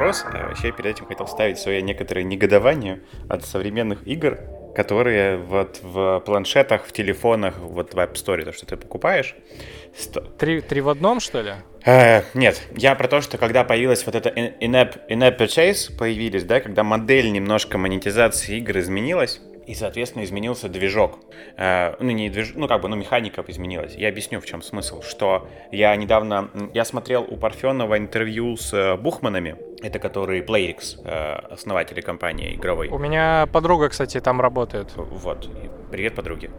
вопрос. 0.00 0.24
А 0.32 0.48
вообще 0.48 0.72
перед 0.72 0.96
этим 0.96 1.06
хотел 1.06 1.26
ставить 1.26 1.58
свое 1.58 1.82
некоторое 1.82 2.22
негодование 2.22 3.00
от 3.28 3.44
современных 3.44 4.06
игр, 4.06 4.38
которые 4.74 5.36
вот 5.36 5.80
в 5.82 6.20
планшетах, 6.24 6.86
в 6.86 6.92
телефонах, 6.92 7.58
вот 7.58 7.92
в 7.92 7.98
App 7.98 8.14
Store, 8.14 8.42
то, 8.44 8.52
что 8.52 8.66
ты 8.66 8.76
покупаешь. 8.76 9.34
Сто... 9.94 10.20
Три, 10.20 10.62
три 10.62 10.80
в 10.80 10.88
одном, 10.88 11.20
что 11.20 11.42
ли? 11.42 11.52
Э, 11.84 12.22
нет, 12.34 12.62
я 12.76 12.94
про 12.94 13.08
то, 13.08 13.20
что 13.20 13.36
когда 13.36 13.64
появилась 13.64 14.06
вот 14.06 14.14
эта 14.14 14.30
in-app, 14.30 15.08
in-app 15.08 15.38
purchase, 15.38 15.96
появились, 15.96 16.44
да, 16.44 16.60
когда 16.60 16.82
модель 16.82 17.30
немножко 17.32 17.76
монетизации 17.76 18.58
игр 18.58 18.78
изменилась, 18.78 19.40
и, 19.66 19.74
соответственно, 19.74 20.24
изменился 20.24 20.68
движок. 20.68 21.20
Э, 21.56 21.94
ну, 22.00 22.10
не 22.10 22.28
движ... 22.30 22.52
ну, 22.54 22.66
как 22.66 22.80
бы, 22.82 22.88
ну, 22.88 22.96
механика 22.96 23.44
изменилась. 23.46 23.94
Я 23.94 24.08
объясню, 24.08 24.40
в 24.40 24.46
чем 24.46 24.62
смысл. 24.62 25.02
Что 25.02 25.48
я 25.70 25.94
недавно, 25.94 26.50
я 26.74 26.84
смотрел 26.84 27.24
у 27.28 27.36
Парфенова 27.36 27.96
интервью 27.96 28.56
с 28.56 28.72
э, 28.72 28.96
Бухманами, 28.96 29.56
Это 29.82 29.98
который 29.98 30.40
Playrix, 30.40 31.00
э, 31.04 31.52
основатели 31.52 32.00
компании 32.00 32.54
игровой. 32.54 32.88
У 32.88 32.98
меня 32.98 33.48
подруга, 33.52 33.88
кстати, 33.88 34.20
там 34.20 34.40
работает. 34.40 34.92
Вот. 34.96 35.48
Привет, 35.90 36.14
подруги. 36.14 36.50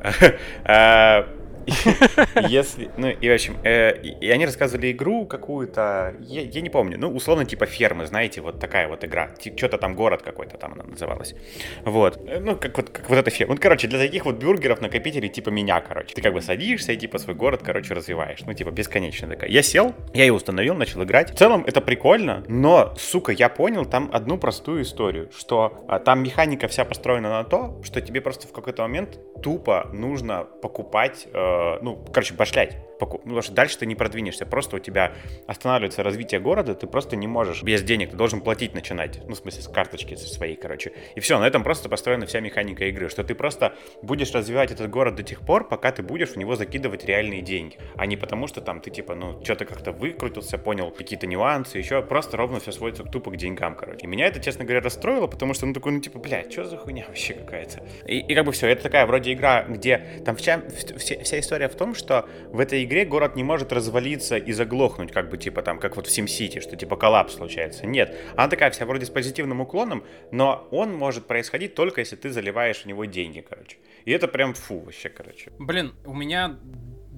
Если, 2.49 2.89
ну, 2.97 3.09
и 3.09 3.29
в 3.29 3.33
общем, 3.33 3.57
э, 3.63 4.01
и 4.01 4.29
они 4.29 4.45
рассказывали 4.45 4.91
игру 4.91 5.25
какую-то, 5.25 6.15
я, 6.19 6.41
я 6.41 6.61
не 6.61 6.69
помню, 6.69 6.97
ну, 6.97 7.13
условно, 7.13 7.45
типа 7.45 7.65
фермы, 7.65 8.05
знаете, 8.05 8.41
вот 8.41 8.59
такая 8.59 8.87
вот 8.87 9.03
игра. 9.03 9.31
Что-то 9.39 9.77
там 9.77 9.95
город 9.95 10.21
какой-то 10.21 10.57
там 10.57 10.73
она 10.73 10.83
называлась. 10.83 11.35
Вот. 11.83 12.19
Э, 12.27 12.39
ну, 12.39 12.55
как 12.55 12.77
вот, 12.77 12.89
как 12.89 13.09
вот 13.09 13.17
эта 13.17 13.29
ферма. 13.29 13.55
Ну, 13.55 13.61
короче, 13.61 13.87
для 13.87 13.99
таких 13.99 14.25
вот 14.25 14.35
бюргеров, 14.35 14.81
накопителей, 14.81 15.29
типа 15.29 15.49
меня, 15.49 15.81
короче. 15.81 16.13
Ты 16.13 16.21
как 16.21 16.33
бы 16.33 16.41
садишься 16.41 16.93
и, 16.93 16.97
типа, 16.97 17.17
свой 17.17 17.35
город, 17.35 17.61
короче, 17.63 17.93
развиваешь. 17.93 18.39
Ну, 18.45 18.53
типа, 18.53 18.71
бесконечно 18.71 19.27
такая. 19.27 19.49
Я 19.49 19.61
сел, 19.61 19.93
я 20.13 20.23
ее 20.23 20.33
установил, 20.33 20.75
начал 20.75 21.03
играть. 21.03 21.31
В 21.31 21.37
целом, 21.37 21.63
это 21.65 21.81
прикольно, 21.81 22.43
но, 22.47 22.93
сука, 22.97 23.31
я 23.31 23.49
понял 23.49 23.85
там 23.85 24.09
одну 24.13 24.37
простую 24.37 24.83
историю, 24.83 25.29
что 25.37 25.83
а, 25.87 25.99
там 25.99 26.23
механика 26.23 26.67
вся 26.67 26.85
построена 26.85 27.29
на 27.29 27.43
то, 27.43 27.79
что 27.83 28.01
тебе 28.01 28.21
просто 28.21 28.47
в 28.47 28.51
какой-то 28.51 28.81
момент 28.83 29.19
тупо 29.41 29.89
нужно 29.93 30.45
покупать 30.61 31.27
Э, 31.33 31.60
ну, 31.81 32.03
короче, 32.13 32.33
башлять. 32.33 32.77
Ну, 33.05 33.17
потому 33.17 33.41
что 33.41 33.53
дальше 33.53 33.77
ты 33.77 33.85
не 33.85 33.95
продвинешься. 33.95 34.45
Просто 34.45 34.77
у 34.77 34.79
тебя 34.79 35.13
останавливается 35.47 36.03
развитие 36.03 36.39
города, 36.39 36.75
ты 36.75 36.87
просто 36.87 37.15
не 37.15 37.27
можешь 37.27 37.63
без 37.63 37.83
денег, 37.83 38.11
ты 38.11 38.17
должен 38.17 38.41
платить 38.41 38.73
начинать. 38.73 39.19
Ну, 39.27 39.35
в 39.35 39.37
смысле, 39.37 39.61
с 39.61 39.67
карточки 39.67 40.15
со 40.15 40.27
своей, 40.27 40.55
короче. 40.55 40.93
И 41.15 41.19
все, 41.19 41.39
на 41.39 41.47
этом 41.47 41.63
просто 41.63 41.89
построена 41.89 42.25
вся 42.25 42.39
механика 42.39 42.85
игры, 42.85 43.09
что 43.09 43.23
ты 43.23 43.35
просто 43.35 43.75
будешь 44.01 44.31
развивать 44.33 44.71
этот 44.71 44.89
город 44.89 45.15
до 45.15 45.23
тех 45.23 45.41
пор, 45.41 45.67
пока 45.67 45.91
ты 45.91 46.03
будешь 46.03 46.29
в 46.29 46.35
него 46.37 46.55
закидывать 46.55 47.05
реальные 47.05 47.41
деньги. 47.41 47.77
А 47.95 48.05
не 48.05 48.17
потому, 48.17 48.47
что 48.47 48.61
там 48.61 48.81
ты, 48.81 48.91
типа, 48.91 49.15
ну, 49.15 49.43
что-то 49.43 49.65
как-то 49.65 49.91
выкрутился, 49.91 50.57
понял 50.57 50.91
какие-то 50.91 51.27
нюансы, 51.27 51.77
еще 51.77 52.01
просто 52.01 52.37
ровно 52.37 52.59
все 52.59 52.71
сводится 52.71 53.03
тупо 53.03 53.31
к 53.31 53.37
деньгам, 53.37 53.75
короче. 53.75 54.05
И 54.05 54.07
меня 54.07 54.27
это, 54.27 54.39
честно 54.39 54.63
говоря, 54.65 54.81
расстроило, 54.81 55.27
потому 55.27 55.53
что, 55.53 55.65
ну, 55.65 55.73
такой, 55.73 55.91
ну, 55.93 55.99
типа, 55.99 56.19
блядь, 56.19 56.51
что 56.51 56.65
за 56.65 56.77
хуйня 56.77 57.05
вообще 57.07 57.33
какая-то? 57.33 57.83
И, 58.05 58.19
и 58.19 58.35
как 58.35 58.45
бы 58.45 58.51
все, 58.51 58.67
это 58.67 58.83
такая 58.83 59.05
вроде 59.05 59.33
игра, 59.33 59.63
где 59.63 60.21
там 60.25 60.35
вся, 60.35 60.61
вся, 60.97 61.19
вся 61.23 61.39
история 61.39 61.69
в 61.69 61.75
том, 61.75 61.95
что 61.95 62.27
в 62.49 62.59
этой 62.59 62.83
игре 62.83 62.90
город 63.05 63.35
не 63.35 63.43
может 63.43 63.73
развалиться 63.73 64.37
и 64.37 64.51
заглохнуть, 64.51 65.11
как 65.11 65.29
бы 65.29 65.37
типа 65.37 65.61
там, 65.61 65.79
как 65.79 65.95
вот 65.95 66.07
в 66.07 66.09
SimCity, 66.09 66.61
что 66.61 66.75
типа 66.75 66.95
коллапс 66.95 67.35
случается. 67.35 67.85
Нет, 67.85 68.15
она 68.35 68.47
такая 68.47 68.71
вся 68.71 68.85
вроде 68.85 69.05
с 69.05 69.09
позитивным 69.09 69.61
уклоном, 69.61 70.03
но 70.31 70.67
он 70.71 70.93
может 70.93 71.25
происходить 71.25 71.75
только 71.75 72.01
если 72.01 72.15
ты 72.15 72.29
заливаешь 72.29 72.83
в 72.83 72.85
него 72.85 73.05
деньги, 73.05 73.41
короче. 73.47 73.77
И 74.05 74.11
это 74.11 74.27
прям 74.27 74.53
фу 74.53 74.79
вообще, 74.79 75.09
короче. 75.09 75.51
Блин, 75.59 75.93
у 76.05 76.13
меня 76.13 76.59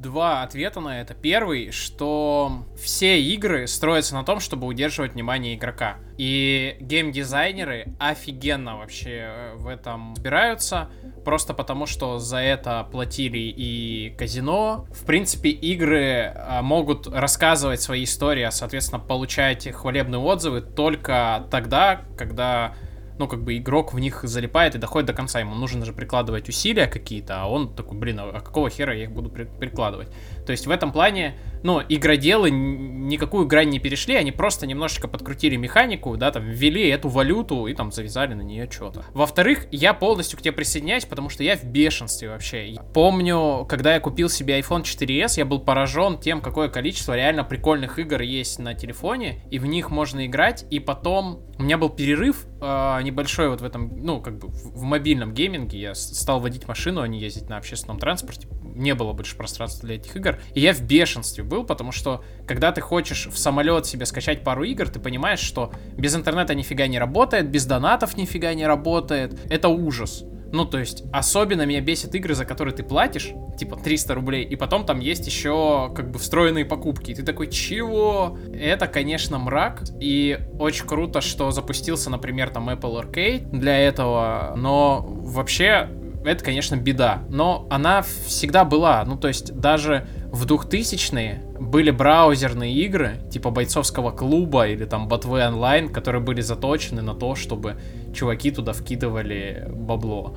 два 0.04 0.44
ответа 0.44 0.82
на 0.82 1.02
это. 1.02 1.16
Первый, 1.16 1.72
что 1.72 2.66
все 2.78 3.20
игры 3.20 3.66
строятся 3.66 4.14
на 4.14 4.24
том, 4.24 4.40
чтобы 4.40 4.68
удерживать 4.68 5.14
внимание 5.14 5.56
игрока. 5.56 5.98
И 6.18 6.78
геймдизайнеры 6.80 7.96
офигенно 7.98 8.78
вообще 8.78 9.26
э, 9.26 9.54
в 9.56 9.68
этом 9.68 10.14
разбираются, 10.14 10.90
просто 11.26 11.56
потому 11.56 11.88
что 11.88 12.20
за 12.20 12.38
это 12.38 12.88
платили 12.92 13.40
и 13.40 14.14
казино. 14.18 14.86
В 14.94 15.06
принципе, 15.06 15.50
игры 15.50 16.02
э, 16.36 16.62
могут 16.62 17.08
рассказывать 17.08 17.82
свои 17.82 18.04
истории, 18.04 18.44
а, 18.44 18.52
соответственно, 18.52 19.00
получать 19.00 19.68
хвалебные 19.72 20.20
отзывы 20.20 20.62
только 20.62 21.48
тогда, 21.50 22.02
когда 22.16 22.76
ну, 23.20 23.28
как 23.28 23.44
бы 23.44 23.58
игрок 23.58 23.94
в 23.94 24.00
них 24.00 24.22
залипает 24.24 24.76
и 24.76 24.78
доходит 24.78 25.08
до 25.08 25.14
конца. 25.14 25.40
Ему 25.40 25.56
нужно 25.56 25.86
же 25.86 25.94
прикладывать 25.94 26.50
усилия 26.50 26.88
какие-то, 26.88 27.42
а 27.42 27.48
он 27.48 27.74
такой, 27.74 27.98
блин, 27.98 28.20
а 28.20 28.40
какого 28.40 28.70
хера 28.70 28.94
я 28.94 29.04
их 29.04 29.12
буду 29.12 29.30
при- 29.30 29.46
прикладывать? 29.46 30.10
То 30.46 30.52
есть 30.52 30.68
в 30.68 30.72
этом 30.72 30.92
плане, 30.92 31.36
ну, 31.64 31.82
игроделы 31.88 32.52
никакую 32.52 33.48
грань 33.48 33.70
не 33.70 33.80
перешли, 33.80 34.16
они 34.16 34.32
просто 34.32 34.68
немножечко 34.68 35.08
подкрутили 35.08 35.56
механику, 35.56 36.18
да, 36.18 36.32
там, 36.32 36.44
ввели 36.44 36.88
эту 36.90 37.10
валюту 37.10 37.68
и 37.68 37.74
там 37.74 37.92
завязали 37.92 38.34
на 38.34 38.42
нее 38.42 38.70
что-то. 38.70 39.06
Во-вторых, 39.14 39.68
я 39.72 39.94
полностью 39.94 40.38
к 40.38 40.42
тебе 40.42 40.52
присоединяюсь, 40.52 41.06
потому 41.06 41.30
что 41.30 41.44
я 41.44 41.56
в 41.56 41.64
бешенстве 41.64 42.30
вообще. 42.30 42.70
Я 42.70 42.82
помню, 42.82 43.66
когда 43.68 43.94
я 43.94 44.00
купил 44.00 44.30
себе 44.30 44.60
iPhone 44.60 44.84
4s, 44.84 45.34
я 45.38 45.46
был 45.46 45.60
поражен 45.60 46.20
тем, 46.20 46.42
какое 46.42 46.70
количество 46.70 47.16
реально 47.16 47.44
прикольных 47.44 48.00
игр 48.00 48.22
есть 48.22 48.60
на 48.60 48.74
телефоне, 48.74 49.42
и 49.50 49.60
в 49.60 49.66
них 49.66 49.90
можно 49.90 50.26
играть, 50.26 50.66
и 50.70 50.80
потом 50.80 51.42
у 51.58 51.64
меня 51.64 51.78
был 51.78 51.90
перерыв 51.90 52.46
э, 52.62 53.00
небольшой 53.04 53.50
вот 53.50 53.62
в 53.62 53.64
этом, 53.64 54.04
ну, 54.04 54.22
как 54.22 54.38
бы 54.38 54.48
в, 54.48 54.84
мобильном 54.84 55.34
гейминге, 55.34 55.80
я 55.80 55.96
стал 55.96 56.40
водить 56.40 56.68
машину, 56.68 57.02
а 57.02 57.08
не 57.08 57.20
ездить 57.20 57.50
на 57.50 57.58
общественном 57.58 58.00
транспорте, 58.00 58.48
не 58.76 58.94
было 58.96 59.14
больше 59.14 59.36
пространства 59.36 59.88
для 59.88 59.96
этих 59.96 60.16
игр. 60.16 60.40
И 60.54 60.60
я 60.60 60.74
в 60.74 60.82
бешенстве 60.82 61.44
был, 61.44 61.64
потому 61.64 61.92
что 61.92 62.24
когда 62.48 62.72
ты 62.72 62.82
хочешь 62.82 63.28
в 63.28 63.38
самолет 63.38 63.86
себе 63.86 64.06
скачать 64.06 64.44
пару 64.44 64.64
игр, 64.64 64.90
ты 64.90 65.00
понимаешь, 65.00 65.40
что 65.40 65.72
без 65.98 66.16
интернета 66.16 66.56
нифига 66.56 66.88
не 66.88 67.00
работает, 67.00 67.50
без 67.50 67.66
донатов 67.66 68.18
нифига 68.18 68.54
не 68.54 68.66
работает. 68.66 69.40
Это 69.50 69.70
ужас. 69.70 70.24
Ну, 70.54 70.66
то 70.66 70.78
есть, 70.78 71.04
особенно 71.12 71.66
меня 71.66 71.82
бесит 71.82 72.14
игры, 72.14 72.36
за 72.36 72.46
которые 72.46 72.76
ты 72.76 72.84
платишь, 72.84 73.34
типа 73.58 73.76
300 73.76 74.14
рублей, 74.14 74.44
и 74.44 74.56
потом 74.56 74.86
там 74.86 75.00
есть 75.00 75.26
еще 75.26 75.92
как 75.96 76.12
бы 76.12 76.20
встроенные 76.20 76.64
покупки. 76.64 77.10
И 77.10 77.16
ты 77.16 77.24
такой, 77.24 77.48
чего? 77.48 78.38
Это, 78.54 78.86
конечно, 78.86 79.40
мрак. 79.40 79.82
И 80.00 80.40
очень 80.60 80.86
круто, 80.86 81.22
что 81.22 81.50
запустился, 81.50 82.12
например, 82.12 82.52
там 82.52 82.70
Apple 82.70 83.02
Arcade 83.02 83.50
для 83.50 83.80
этого. 83.80 84.54
Но 84.56 85.04
вообще 85.04 85.90
это, 86.26 86.44
конечно, 86.44 86.76
беда. 86.76 87.24
Но 87.30 87.68
она 87.70 88.02
всегда 88.02 88.66
была. 88.66 89.04
Ну, 89.06 89.18
то 89.18 89.28
есть, 89.28 89.54
даже 89.54 90.08
в 90.32 90.46
2000-е 90.46 91.44
были 91.60 91.92
браузерные 91.92 92.74
игры, 92.74 93.18
типа 93.32 93.50
бойцовского 93.50 94.12
клуба 94.12 94.68
или 94.68 94.86
там 94.86 95.08
Ботвы 95.08 95.46
онлайн, 95.46 95.90
которые 95.90 96.22
были 96.22 96.42
заточены 96.42 97.02
на 97.02 97.14
то, 97.14 97.36
чтобы 97.36 97.76
чуваки 98.14 98.52
туда 98.52 98.74
вкидывали 98.74 99.68
бабло. 99.70 100.36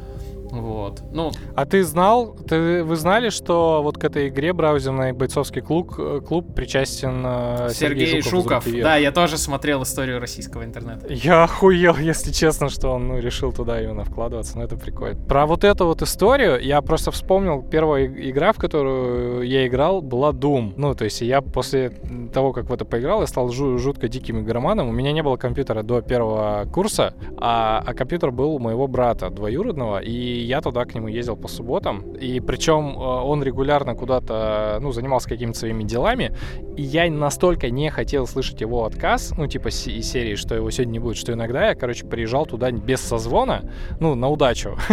Вот. 0.51 1.03
Ну. 1.12 1.32
А 1.55 1.66
ты 1.66 1.82
знал, 1.84 2.34
ты, 2.34 2.84
вы 2.84 2.97
знали, 2.97 3.30
что 3.30 3.80
вот 3.82 3.99
к 3.99 4.05
этой 4.05 4.28
игре 4.28 4.53
браузерный 4.53 5.12
бойцовский 5.12 5.62
клуб, 5.62 5.94
э, 5.99 6.20
клуб 6.26 6.55
причастен 6.55 7.22
э, 7.24 7.68
Сергей, 7.72 8.07
Сергей 8.07 8.22
Жуков? 8.22 8.64
Жуков. 8.64 8.82
Да, 8.82 8.97
я 8.97 9.12
тоже 9.12 9.38
смотрел 9.38 9.82
историю 9.82 10.20
российского 10.20 10.64
интернета. 10.64 11.12
Я 11.12 11.44
охуел, 11.44 11.97
если 11.99 12.32
честно, 12.32 12.68
что 12.68 12.90
он 12.90 13.09
ну, 13.09 13.18
решил 13.18 13.53
туда 13.53 13.82
именно 13.82 14.05
вкладываться, 14.05 14.57
но 14.57 14.64
это 14.64 14.76
прикольно. 14.76 15.20
Про 15.26 15.47
вот 15.47 15.64
эту 15.64 15.86
вот 15.86 16.03
историю 16.03 16.61
я 16.61 16.80
просто 16.82 17.11
вспомнил, 17.11 17.62
первая 17.62 18.07
игра, 18.07 18.53
в 18.53 18.59
которую 18.59 19.42
я 19.42 19.66
играл, 19.66 20.03
была 20.03 20.30
Doom. 20.30 20.74
Ну, 20.76 20.94
то 20.94 21.05
есть 21.05 21.20
я 21.20 21.40
после 21.40 21.90
того, 22.32 22.53
как 22.53 22.70
в 22.70 22.72
это 22.72 22.84
поиграл, 22.84 23.20
я 23.20 23.26
стал 23.26 23.51
жу- 23.51 23.78
жутко 23.78 24.09
диким 24.09 24.40
игроманом. 24.40 24.88
У 24.88 24.92
меня 24.92 25.12
не 25.12 25.22
было 25.22 25.36
компьютера 25.36 25.82
до 25.82 26.01
первого 26.01 26.66
курса, 26.72 27.14
а, 27.38 27.82
а 27.84 27.94
компьютер 27.94 28.30
был 28.30 28.55
у 28.55 28.59
моего 28.59 28.86
брата 28.86 29.30
двоюродного, 29.30 29.99
и 29.99 30.36
я 30.39 30.61
туда 30.61 30.84
к 30.84 30.95
нему 30.95 31.09
ездил 31.09 31.37
по 31.37 31.49
субботам. 31.49 32.12
И 32.14 32.41
причем 32.41 32.97
э, 32.97 33.01
он 33.01 33.43
регулярно 33.43 33.95
куда-то, 33.95 34.78
ну, 34.80 34.93
занимался 34.93 35.28
какими-то 35.28 35.59
своими 35.59 35.84
делами. 35.84 36.32
И 36.76 36.82
я 36.82 37.11
настолько 37.11 37.70
не 37.70 37.91
хотел 37.91 38.26
слышать 38.26 38.61
его 38.61 38.84
отказ, 38.84 39.32
ну, 39.37 39.47
типа 39.47 39.68
из 39.68 40.11
серии, 40.11 40.34
что 40.34 40.55
его 40.55 40.70
сегодня 40.70 40.93
не 40.93 40.99
будет, 40.99 41.16
что 41.16 41.32
иногда 41.32 41.68
я, 41.68 41.74
короче, 41.74 42.07
приезжал 42.07 42.47
туда 42.47 42.70
без 42.70 43.01
созвона, 43.01 43.70
ну, 44.01 44.14
на 44.14 44.28
удачу. 44.28 44.76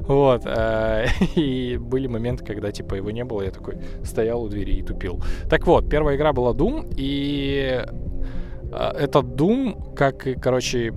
Вот. 0.00 0.42
Э, 0.46 1.06
и 1.36 1.76
были 1.80 2.06
моменты, 2.06 2.44
когда, 2.44 2.70
типа, 2.72 2.94
его 2.94 3.10
не 3.10 3.24
было, 3.24 3.42
я 3.42 3.50
такой 3.50 3.78
стоял 4.04 4.42
у 4.42 4.48
двери 4.48 4.72
и 4.72 4.82
тупил. 4.82 5.20
Так 5.48 5.66
вот, 5.66 5.88
первая 5.88 6.16
игра 6.16 6.32
была 6.32 6.52
Doom, 6.52 6.94
и 6.96 7.84
э, 8.72 8.92
этот 8.98 9.26
Doom, 9.26 9.94
как, 9.94 10.26
короче, 10.40 10.92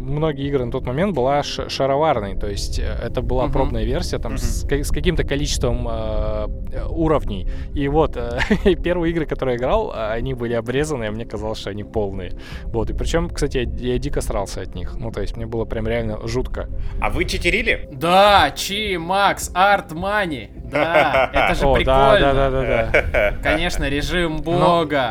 многие 0.00 0.48
игры 0.48 0.64
на 0.64 0.72
тот 0.72 0.84
момент 0.84 1.14
была 1.14 1.42
шароварной, 1.42 2.36
то 2.36 2.48
есть 2.48 2.78
э, 2.78 2.84
это 2.84 3.22
была 3.22 3.44
uh-huh. 3.44 3.52
пробная 3.52 3.84
версия 3.84 4.18
там 4.18 4.34
uh-huh. 4.34 4.38
с, 4.38 4.64
с 4.64 4.90
каким-то 4.90 5.24
количеством 5.24 5.86
э, 5.88 6.46
уровней. 6.88 7.48
И 7.74 7.88
вот 7.88 8.16
э, 8.16 8.38
первые 8.82 9.12
игры, 9.12 9.26
которые 9.26 9.54
я 9.54 9.58
играл, 9.58 9.92
они 9.94 10.34
были 10.34 10.54
обрезаны, 10.54 11.04
а 11.04 11.10
мне 11.10 11.24
казалось, 11.24 11.58
что 11.58 11.70
они 11.70 11.84
полные. 11.84 12.32
Вот 12.64 12.90
и 12.90 12.94
причем, 12.94 13.28
кстати, 13.28 13.58
я, 13.58 13.92
я 13.92 13.98
дико 13.98 14.20
срался 14.20 14.62
от 14.62 14.74
них. 14.74 14.96
Ну 14.96 15.10
то 15.10 15.20
есть 15.20 15.36
мне 15.36 15.46
было 15.46 15.64
прям 15.64 15.86
реально 15.86 16.26
жутко. 16.26 16.68
А 17.00 17.10
вы 17.10 17.24
читерили? 17.24 17.88
Да, 17.92 18.50
Чи, 18.56 18.96
Макс, 18.98 19.50
Арт 19.54 19.92
Мани. 19.92 20.50
Да, 20.70 21.30
это 21.32 21.54
же 21.56 21.62
прикольно. 21.62 21.84
Да, 21.84 22.32
да, 22.32 22.50
да, 22.50 22.90
да. 22.92 23.34
Конечно, 23.42 23.88
режим 23.88 24.38
бога. 24.38 25.10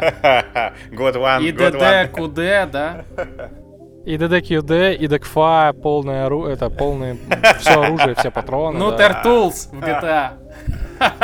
God 0.90 1.16
one, 1.16 1.44
И 1.44 1.52
ДД, 1.52 2.12
КУД, 2.14 2.72
да. 2.72 3.04
И 4.10 4.18
DDQD, 4.18 4.96
и 4.96 5.06
DECFA, 5.06 5.72
полное 5.72 6.26
оружие, 6.26 6.56
это 6.56 6.72
полное, 6.72 7.16
все 7.60 7.80
оружие, 7.80 8.16
все 8.16 8.32
патроны. 8.32 8.80
Ну. 8.80 8.90
Turtles 8.98 9.70
в 9.72 9.84
GTA. 9.84 10.32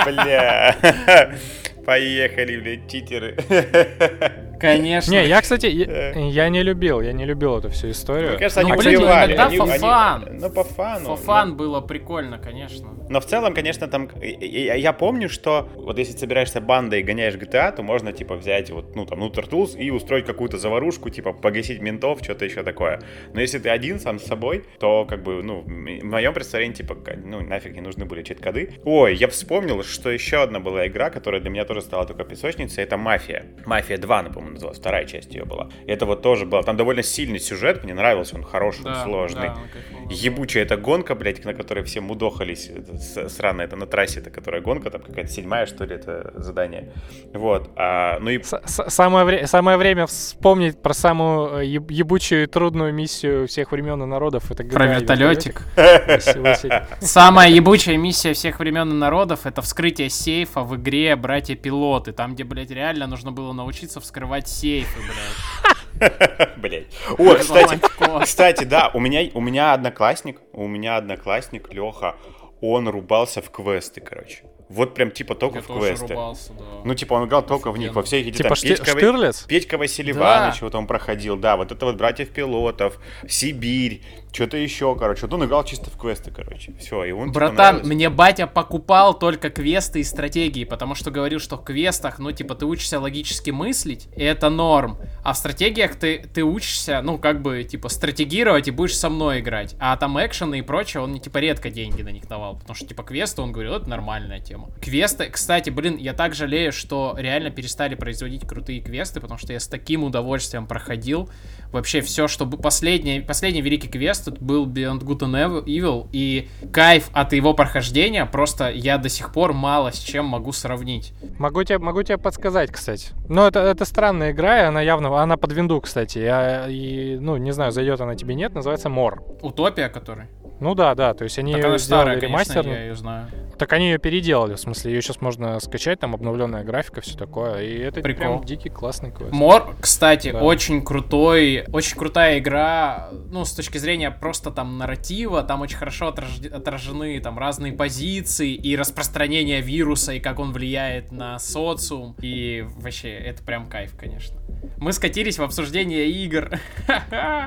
Бля. 0.06 0.76
Поехали, 1.88 2.58
блядь, 2.60 2.88
читеры. 2.88 3.38
Конечно. 4.60 5.12
Не, 5.12 5.26
я, 5.28 5.42
кстати, 5.42 5.66
я, 5.68 6.12
я 6.14 6.50
не 6.50 6.64
любил, 6.64 7.02
я 7.02 7.14
не 7.14 7.26
любил 7.26 7.58
эту 7.58 7.70
всю 7.70 7.90
историю. 7.92 8.30
Мне 8.32 8.40
кажется, 8.40 8.62
они 8.62 8.72
Ну, 8.72 8.78
блин, 8.78 8.94
ну, 8.94 9.00
убивали. 9.02 9.34
иногда 9.36 9.46
они- 9.48 9.60
они- 9.60 9.84
fun. 9.84 10.38
Ну, 10.42 10.50
по 10.50 10.64
фану. 10.64 11.10
For 11.10 11.26
fun 11.26 11.52
было 11.54 11.82
прикольно, 11.82 12.38
конечно. 12.40 12.90
Но 13.10 13.20
в 13.20 13.26
целом, 13.26 13.54
конечно, 13.54 13.88
там... 13.88 14.10
Я, 14.22 14.76
я 14.76 14.94
помню, 14.94 15.30
что 15.30 15.70
вот 15.76 16.00
если 16.00 16.18
собираешься 16.18 16.62
бандой 16.62 17.02
и 17.02 17.04
гоняешь 17.04 17.36
GTA, 17.36 17.76
то 17.76 17.84
можно, 17.84 18.12
типа, 18.14 18.36
взять 18.36 18.70
вот, 18.72 18.96
ну, 18.96 19.06
там, 19.06 19.20
ну, 19.20 19.30
Turtles 19.30 19.78
и 19.78 19.92
устроить 19.92 20.26
какую-то 20.26 20.58
заварушку, 20.58 21.10
типа, 21.10 21.34
погасить 21.34 21.82
ментов, 21.82 22.20
что-то 22.24 22.46
еще 22.46 22.64
такое. 22.64 23.00
Но 23.34 23.42
если 23.42 23.60
ты 23.60 23.70
один 23.70 24.00
сам 24.00 24.20
с 24.20 24.24
собой, 24.24 24.64
то, 24.80 25.06
как 25.06 25.24
бы, 25.24 25.44
ну, 25.44 25.62
в 25.62 25.70
моем 26.04 26.34
представлении, 26.34 26.74
типа, 26.76 26.98
ну, 27.24 27.42
нафиг 27.42 27.74
не 27.76 27.82
нужны 27.82 28.06
были 28.06 28.24
чит-коды. 28.24 28.72
Ой, 28.86 29.16
я 29.16 29.28
вспомнил, 29.28 29.84
что 29.84 30.10
еще 30.10 30.42
одна 30.42 30.60
была 30.60 30.88
игра, 30.88 31.10
которая 31.10 31.42
для 31.42 31.50
меня 31.50 31.66
тоже 31.66 31.82
стала 31.82 32.06
только 32.06 32.24
песочницей, 32.24 32.84
это 32.84 32.98
«Мафия». 32.98 33.46
«Мафия 33.66 33.98
2», 33.98 34.22
напомню, 34.24 34.45
называлась, 34.54 34.80
вторая 34.80 35.06
часть 35.06 35.34
ее 35.34 35.46
была. 35.46 35.70
Это 35.88 36.06
вот 36.06 36.22
тоже 36.22 36.46
было, 36.46 36.64
там 36.64 36.78
довольно 36.78 37.04
сильный 37.04 37.40
сюжет, 37.40 37.84
мне 37.84 37.94
нравился, 37.94 38.36
он 38.36 38.44
хороший, 38.44 38.80
он 38.80 38.94
Да, 38.94 39.04
сложный. 39.04 39.48
да, 39.50 39.58
он. 40.04 40.10
Ебучая 40.10 40.64
эта 40.64 40.78
гонка, 40.78 41.16
блядь, 41.16 41.44
на 41.46 41.54
которой 41.54 41.84
все 41.84 42.02
мудохались. 42.02 42.70
Это 42.70 43.30
Срано, 43.30 43.62
это 43.64 43.76
на 43.76 43.86
трассе, 43.88 44.20
это 44.20 44.30
которая 44.30 44.62
гонка, 44.62 44.90
там 44.90 45.02
какая-то 45.02 45.32
седьмая, 45.32 45.66
что 45.66 45.86
ли, 45.86 45.96
это 45.96 46.32
задание. 46.36 46.94
Вот. 47.34 47.70
А, 47.76 48.20
ну 48.20 48.30
и 48.30 48.42
С- 48.44 48.62
с- 48.66 48.90
Самое, 48.90 49.26
вре- 49.26 49.48
самое 49.48 49.78
время 49.78 50.06
вспомнить 50.06 50.82
про 50.82 50.94
самую 50.94 51.60
э, 51.62 51.66
еб- 51.66 51.90
ебучую 51.92 52.44
и 52.44 52.46
трудную 52.46 52.94
миссию 52.94 53.48
всех 53.48 53.72
времен 53.72 54.02
и 54.04 54.06
народов. 54.06 54.52
Это 54.52 54.64
Про 54.64 54.86
GTA 54.86 55.00
вертолетик. 55.00 55.62
Самая 57.00 57.50
ебучая 57.50 57.98
миссия 57.98 58.34
всех 58.34 58.60
времен 58.60 58.90
и 58.92 58.94
народов 58.94 59.46
это 59.46 59.62
вскрытие 59.62 60.10
сейфа 60.10 60.62
в 60.62 60.76
игре 60.76 61.16
Братья-пилоты. 61.16 62.12
Там, 62.12 62.34
где, 62.34 62.44
блядь, 62.44 62.72
реально 62.72 63.08
нужно 63.08 63.32
было 63.32 63.54
научиться 63.54 64.00
вскрывать 64.00 64.35
сейфы, 64.44 65.00
блядь. 65.00 65.78
Блять. 66.58 66.88
О, 67.18 67.36
кстати, 67.36 67.80
кстати, 68.22 68.64
да, 68.66 68.92
у 68.94 69.00
меня, 69.00 69.30
у 69.34 69.40
меня 69.42 69.74
одноклассник, 69.74 70.42
у 70.52 70.68
меня 70.68 70.98
одноклассник 70.98 71.74
Леха, 71.74 72.16
он 72.62 72.90
рубался 72.90 73.42
в 73.42 73.50
квесты, 73.50 74.02
короче. 74.02 74.44
Вот 74.68 74.96
прям 74.96 75.12
типа 75.12 75.36
только 75.36 75.58
Я 75.58 75.62
в 75.62 75.68
тоже 75.68 75.80
квесты. 75.80 76.08
рубался, 76.08 76.54
да. 76.54 76.64
Ну, 76.84 76.96
типа, 76.96 77.14
он 77.14 77.28
играл 77.28 77.46
только 77.46 77.72
в 77.72 77.78
них, 77.78 77.94
во 77.94 78.02
всех 78.02 78.26
эти 78.26 78.38
Типа 78.38 78.50
там 78.50 78.56
Шти- 78.58 78.70
Петька, 78.70 78.92
Штирлиц? 78.98 79.44
Петька 79.44 79.78
Василий 79.78 80.12
Да. 80.14 80.54
Вот 80.60 80.74
он 80.74 80.88
проходил, 80.88 81.38
да, 81.38 81.56
вот 81.56 81.72
это 81.72 81.86
вот 81.86 81.96
братьев 81.98 82.30
пилотов, 82.32 82.98
Сибирь, 83.28 84.02
что-то 84.36 84.58
еще, 84.58 84.96
короче. 84.96 85.22
Вот 85.24 85.34
он 85.34 85.46
играл 85.46 85.64
чисто 85.64 85.90
в 85.90 85.98
квесты, 85.98 86.30
короче. 86.30 86.74
Все, 86.80 87.06
и 87.06 87.12
он 87.12 87.30
типа, 87.30 87.40
Братан, 87.40 87.58
нравился. 87.58 87.88
мне 87.88 88.10
батя 88.10 88.48
покупал 88.48 89.18
только 89.18 89.50
квесты 89.50 90.02
и 90.02 90.04
стратегии, 90.04 90.66
потому 90.66 90.94
что 90.94 91.10
говорил, 91.10 91.40
что 91.40 91.58
в 91.58 91.64
квестах, 91.64 92.20
ну, 92.20 92.32
типа, 92.32 92.56
ты 92.56 92.66
учишься 92.66 93.00
логически 93.00 93.52
мыслить, 93.52 94.10
и 94.16 94.24
это 94.24 94.50
норм. 94.50 94.98
А 95.24 95.34
в 95.34 95.38
стратегиях 95.38 95.96
ты, 95.96 96.28
ты 96.34 96.44
учишься, 96.44 97.02
ну, 97.02 97.18
как 97.18 97.42
бы, 97.42 97.64
типа, 97.64 97.88
стратегировать 97.88 98.68
и 98.68 98.72
будешь 98.72 98.98
со 98.98 99.10
мной 99.10 99.40
играть. 99.40 99.76
А 99.80 99.96
там 99.96 100.20
экшены 100.24 100.60
и 100.60 100.62
прочее, 100.62 101.02
он 101.02 101.18
типа, 101.20 101.38
редко 101.38 101.70
деньги 101.70 102.02
на 102.02 102.10
них 102.10 102.28
давал. 102.28 102.58
Потому 102.58 102.76
что, 102.76 102.86
типа, 102.86 103.04
квесты, 103.04 103.42
он 103.42 103.54
говорил, 103.54 103.76
это 103.76 103.90
нормальная 103.90 104.42
тема. 104.42 104.70
Квесты, 104.82 105.30
кстати, 105.30 105.70
блин, 105.70 105.96
я 105.98 106.14
так 106.14 106.36
жалею, 106.36 106.74
что 106.74 107.16
реально 107.18 107.52
перестали 107.52 107.96
производить 107.96 108.46
крутые 108.46 108.82
квесты, 108.82 109.22
потому 109.22 109.38
что 109.38 109.54
я 109.54 109.60
с 109.62 109.68
таким 109.68 110.04
удовольствием 110.04 110.68
проходил. 110.68 111.30
Вообще 111.72 112.02
все, 112.02 112.28
что 112.28 112.46
последний, 112.46 113.22
последний 113.22 113.62
великий 113.62 113.88
квест 113.88 114.25
тут 114.26 114.40
был 114.40 114.68
Beyond 114.68 115.02
Good 115.04 115.20
and 115.20 115.66
Evil, 115.66 116.08
и 116.12 116.50
кайф 116.72 117.10
от 117.14 117.34
его 117.34 117.54
прохождения 117.54 118.26
просто 118.26 118.70
я 118.70 118.98
до 118.98 119.10
сих 119.10 119.32
пор 119.32 119.54
мало 119.54 119.92
с 119.92 120.00
чем 120.00 120.26
могу 120.26 120.52
сравнить. 120.52 121.14
Могу 121.38 121.64
тебе, 121.64 121.80
могу 121.80 122.04
тебе 122.04 122.18
подсказать, 122.18 122.72
кстати. 122.72 123.10
Но 123.30 123.48
это, 123.48 123.60
это 123.60 123.86
странная 123.86 124.32
игра, 124.32 124.62
и 124.62 124.66
она 124.66 124.82
явно, 124.82 125.22
она 125.22 125.38
под 125.38 125.54
винду, 125.54 125.80
кстати. 125.80 126.18
Я, 126.18 126.68
и, 126.68 127.18
ну, 127.20 127.38
не 127.38 127.52
знаю, 127.52 127.72
зайдет 127.72 128.02
она 128.02 128.16
тебе 128.16 128.36
нет, 128.36 128.54
называется 128.54 128.90
Мор. 128.90 129.24
Утопия, 129.42 129.90
который? 129.90 130.28
Ну 130.60 130.74
да, 130.74 130.96
да, 130.96 131.14
то 131.14 131.24
есть 131.26 131.38
они 131.38 131.52
Так 131.54 131.62
ее 131.62 131.68
она 131.68 131.78
сделали 131.78 132.02
старая, 132.02 132.20
конечно, 132.22 132.54
ремастер. 132.54 132.68
я 132.68 132.84
ее 132.86 132.96
знаю. 132.96 133.28
Так 133.58 133.72
они 133.72 133.92
ее 133.92 133.98
переделали, 134.00 134.56
в 134.56 134.60
смысле, 134.60 134.94
ее 134.94 135.02
сейчас 135.02 135.22
можно 135.22 135.58
скачать, 135.62 136.00
там 136.00 136.14
обновленная 136.14 136.64
графика, 136.66 137.00
все 137.02 137.18
такое. 137.18 137.62
И 137.64 137.78
это 137.80 138.02
Прикол. 138.02 138.20
прям 138.40 138.44
дикий 138.44 138.70
классный 138.70 139.12
квест. 139.12 139.32
Мор, 139.32 139.76
кстати, 139.80 140.32
Да. 140.32 140.42
очень 140.42 140.84
крутой, 140.84 141.64
очень 141.72 141.98
крутая 141.98 142.40
игра, 142.40 143.10
ну, 143.32 143.46
с 143.46 143.54
точки 143.54 143.78
зрения 143.78 144.12
просто 144.12 144.52
там 144.52 144.78
нарратива, 144.78 145.42
там 145.44 145.62
очень 145.62 145.78
хорошо 145.78 146.10
отраж- 146.10 146.52
отражены 146.54 147.18
там 147.22 147.40
разные 147.40 147.72
позиции 147.72 148.54
и 148.54 148.76
распространение 148.76 149.62
вируса, 149.62 150.12
и 150.14 150.20
как 150.20 150.40
он 150.40 150.52
влияет 150.52 151.14
на 151.14 151.40
социум, 151.40 152.16
и 152.22 152.66
вообще, 152.78 153.10
это 153.12 153.42
прям 153.44 153.68
кайф, 153.68 153.94
конечно. 153.98 154.38
Мы 154.78 154.92
скатились 154.92 155.38
в 155.40 155.44
обсуждение 155.44 156.08
игр. 156.10 156.50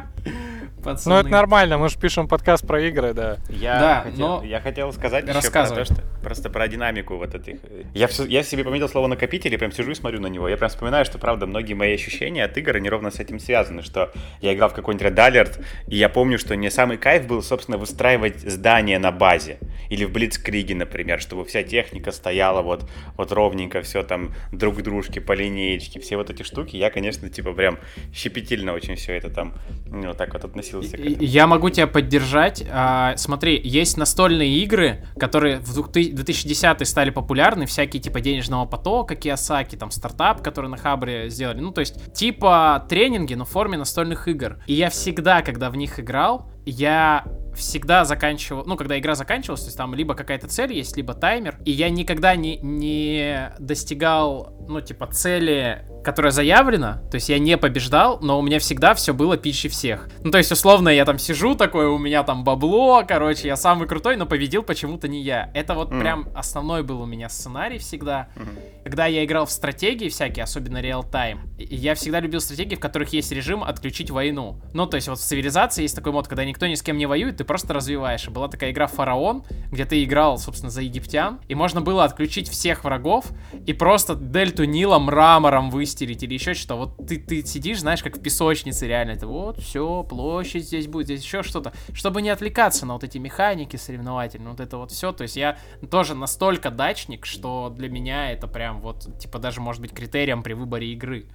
Ну 1.05 1.15
это 1.17 1.29
нормально, 1.29 1.77
мы 1.77 1.89
же 1.89 1.99
пишем 1.99 2.29
подкаст 2.29 2.67
про 2.67 2.81
игры, 2.81 2.97
да. 3.03 3.38
Я, 3.49 3.80
Да, 3.80 4.01
хотел, 4.03 4.18
но- 4.28 4.44
я 4.44 4.61
хотел 4.61 4.92
сказать 4.92 5.24
еще 5.26 5.51
про 5.51 5.66
то, 5.66 5.84
что 5.84 5.94
просто 6.22 6.51
про 6.51 6.68
динамику 6.68 7.16
вот 7.16 7.34
этих. 7.34 7.57
Я, 7.94 8.07
всё- 8.07 8.26
я 8.26 8.42
себе 8.42 8.64
пометил 8.64 8.88
слово 8.88 9.07
накопитель, 9.07 9.55
и 9.55 9.57
прям 9.57 9.72
сижу 9.72 9.92
и 9.92 9.94
смотрю 9.94 10.20
на 10.20 10.26
него. 10.26 10.49
Я 10.49 10.57
прям 10.57 10.68
вспоминаю, 10.70 11.05
что 11.05 11.18
правда 11.18 11.46
многие 11.46 11.74
мои 11.74 11.94
ощущения 11.94 12.44
от 12.44 12.57
игр 12.59 12.76
они 12.76 12.88
ровно 12.90 13.11
с 13.11 13.18
этим 13.20 13.38
связаны, 13.38 13.82
что 13.82 14.12
я 14.40 14.53
играл 14.55 14.68
в 14.68 14.74
какой-нибудь 14.74 15.07
Red 15.07 15.16
Alert, 15.16 15.64
и 15.86 15.96
я 15.96 16.09
помню, 16.09 16.38
что 16.38 16.55
не 16.57 16.70
самый 16.70 16.96
кайф 16.99 17.26
был, 17.26 17.42
собственно, 17.42 17.78
выстраивать 17.78 18.40
здание 18.40 18.99
на 18.99 19.12
базе. 19.12 19.59
Или 19.90 20.05
в 20.05 20.12
Блицкриге, 20.12 20.74
например, 20.74 21.20
чтобы 21.20 21.44
вся 21.46 21.62
техника 21.62 22.12
стояла 22.12 22.61
вот, 22.62 22.88
вот 23.16 23.32
ровненько, 23.32 23.80
все 23.82 24.03
там 24.03 24.34
друг 24.53 24.76
к 24.78 24.82
дружке 24.82 25.20
по 25.20 25.32
линеечке, 25.32 26.01
все 26.01 26.16
вот 26.16 26.28
эти 26.30 26.42
штуки. 26.42 26.76
Я, 26.76 26.90
конечно, 26.90 27.28
типа 27.30 27.53
прям 27.53 27.78
щепетильно 28.12 28.72
очень 28.74 28.96
все 28.96 29.14
это 29.16 29.30
там, 29.30 29.55
ну, 29.86 30.12
так 30.14 30.32
вот 30.34 30.44
относился 30.44 30.96
к 30.96 31.01
этому. 31.01 31.16
Я 31.20 31.46
могу 31.46 31.70
тебя 31.70 31.86
поддержать. 31.86 32.64
А, 32.91 33.18
смотри, 33.18 33.61
есть 33.62 33.99
настольные 33.99 34.61
игры, 34.61 35.05
которые 35.18 35.59
в 35.59 35.74
2010 35.74 36.89
стали 36.89 37.11
популярны, 37.11 37.66
всякие 37.66 38.01
типа 38.01 38.22
денежного 38.22 38.64
потока, 38.64 39.14
Киосаки, 39.14 39.76
там 39.76 39.91
стартап, 39.91 40.43
который 40.43 40.70
на 40.70 40.78
Хабре 40.78 41.28
сделали. 41.28 41.61
Ну, 41.61 41.70
то 41.70 41.80
есть, 41.80 42.14
типа 42.14 42.86
тренинги, 42.89 43.34
но 43.34 43.45
в 43.45 43.51
форме 43.51 43.76
настольных 43.76 44.26
игр. 44.26 44.57
И 44.66 44.72
я 44.72 44.89
всегда, 44.89 45.43
когда 45.43 45.68
в 45.68 45.76
них 45.76 46.01
играл, 46.01 46.51
я 46.71 47.25
всегда 47.55 48.05
заканчивал, 48.05 48.62
ну, 48.66 48.77
когда 48.77 48.97
игра 48.99 49.16
заканчивалась, 49.16 49.62
то 49.62 49.66
есть 49.66 49.77
там 49.77 49.93
либо 49.95 50.14
какая-то 50.14 50.47
цель 50.47 50.73
есть, 50.73 50.97
либо 50.97 51.12
таймер, 51.14 51.57
и 51.64 51.73
я 51.73 51.91
никогда 51.91 52.37
не, 52.37 52.57
не 52.59 53.53
достигал, 53.59 54.55
ну, 54.69 54.81
типа, 54.81 55.09
цели, 55.09 55.85
которая 56.05 56.31
заявлена, 56.31 57.03
то 57.11 57.16
есть 57.16 57.29
я 57.29 57.41
не 57.41 57.59
побеждал, 57.59 58.21
но 58.21 58.39
у 58.39 58.43
меня 58.43 58.61
всегда 58.61 58.95
все 58.95 59.12
было 59.12 59.37
пищей 59.37 59.69
всех. 59.69 60.09
Ну, 60.23 60.31
то 60.31 60.39
есть, 60.39 60.53
условно, 60.53 60.89
я 60.89 61.05
там 61.05 61.19
сижу 61.19 61.57
такой, 61.57 61.87
у 61.89 61.99
меня 61.99 62.23
там 62.23 62.45
бабло, 62.45 63.03
короче, 63.07 63.49
я 63.49 63.57
самый 63.57 63.89
крутой, 63.89 64.16
но 64.16 64.25
победил 64.27 64.62
почему-то 64.62 65.09
не 65.09 65.21
я. 65.23 65.51
Это 65.53 65.75
вот 65.75 65.91
Мгм. 65.91 66.01
прям 66.01 66.29
основной 66.37 66.85
был 66.85 67.03
у 67.03 67.07
меня 67.07 67.29
сценарий 67.29 67.79
всегда. 67.79 68.29
Мгм. 68.37 68.49
Когда 68.85 69.07
я 69.07 69.25
играл 69.25 69.47
в 69.47 69.51
стратегии 69.51 70.09
всякие, 70.09 70.45
особенно 70.45 70.81
реал-тайм, 70.81 71.41
я 71.59 71.97
всегда 71.97 72.21
любил 72.21 72.41
стратегии, 72.41 72.77
в 72.77 72.81
которых 72.81 73.12
есть 73.12 73.33
режим 73.33 73.64
отключить 73.64 74.11
войну. 74.11 74.61
Ну, 74.75 74.87
то 74.87 74.95
есть 74.95 75.09
вот 75.09 75.19
в 75.19 75.23
цивилизации 75.23 75.83
есть 75.83 75.97
такой 75.97 76.12
мод, 76.12 76.29
когда 76.29 76.45
никто 76.59 76.67
ни 76.67 76.75
с 76.75 76.83
кем 76.83 76.99
не 76.99 77.07
воюет, 77.07 77.37
ты 77.37 77.45
просто 77.45 77.73
развиваешь. 77.73 78.29
Была 78.29 78.49
такая 78.49 78.73
игра 78.73 78.89
Фараон, 78.89 79.45
где 79.71 79.85
ты 79.85 80.03
играл, 80.03 80.39
собственно, 80.39 80.71
за 80.71 80.83
египтян, 80.83 81.41
и 81.47 81.55
можно 81.55 81.81
было 81.81 82.03
отключить 82.03 82.49
всех 82.49 82.83
врагов 82.83 83.27
и 83.65 83.73
просто 83.73 84.17
дельту 84.17 84.65
Нила 84.65 84.99
мрамором 84.99 85.71
выстелить 85.71 86.25
или 86.25 86.35
еще 86.35 86.55
что-то. 86.55 86.75
Вот 86.75 87.07
ты, 87.07 87.19
ты 87.19 87.47
сидишь, 87.47 87.79
знаешь, 87.79 88.03
как 88.03 88.17
в 88.17 88.21
песочнице 88.21 88.89
реально. 88.89 89.13
Это 89.13 89.29
вот, 89.29 89.61
все, 89.61 90.03
площадь 90.03 90.65
здесь 90.65 90.89
будет, 90.89 91.07
здесь 91.07 91.23
еще 91.23 91.45
что-то. 91.45 91.73
Чтобы 91.93 92.23
не 92.23 92.31
отвлекаться 92.31 92.87
на 92.87 92.95
вот 92.95 93.05
эти 93.05 93.19
механики 93.19 93.77
соревновательные, 93.77 94.51
вот 94.51 94.59
это 94.59 94.79
вот 94.79 94.91
все. 94.91 95.13
То 95.13 95.23
есть 95.23 95.37
я 95.37 95.59
тоже 95.93 96.17
настолько 96.17 96.73
дачник, 96.73 97.25
что 97.25 97.73
для 97.77 97.89
меня 97.89 98.33
это 98.33 98.49
прям 98.49 98.81
вот, 98.81 99.17
типа, 99.21 99.39
даже 99.39 99.61
может 99.61 99.81
быть 99.81 99.93
критерием 99.93 100.43
при 100.43 100.55
выборе 100.55 100.93
игры. 100.93 101.27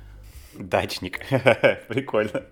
Дачник. 0.57 1.21
Прикольно. 1.87 2.43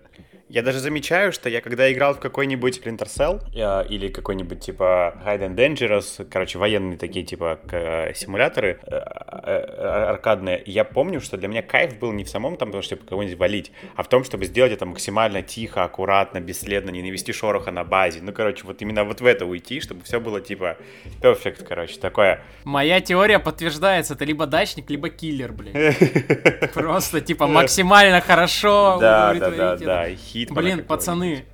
Я 0.52 0.60
даже 0.60 0.80
замечаю, 0.80 1.32
что 1.32 1.48
я 1.48 1.62
когда 1.62 1.90
играл 1.90 2.12
в 2.12 2.20
какой-нибудь 2.20 2.78
Splinter 2.78 3.06
Cell 3.06 3.40
э, 3.54 3.88
или 3.88 4.08
какой-нибудь 4.08 4.60
типа 4.60 5.14
Hide 5.24 5.48
and 5.48 5.54
Dangerous, 5.54 6.28
короче, 6.30 6.58
военные 6.58 6.98
такие 6.98 7.24
типа 7.24 7.58
э, 7.70 8.12
симуляторы 8.12 8.78
э, 8.82 8.96
аркадные, 10.10 10.62
я 10.66 10.84
помню, 10.84 11.22
что 11.22 11.38
для 11.38 11.48
меня 11.48 11.62
кайф 11.62 11.98
был 11.98 12.12
не 12.12 12.24
в 12.24 12.28
самом 12.28 12.58
там, 12.58 12.68
потому 12.68 12.82
что 12.82 12.96
типа, 12.96 13.08
кого-нибудь 13.08 13.38
валить, 13.38 13.72
а 13.96 14.02
в 14.02 14.10
том, 14.10 14.24
чтобы 14.24 14.44
сделать 14.44 14.72
это 14.72 14.84
максимально 14.84 15.40
тихо, 15.40 15.84
аккуратно, 15.84 16.38
бесследно, 16.38 16.90
не 16.90 17.00
навести 17.00 17.32
шороха 17.32 17.70
на 17.70 17.82
базе. 17.82 18.18
Ну, 18.20 18.34
короче, 18.34 18.66
вот 18.66 18.82
именно 18.82 19.04
вот 19.04 19.22
в 19.22 19.24
это 19.24 19.46
уйти, 19.46 19.80
чтобы 19.80 20.04
все 20.04 20.20
было 20.20 20.42
типа 20.42 20.76
perfect, 21.22 21.64
короче, 21.66 21.98
такое. 21.98 22.42
Моя 22.64 23.00
теория 23.00 23.38
подтверждается, 23.38 24.12
это 24.12 24.26
либо 24.26 24.44
дачник, 24.44 24.90
либо 24.90 25.08
киллер, 25.08 25.50
блин. 25.50 25.72
Просто, 26.74 27.22
типа, 27.22 27.46
максимально 27.46 28.20
хорошо 28.20 28.98
Да, 29.00 29.32
да, 29.32 29.50
да, 29.50 29.76
да. 29.76 30.08
Хит 30.42 30.52
Блин, 30.52 30.84
пацаны. 30.84 31.44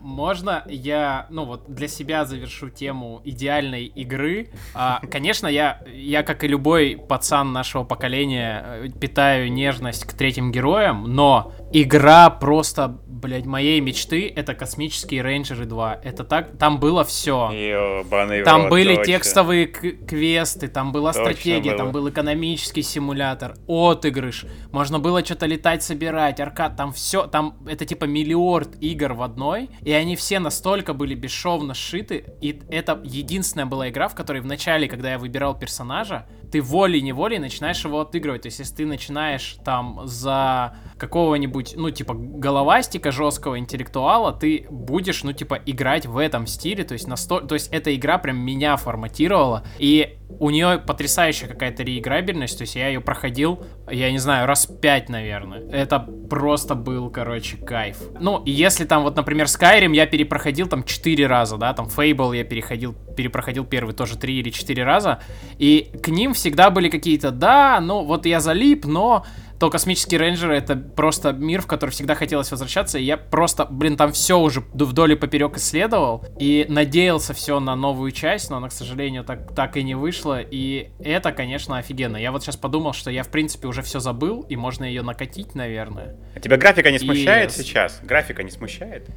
Можно 0.00 0.62
я, 0.66 1.26
ну 1.30 1.44
вот, 1.44 1.72
для 1.72 1.88
себя 1.88 2.24
завершу 2.24 2.70
тему 2.70 3.20
идеальной 3.24 3.84
игры? 3.84 4.50
А, 4.74 5.00
конечно, 5.10 5.46
я, 5.46 5.80
я, 5.92 6.22
как 6.22 6.44
и 6.44 6.48
любой 6.48 6.96
пацан 6.96 7.52
нашего 7.52 7.84
поколения, 7.84 8.64
э, 8.66 8.88
питаю 8.88 9.52
нежность 9.52 10.04
к 10.04 10.12
третьим 10.12 10.52
героям, 10.52 11.04
но 11.14 11.52
игра 11.72 12.30
просто 12.30 12.98
блядь, 13.18 13.46
моей 13.46 13.80
мечты 13.80 14.32
это 14.34 14.54
космические 14.54 15.22
рейнджеры 15.22 15.66
2. 15.66 16.00
Это 16.02 16.24
так, 16.24 16.56
там 16.56 16.78
было 16.80 17.04
все. 17.04 17.50
Ёбаный 17.50 18.42
там 18.42 18.62
рот, 18.62 18.70
были 18.70 18.96
точно. 18.96 19.04
текстовые 19.04 19.66
квесты, 19.66 20.68
там 20.68 20.92
была 20.92 21.12
Точно 21.12 21.24
стратегия, 21.24 21.70
было. 21.70 21.78
там 21.78 21.92
был 21.92 22.08
экономический 22.08 22.82
симулятор, 22.82 23.56
отыгрыш. 23.66 24.46
Можно 24.72 24.98
было 24.98 25.24
что-то 25.24 25.46
летать, 25.46 25.82
собирать, 25.82 26.40
аркад, 26.40 26.76
там 26.76 26.92
все, 26.92 27.26
там 27.26 27.58
это 27.66 27.84
типа 27.84 28.04
миллиард 28.04 28.76
игр 28.80 29.12
в 29.12 29.22
одной, 29.22 29.67
и 29.82 29.92
они 29.92 30.16
все 30.16 30.38
настолько 30.38 30.94
были 30.94 31.14
бесшовно 31.14 31.74
сшиты, 31.74 32.24
и 32.40 32.60
это 32.70 33.00
единственная 33.04 33.66
была 33.66 33.88
игра, 33.88 34.08
в 34.08 34.14
которой 34.14 34.40
в 34.40 34.46
начале, 34.46 34.88
когда 34.88 35.12
я 35.12 35.18
выбирал 35.18 35.58
персонажа, 35.58 36.26
ты 36.50 36.62
волей-неволей 36.62 37.38
начинаешь 37.38 37.84
его 37.84 38.00
отыгрывать. 38.00 38.42
То 38.42 38.46
есть, 38.48 38.58
если 38.58 38.74
ты 38.74 38.86
начинаешь 38.86 39.56
там 39.64 40.00
за 40.04 40.76
какого-нибудь, 40.96 41.74
ну, 41.76 41.90
типа, 41.90 42.14
головастика 42.14 43.12
жесткого 43.12 43.58
интеллектуала, 43.58 44.32
ты 44.32 44.66
будешь, 44.70 45.22
ну, 45.24 45.32
типа, 45.32 45.60
играть 45.66 46.06
в 46.06 46.18
этом 46.18 46.46
стиле. 46.46 46.84
То 46.84 46.94
есть, 46.94 47.06
насто... 47.06 47.40
то 47.40 47.54
есть 47.54 47.68
эта 47.72 47.94
игра 47.94 48.18
прям 48.18 48.38
меня 48.38 48.76
форматировала. 48.76 49.64
И 49.78 50.18
у 50.40 50.50
нее 50.50 50.78
потрясающая 50.78 51.48
какая-то 51.48 51.82
реиграбельность. 51.82 52.58
То 52.58 52.62
есть, 52.62 52.76
я 52.76 52.88
ее 52.88 53.00
проходил, 53.00 53.64
я 53.90 54.10
не 54.10 54.18
знаю, 54.18 54.46
раз 54.46 54.66
пять, 54.66 55.08
наверное. 55.08 55.68
Это 55.70 56.00
просто 56.00 56.74
был, 56.74 57.10
короче, 57.10 57.56
кайф. 57.56 57.98
Ну, 58.18 58.42
если 58.44 58.84
там, 58.84 59.02
вот, 59.02 59.16
например, 59.16 59.46
Skyrim 59.46 59.94
я 59.94 60.06
перепроходил 60.06 60.68
там 60.68 60.84
четыре 60.84 61.26
раза, 61.26 61.56
да, 61.56 61.72
там 61.74 61.86
Fable 61.86 62.36
я 62.36 62.44
переходил, 62.44 62.94
перепроходил 63.18 63.64
первый 63.64 63.94
тоже 63.96 64.16
три 64.16 64.38
или 64.38 64.50
четыре 64.50 64.84
раза, 64.84 65.18
и 65.58 65.90
к 66.00 66.06
ним 66.06 66.34
всегда 66.34 66.70
были 66.70 66.88
какие-то, 66.88 67.32
да, 67.32 67.80
ну, 67.80 68.04
вот 68.04 68.26
я 68.26 68.38
залип, 68.38 68.84
но 68.84 69.26
то 69.58 69.70
космические 69.70 70.20
рейнджеры 70.20 70.54
это 70.56 70.76
просто 70.76 71.32
мир, 71.32 71.62
в 71.62 71.66
который 71.66 71.90
всегда 71.90 72.14
хотелось 72.14 72.48
возвращаться, 72.52 72.96
и 72.96 73.02
я 73.02 73.16
просто, 73.16 73.64
блин, 73.64 73.96
там 73.96 74.12
все 74.12 74.38
уже 74.38 74.60
вдоль 74.72 75.14
и 75.14 75.16
поперек 75.16 75.56
исследовал, 75.56 76.24
и 76.38 76.64
надеялся 76.68 77.34
все 77.34 77.58
на 77.58 77.74
новую 77.74 78.12
часть, 78.12 78.50
но 78.50 78.58
она, 78.58 78.68
к 78.68 78.72
сожалению, 78.72 79.24
так, 79.24 79.52
так 79.56 79.76
и 79.76 79.82
не 79.82 79.96
вышла, 79.96 80.40
и 80.40 80.90
это, 81.00 81.32
конечно, 81.32 81.76
офигенно. 81.76 82.16
Я 82.18 82.30
вот 82.30 82.44
сейчас 82.44 82.56
подумал, 82.56 82.92
что 82.92 83.10
я, 83.10 83.24
в 83.24 83.30
принципе, 83.30 83.66
уже 83.66 83.82
все 83.82 83.98
забыл, 83.98 84.42
и 84.48 84.54
можно 84.54 84.84
ее 84.84 85.02
накатить, 85.02 85.56
наверное. 85.56 86.14
А 86.36 86.38
тебя 86.38 86.56
графика 86.56 86.92
не 86.92 87.00
смущает 87.00 87.50
И- 87.50 87.62
сейчас? 87.64 87.98
Графика 88.04 88.44
не 88.44 88.52
смущает? 88.52 89.08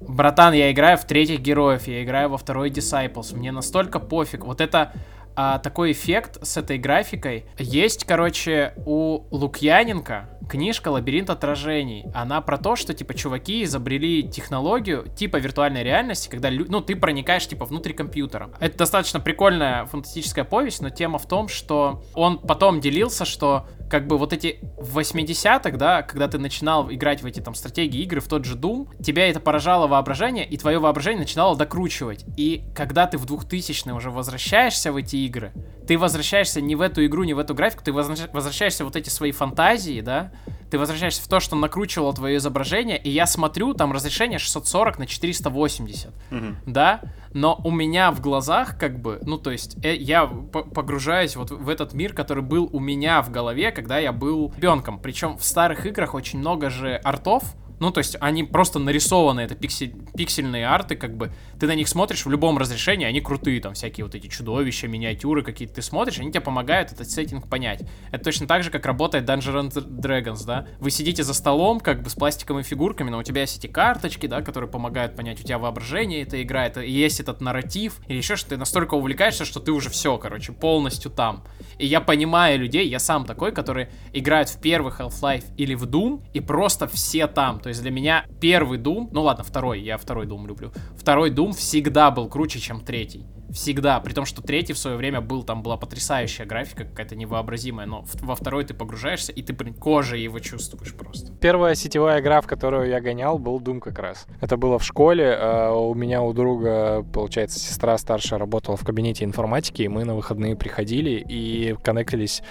Братан, 0.00 0.52
я 0.54 0.70
играю 0.72 0.98
в 0.98 1.04
третьих 1.04 1.40
героев, 1.40 1.86
я 1.86 2.02
играю 2.02 2.30
во 2.30 2.38
второй 2.38 2.70
Disciples. 2.70 3.34
Мне 3.34 3.52
настолько 3.52 3.98
пофиг. 3.98 4.44
Вот 4.44 4.60
это 4.60 4.92
а, 5.38 5.58
такой 5.58 5.92
эффект 5.92 6.38
с 6.42 6.56
этой 6.56 6.78
графикой. 6.78 7.44
Есть, 7.58 8.04
короче, 8.04 8.72
у 8.86 9.24
Лукьяненко 9.30 10.30
книжка 10.48 10.88
«Лабиринт 10.88 11.28
отражений». 11.28 12.06
Она 12.14 12.40
про 12.40 12.56
то, 12.56 12.74
что, 12.74 12.94
типа, 12.94 13.12
чуваки 13.12 13.64
изобрели 13.64 14.22
технологию 14.22 15.06
типа 15.14 15.36
виртуальной 15.36 15.82
реальности, 15.82 16.28
когда, 16.28 16.50
ну, 16.50 16.80
ты 16.80 16.96
проникаешь, 16.96 17.46
типа, 17.46 17.66
внутрь 17.66 17.92
компьютера. 17.92 18.50
Это 18.60 18.78
достаточно 18.78 19.20
прикольная 19.20 19.84
фантастическая 19.84 20.44
повесть, 20.44 20.80
но 20.80 20.88
тема 20.88 21.18
в 21.18 21.26
том, 21.26 21.48
что 21.48 22.02
он 22.14 22.38
потом 22.38 22.80
делился, 22.80 23.26
что 23.26 23.66
как 23.88 24.06
бы 24.06 24.18
вот 24.18 24.32
эти 24.32 24.58
в 24.78 24.98
80-х, 24.98 25.76
да, 25.76 26.02
когда 26.02 26.28
ты 26.28 26.38
начинал 26.38 26.90
играть 26.90 27.22
в 27.22 27.26
эти 27.26 27.40
там 27.40 27.54
стратегии 27.54 28.02
игры, 28.02 28.20
в 28.20 28.28
тот 28.28 28.44
же 28.44 28.56
Doom, 28.56 28.88
тебя 29.02 29.28
это 29.28 29.40
поражало 29.40 29.86
воображение, 29.86 30.46
и 30.46 30.56
твое 30.56 30.78
воображение 30.78 31.20
начинало 31.20 31.56
докручивать. 31.56 32.24
И 32.36 32.64
когда 32.74 33.06
ты 33.06 33.18
в 33.18 33.24
2000-е 33.24 33.94
уже 33.94 34.10
возвращаешься 34.10 34.92
в 34.92 34.96
эти 34.96 35.16
игры, 35.16 35.52
ты 35.86 35.98
возвращаешься 35.98 36.60
не 36.60 36.74
в 36.74 36.80
эту 36.80 37.04
игру, 37.06 37.24
не 37.24 37.34
в 37.34 37.38
эту 37.38 37.54
графику, 37.54 37.84
ты 37.84 37.92
возвращ- 37.92 38.28
возвращаешься 38.32 38.84
в 38.84 38.88
вот 38.88 38.96
эти 38.96 39.08
свои 39.08 39.32
фантазии, 39.32 40.00
да, 40.00 40.32
ты 40.70 40.78
возвращаешься 40.78 41.22
в 41.22 41.28
то, 41.28 41.40
что 41.40 41.56
накручивало 41.56 42.12
твое 42.12 42.36
изображение, 42.38 42.98
и 42.98 43.10
я 43.10 43.26
смотрю, 43.26 43.74
там 43.74 43.92
разрешение 43.92 44.38
640 44.38 44.98
на 44.98 45.06
480 45.06 46.10
Мгм. 46.30 46.56
да, 46.66 47.00
но 47.32 47.60
у 47.64 47.70
меня 47.70 48.10
в 48.12 48.20
глазах 48.20 48.78
как 48.78 49.00
бы, 49.00 49.18
ну 49.22 49.38
то 49.38 49.50
есть 49.50 49.76
э, 49.84 49.94
я 49.94 50.26
погружаюсь 50.26 51.36
вот 51.36 51.50
в 51.50 51.68
этот 51.68 51.92
мир, 51.92 52.12
который 52.14 52.42
был 52.42 52.68
у 52.72 52.80
меня 52.80 53.22
в 53.22 53.30
голове, 53.30 53.72
когда 53.72 53.98
я 53.98 54.12
был 54.12 54.52
ребенком. 54.56 54.98
Причем 54.98 55.36
в 55.38 55.44
старых 55.44 55.86
играх 55.86 56.14
очень 56.14 56.38
много 56.38 56.70
же 56.70 56.96
артов, 57.04 57.44
ну, 57.78 57.90
то 57.90 57.98
есть 57.98 58.16
они 58.20 58.44
просто 58.44 58.78
нарисованы, 58.78 59.40
это 59.40 59.54
пиксель, 59.54 59.94
пиксельные 60.16 60.66
арты, 60.66 60.96
как 60.96 61.16
бы, 61.16 61.32
ты 61.58 61.66
на 61.66 61.74
них 61.74 61.88
смотришь 61.88 62.24
в 62.24 62.30
любом 62.30 62.58
разрешении, 62.58 63.06
они 63.06 63.20
крутые, 63.20 63.60
там, 63.60 63.74
всякие 63.74 64.04
вот 64.04 64.14
эти 64.14 64.28
чудовища, 64.28 64.88
миниатюры 64.88 65.42
какие-то 65.42 65.74
ты 65.74 65.82
смотришь, 65.82 66.18
они 66.18 66.30
тебе 66.30 66.40
помогают 66.40 66.92
этот 66.92 67.10
сеттинг 67.10 67.48
понять. 67.48 67.82
Это 68.10 68.24
точно 68.24 68.46
так 68.46 68.62
же, 68.62 68.70
как 68.70 68.86
работает 68.86 69.28
Dungeons 69.28 69.74
Dragons, 69.74 70.44
да, 70.46 70.66
вы 70.80 70.90
сидите 70.90 71.22
за 71.22 71.34
столом, 71.34 71.80
как 71.80 72.02
бы, 72.02 72.10
с 72.10 72.14
пластиковыми 72.14 72.62
фигурками, 72.62 73.10
но 73.10 73.18
у 73.18 73.22
тебя 73.22 73.42
есть 73.42 73.58
эти 73.58 73.66
карточки, 73.66 74.26
да, 74.26 74.42
которые 74.42 74.70
помогают 74.70 75.14
понять, 75.16 75.40
у 75.40 75.44
тебя 75.44 75.58
воображение 75.58 76.22
эта 76.22 76.42
игра, 76.42 76.66
это 76.66 76.80
и 76.80 76.90
есть 76.90 77.20
этот 77.20 77.40
нарратив, 77.40 78.00
или 78.08 78.16
еще 78.16 78.36
что 78.36 78.50
ты 78.50 78.56
настолько 78.56 78.94
увлекаешься, 78.94 79.44
что 79.44 79.60
ты 79.60 79.72
уже 79.72 79.90
все, 79.90 80.16
короче, 80.18 80.52
полностью 80.52 81.10
там. 81.10 81.44
И 81.78 81.86
я 81.86 82.00
понимаю 82.00 82.58
людей, 82.58 82.88
я 82.88 82.98
сам 82.98 83.26
такой, 83.26 83.52
который 83.52 83.88
играет 84.12 84.48
в 84.48 84.60
первый 84.60 84.92
Half-Life 84.92 85.44
или 85.56 85.74
в 85.74 85.84
Doom, 85.84 86.22
и 86.32 86.40
просто 86.40 86.86
все 86.86 87.26
там. 87.26 87.60
То 87.66 87.70
есть 87.70 87.82
для 87.82 87.90
меня 87.90 88.26
первый 88.40 88.78
Doom, 88.78 89.08
ну 89.10 89.22
ладно, 89.22 89.42
второй, 89.42 89.80
я 89.80 89.98
второй 89.98 90.24
Doom 90.26 90.46
люблю. 90.46 90.70
Второй 90.96 91.32
Doom 91.32 91.50
всегда 91.50 92.12
был 92.12 92.28
круче, 92.28 92.60
чем 92.60 92.80
третий. 92.80 93.26
Всегда. 93.50 93.98
При 93.98 94.12
том, 94.12 94.24
что 94.24 94.40
третий 94.40 94.72
в 94.72 94.78
свое 94.78 94.96
время 94.96 95.20
был, 95.20 95.42
там 95.42 95.64
была 95.64 95.76
потрясающая 95.76 96.46
графика, 96.46 96.84
какая-то 96.84 97.16
невообразимая, 97.16 97.88
но 97.88 98.04
во 98.22 98.36
второй 98.36 98.64
ты 98.64 98.72
погружаешься, 98.72 99.32
и 99.32 99.42
ты 99.42 99.52
блин, 99.52 99.74
кожей 99.74 100.22
его 100.22 100.38
чувствуешь 100.38 100.94
просто. 100.94 101.32
Первая 101.32 101.74
сетевая 101.74 102.20
игра, 102.20 102.40
в 102.40 102.46
которую 102.46 102.88
я 102.88 103.00
гонял, 103.00 103.36
был 103.40 103.58
Doom 103.58 103.80
как 103.80 103.98
раз. 103.98 104.28
Это 104.40 104.56
было 104.56 104.78
в 104.78 104.84
школе. 104.84 105.36
а 105.36 105.72
У 105.72 105.92
меня 105.94 106.22
у 106.22 106.32
друга, 106.32 107.04
получается, 107.12 107.58
сестра 107.58 107.98
старшая 107.98 108.38
работала 108.38 108.76
в 108.76 108.84
кабинете 108.84 109.24
информатики, 109.24 109.82
и 109.82 109.88
мы 109.88 110.04
на 110.04 110.14
выходные 110.14 110.54
приходили 110.54 111.20
и 111.28 111.74
коннектились 111.82 112.44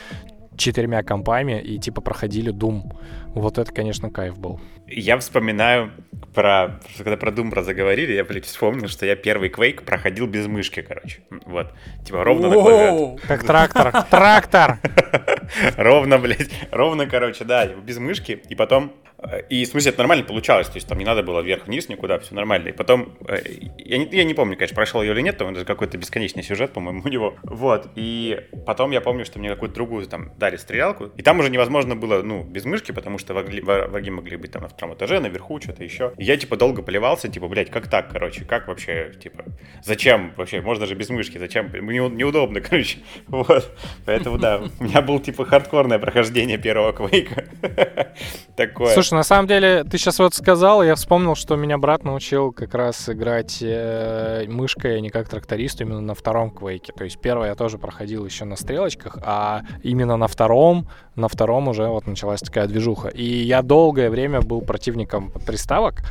четырьмя 0.58 1.04
компами 1.04 1.62
и 1.62 1.78
типа 1.78 2.02
проходили 2.02 2.54
Doom. 2.54 2.94
Вот 3.36 3.58
это, 3.58 3.72
конечно, 3.72 4.10
кайф 4.10 4.38
был. 4.38 4.62
Я 4.88 5.18
вспоминаю 5.18 5.92
про... 6.34 6.80
Когда 6.98 7.18
про 7.18 7.32
Doom 7.32 7.50
про 7.50 7.64
заговорили, 7.64 8.14
я, 8.14 8.24
блядь, 8.24 8.46
вспомнил, 8.46 8.88
что 8.88 9.06
я 9.06 9.18
первый 9.18 9.50
Quake 9.50 9.84
проходил 9.84 10.26
без 10.26 10.48
мышки, 10.48 10.82
короче. 10.82 11.20
Вот. 11.46 11.74
Типа 12.06 12.24
ровно 12.24 12.50
на 12.50 12.56
клавиатуре. 12.56 13.18
Как 13.28 13.44
трактор. 13.44 14.04
Трактор! 14.10 14.80
Ровно, 15.78 16.18
блядь, 16.18 16.50
ровно, 16.72 17.08
короче, 17.08 17.44
да, 17.44 17.68
без 17.68 17.98
мышки. 17.98 18.42
И 18.50 18.56
потом, 18.56 18.94
э, 19.20 19.42
и 19.50 19.66
в 19.66 19.68
смысле 19.68 19.92
это 19.92 20.00
нормально 20.00 20.26
получалось, 20.26 20.68
то 20.68 20.76
есть 20.76 20.88
там 20.88 20.98
не 20.98 21.06
надо 21.06 21.24
было 21.24 21.42
вверх-вниз 21.42 21.90
никуда, 21.90 22.20
все 22.20 22.34
нормально. 22.36 22.70
И 22.70 22.72
потом, 22.72 23.16
э, 23.28 23.42
я 23.78 23.98
не, 23.98 24.08
я 24.12 24.24
не 24.24 24.34
помню, 24.34 24.56
конечно, 24.56 24.76
прошел 24.76 25.02
ее 25.02 25.14
или 25.14 25.22
нет, 25.22 25.38
там 25.38 25.50
это 25.50 25.66
какой-то 25.66 25.98
бесконечный 25.98 26.44
сюжет, 26.44 26.74
по-моему, 26.74 27.02
у 27.04 27.08
него. 27.08 27.36
Вот, 27.44 27.90
и 27.96 28.42
потом 28.66 28.92
я 28.92 29.02
помню, 29.02 29.26
что 29.26 29.40
мне 29.40 29.50
какую-то 29.50 29.76
другую 29.76 30.06
там 30.08 30.32
дали 30.38 30.58
стрелялку, 30.58 31.06
и 31.16 31.22
там 31.22 31.40
уже 31.40 31.50
невозможно 31.50 31.96
было, 31.96 32.22
ну, 32.22 32.44
без 32.44 32.66
мышки, 32.66 32.92
потому 32.92 33.18
что 33.18 33.25
враги, 33.34 33.60
вра- 33.60 33.88
враги 33.88 34.12
могли 34.12 34.38
быть 34.38 34.52
там 34.52 34.64
на 34.64 34.70
втором 34.70 34.96
этаже, 34.96 35.20
наверху, 35.20 35.60
что-то 35.62 35.84
еще. 35.84 36.14
Я, 36.18 36.38
типа, 36.38 36.58
долго 36.58 36.82
поливался, 36.82 37.28
типа, 37.28 37.48
блядь, 37.48 37.70
как 37.70 37.90
так, 37.90 38.10
короче, 38.12 38.46
как 38.46 38.68
вообще, 38.68 39.12
типа, 39.22 39.46
зачем 39.84 40.34
вообще, 40.38 40.62
можно 40.62 40.86
же 40.86 40.96
без 40.96 41.10
мышки, 41.10 41.38
зачем, 41.38 41.70
Мне 41.74 42.08
неудобно, 42.10 42.62
короче, 42.70 43.00
вот. 43.28 43.72
Поэтому, 44.06 44.38
да, 44.38 44.62
у 44.80 44.84
меня 44.84 45.02
был, 45.02 45.20
типа, 45.20 45.46
хардкорное 45.46 46.00
прохождение 46.00 46.58
первого 46.58 46.92
Квейка. 46.94 47.46
Такое. 48.56 48.94
Слушай, 48.94 49.16
на 49.16 49.24
самом 49.24 49.48
деле, 49.48 49.84
ты 49.84 49.98
сейчас 49.98 50.20
вот 50.20 50.34
сказал, 50.34 50.84
я 50.84 50.96
вспомнил, 50.96 51.36
что 51.36 51.56
меня 51.56 51.78
брат 51.78 52.04
научил 52.04 52.52
как 52.52 52.74
раз 52.74 53.10
играть 53.10 53.60
э, 53.62 54.46
мышкой, 54.48 54.98
а 54.98 55.00
не 55.02 55.10
как 55.10 55.28
трактористу, 55.28 55.84
именно 55.84 56.02
на 56.02 56.14
втором 56.14 56.52
квейке. 56.52 56.94
То 56.94 57.04
есть 57.04 57.20
первый 57.20 57.50
я 57.50 57.56
тоже 57.56 57.78
проходил 57.78 58.26
еще 58.26 58.46
на 58.46 58.56
стрелочках, 58.56 59.18
а 59.22 59.62
именно 59.84 60.18
на 60.18 60.28
втором, 60.28 60.88
на 61.16 61.28
втором 61.28 61.68
уже 61.68 61.88
вот 61.88 62.08
началась 62.08 62.42
такая 62.42 62.68
движуха. 62.68 63.10
И 63.16 63.24
я 63.24 63.62
долгое 63.62 64.10
время 64.10 64.42
был 64.42 64.62
противником 64.62 65.32
приставок, 65.46 66.04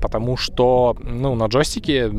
потому 0.00 0.36
что, 0.36 0.96
ну, 1.00 1.34
на 1.34 1.46
джойстике, 1.46 2.10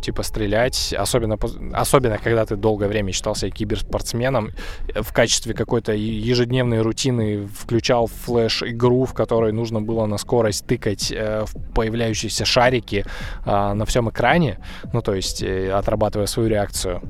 типа, 0.00 0.22
стрелять, 0.22 0.94
особенно, 0.96 1.38
особенно 1.72 2.18
когда 2.18 2.46
ты 2.46 2.56
долгое 2.56 2.88
время 2.88 3.12
считал 3.12 3.34
себя 3.34 3.50
киберспортсменом, 3.50 4.50
э, 4.94 5.02
в 5.02 5.12
качестве 5.12 5.54
какой-то 5.54 5.92
ежедневной 5.92 6.80
рутины 6.80 7.46
включал 7.46 8.06
флеш-игру, 8.06 9.04
в 9.04 9.14
которой 9.14 9.52
нужно 9.52 9.80
было 9.80 10.06
на 10.06 10.18
скорость 10.18 10.66
тыкать 10.66 11.12
э, 11.12 11.44
в 11.44 11.74
появляющиеся 11.74 12.44
шарики 12.44 13.04
а, 13.44 13.74
на 13.74 13.84
всем 13.84 14.08
экране, 14.10 14.58
ну, 14.92 15.02
то 15.02 15.14
есть 15.14 15.42
э, 15.42 15.70
отрабатывая 15.70 16.26
свою 16.26 16.48
реакцию, 16.48 17.00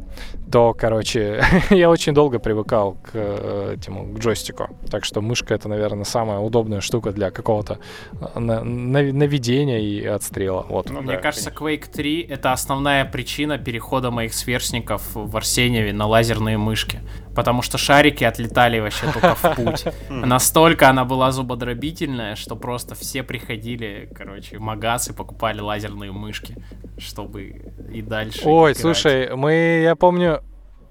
то, 0.50 0.74
короче, 0.78 1.42
я 1.70 1.90
очень 1.90 2.14
долго 2.14 2.38
привыкал 2.38 2.94
к 3.02 3.10
э, 3.14 3.74
этому, 3.76 4.14
к 4.14 4.18
джойстику. 4.18 4.68
Так 4.90 5.04
что 5.04 5.20
мышка 5.20 5.54
это, 5.54 5.68
наверное, 5.68 6.04
самая 6.04 6.38
удобная 6.38 6.80
штука 6.80 7.12
для 7.12 7.30
какого-то 7.30 7.78
э, 8.20 8.40
наведения 8.40 9.80
и 9.80 10.04
отстрела. 10.04 10.66
Вот. 10.68 10.90
Ну, 10.90 11.02
Мне 11.02 11.16
да, 11.16 11.22
кажется, 11.22 11.50
Quake 11.50 11.90
3 11.90 12.22
это 12.22 12.52
основная 12.52 13.04
причина 13.04 13.58
перехода 13.58 14.10
моих 14.10 14.34
сверстников 14.34 15.02
в 15.14 15.36
Арсеньеве 15.36 15.92
на 15.92 16.06
лазерные 16.06 16.58
мышки. 16.58 17.00
Потому 17.34 17.62
что 17.62 17.78
шарики 17.78 18.24
отлетали 18.24 18.80
вообще 18.80 19.06
только 19.12 19.34
в 19.34 19.54
путь. 19.56 19.84
Настолько 20.08 20.88
она 20.88 21.04
была 21.04 21.30
зубодробительная, 21.32 22.34
что 22.34 22.56
просто 22.56 22.94
все 22.94 23.22
приходили, 23.22 24.10
короче, 24.14 24.58
в 24.58 24.60
магаз 24.60 25.08
и 25.08 25.12
покупали 25.12 25.60
лазерные 25.60 26.12
мышки, 26.12 26.56
чтобы 26.98 27.72
и 27.92 28.02
дальше. 28.02 28.42
Ой, 28.44 28.72
играть. 28.72 28.80
слушай, 28.80 29.34
мы, 29.36 29.80
я 29.82 29.94
помню, 29.96 30.42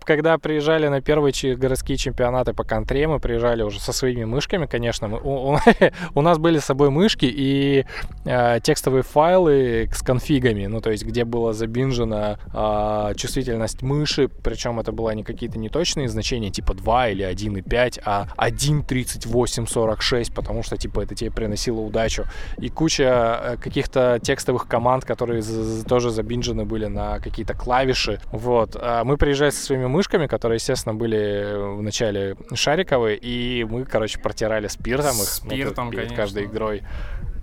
когда 0.03 0.37
приезжали 0.37 0.87
на 0.87 1.01
первые 1.01 1.33
городские 1.55 1.97
чемпионаты 1.97 2.53
по 2.53 2.63
контре, 2.63 3.07
мы 3.07 3.19
приезжали 3.19 3.63
уже 3.63 3.79
со 3.79 3.93
своими 3.93 4.25
мышками, 4.25 4.65
конечно. 4.65 5.07
Мы, 5.07 5.19
у, 5.21 5.57
у, 6.15 6.21
нас 6.21 6.37
были 6.37 6.59
с 6.59 6.65
собой 6.65 6.89
мышки 6.89 7.25
и 7.25 7.85
э, 8.25 8.59
текстовые 8.61 9.03
файлы 9.03 9.89
с 9.93 10.01
конфигами, 10.01 10.65
ну, 10.65 10.81
то 10.81 10.91
есть, 10.91 11.05
где 11.05 11.25
была 11.25 11.53
забинжена 11.53 12.37
э, 12.53 13.13
чувствительность 13.15 13.81
мыши, 13.81 14.27
причем 14.27 14.79
это 14.79 14.91
было 14.91 15.11
не 15.11 15.23
какие-то 15.23 15.59
неточные 15.59 16.09
значения, 16.09 16.49
типа 16.49 16.73
2 16.73 17.09
или 17.09 17.25
1,5, 17.29 18.01
а 18.05 18.27
1.3846, 18.37 20.33
потому 20.33 20.63
что, 20.63 20.77
типа, 20.77 21.01
это 21.01 21.15
тебе 21.15 21.31
приносило 21.31 21.79
удачу. 21.79 22.25
И 22.57 22.69
куча 22.69 23.03
э, 23.03 23.57
каких-то 23.57 24.19
текстовых 24.21 24.67
команд, 24.67 25.05
которые 25.05 25.43
тоже 25.87 26.11
забинжены 26.11 26.65
были 26.65 26.85
на 26.85 27.19
какие-то 27.19 27.53
клавиши. 27.53 28.19
Вот. 28.31 28.75
А 28.79 29.03
мы 29.03 29.17
приезжали 29.17 29.49
со 29.49 29.63
своими 29.63 29.85
мышками, 29.85 29.98
мышками, 29.99 30.27
которые, 30.27 30.55
естественно, 30.55 30.95
были 30.95 31.77
в 31.77 31.81
начале 31.81 32.37
шариковые, 32.53 33.17
и 33.17 33.65
мы, 33.65 33.83
короче, 33.83 34.17
протирали 34.17 34.67
спиртом 34.67 35.15
их 35.21 35.27
спиртом, 35.27 35.87
ну, 35.87 35.91
перед 35.91 36.13
каждой 36.13 36.45
игрой. 36.45 36.83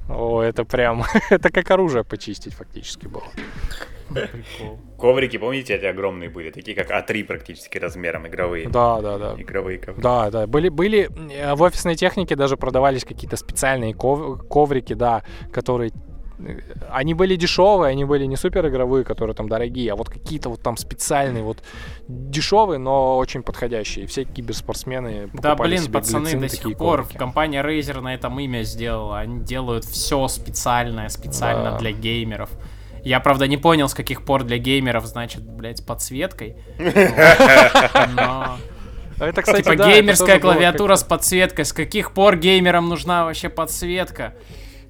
О, 0.08 0.40
это 0.40 0.64
прям, 0.64 1.04
это 1.30 1.50
как 1.50 1.70
оружие 1.70 2.02
почистить 2.02 2.54
фактически 2.54 3.08
было. 3.08 3.24
Коврики, 4.98 5.36
помните, 5.36 5.74
эти 5.74 5.84
огромные 5.84 6.30
были, 6.30 6.50
такие 6.50 6.74
как 6.74 6.90
А3 6.90 7.24
практически 7.24 7.76
размером, 7.76 8.26
игровые. 8.26 8.68
Да, 8.68 9.02
да, 9.02 9.18
да. 9.18 9.34
Игровые 9.36 9.78
коврики. 9.78 10.02
Да, 10.02 10.30
да. 10.30 10.46
Были, 10.46 10.70
были 10.70 11.10
э, 11.32 11.54
в 11.54 11.62
офисной 11.62 11.96
технике 11.96 12.36
даже 12.36 12.56
продавались 12.56 13.04
какие-то 13.04 13.36
специальные 13.36 13.94
коврики, 13.94 14.94
да, 14.94 15.22
которые 15.52 15.90
они 16.90 17.14
были 17.14 17.36
дешевые, 17.36 17.90
они 17.90 18.04
были 18.04 18.26
не 18.26 18.36
супер 18.36 18.66
игровые, 18.68 19.04
которые 19.04 19.34
там 19.34 19.48
дорогие, 19.48 19.92
а 19.92 19.96
вот 19.96 20.10
какие-то 20.10 20.50
вот 20.50 20.60
там 20.62 20.76
специальные, 20.76 21.42
вот 21.42 21.62
дешевые, 22.08 22.78
но 22.78 23.16
очень 23.16 23.42
подходящие. 23.42 24.06
Все 24.06 24.24
киберспортсмены 24.24 25.30
Да, 25.32 25.54
блин, 25.56 25.82
себе 25.82 25.92
пацаны, 25.94 26.36
до 26.36 26.48
сих 26.48 26.76
пор 26.76 27.02
коврики. 27.02 27.18
компания 27.18 27.62
Razer 27.62 28.00
на 28.00 28.14
этом 28.14 28.38
имя 28.38 28.62
сделала. 28.62 29.18
Они 29.20 29.40
делают 29.40 29.84
все 29.84 30.28
специальное, 30.28 31.08
специально 31.08 31.72
да. 31.72 31.78
для 31.78 31.92
геймеров. 31.92 32.50
Я, 33.02 33.20
правда, 33.20 33.46
не 33.46 33.56
понял, 33.56 33.88
с 33.88 33.94
каких 33.94 34.24
пор 34.24 34.42
для 34.42 34.58
геймеров, 34.58 35.06
значит, 35.06 35.42
блядь, 35.42 35.78
с 35.78 35.80
подсветкой. 35.80 36.56
Но... 36.78 38.58
Это, 39.18 39.42
кстати, 39.42 39.62
типа 39.62 39.76
да, 39.76 39.92
геймерская 39.92 40.38
клавиатура 40.38 40.96
с 40.96 41.04
подсветкой. 41.04 41.64
С 41.64 41.72
каких 41.72 42.12
пор 42.12 42.36
геймерам 42.36 42.88
нужна 42.88 43.24
вообще 43.24 43.48
подсветка? 43.48 44.34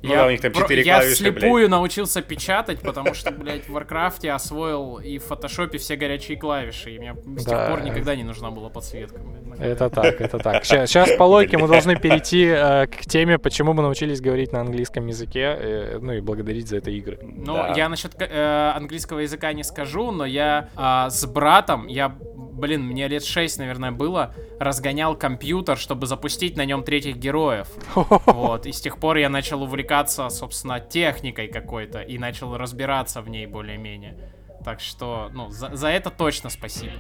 Ну 0.07 0.13
я, 0.13 0.21
да, 0.21 0.27
у 0.27 0.31
них 0.31 0.41
там 0.41 0.53
4 0.53 0.83
я 0.83 0.99
клавиши, 0.99 1.17
слепую 1.17 1.67
блядь. 1.67 1.71
научился 1.71 2.23
печатать, 2.23 2.81
потому 2.81 3.15
что, 3.15 3.31
блядь, 3.31 3.67
в 3.69 3.73
Варкрафте 3.73 4.33
освоил 4.33 4.99
и 4.99 5.19
в 5.19 5.25
фотошопе 5.25 5.79
все 5.79 5.97
горячие 5.97 6.39
клавиши. 6.39 6.95
И 6.95 6.99
мне 6.99 7.15
с 7.37 7.45
тех 7.45 7.69
пор 7.69 7.83
никогда 7.83 8.15
не 8.15 8.25
нужна 8.25 8.51
была 8.51 8.69
подсветка. 8.69 9.21
Это 9.59 9.91
так, 9.91 10.21
это 10.21 10.39
так. 10.39 10.65
Сейчас, 10.65 10.91
сейчас 10.91 11.13
по 11.17 11.25
логике 11.25 11.59
мы 11.59 11.67
должны 11.67 11.97
перейти 11.97 12.45
э, 12.47 12.87
к 12.87 13.07
теме, 13.07 13.39
почему 13.39 13.73
мы 13.73 13.83
научились 13.83 14.21
говорить 14.21 14.53
на 14.53 14.61
английском 14.61 15.07
языке, 15.07 15.57
э, 15.59 15.99
ну 16.01 16.13
и 16.13 16.21
благодарить 16.21 16.69
за 16.69 16.77
это 16.77 16.91
игры. 16.91 17.19
Ну, 17.23 17.55
да. 17.55 17.73
я 17.75 17.89
насчет 17.89 18.13
э, 18.19 18.73
английского 18.75 19.21
языка 19.21 19.53
не 19.55 19.65
скажу, 19.65 20.11
но 20.11 20.27
я 20.27 20.69
э, 20.77 21.11
с 21.11 21.25
братом, 21.27 21.87
я 21.87 22.15
блин, 22.57 22.83
мне 22.83 23.07
лет 23.09 23.25
6, 23.25 23.59
наверное, 23.59 23.93
было, 23.93 24.35
разгонял 24.59 25.15
компьютер, 25.15 25.77
чтобы 25.77 26.07
запустить 26.07 26.57
на 26.57 26.65
нем 26.65 26.83
третьих 26.83 27.17
героев. 27.17 27.69
Вот, 28.27 28.67
и 28.67 28.73
с 28.73 28.81
тех 28.81 28.99
пор 28.99 29.17
я 29.17 29.29
начал 29.29 29.63
увлекаться, 29.63 29.96
собственно, 30.05 30.81
техникой 30.81 31.49
какой-то 31.49 32.01
и 32.01 32.19
начал 32.19 32.57
разбираться 32.57 33.23
в 33.23 33.29
ней 33.29 33.47
более-менее. 33.47 34.17
Так 34.65 34.81
что, 34.81 35.31
ну, 35.33 35.51
за, 35.51 35.75
за 35.75 35.89
это 35.89 36.11
точно 36.11 36.51
спасибо. 36.51 36.93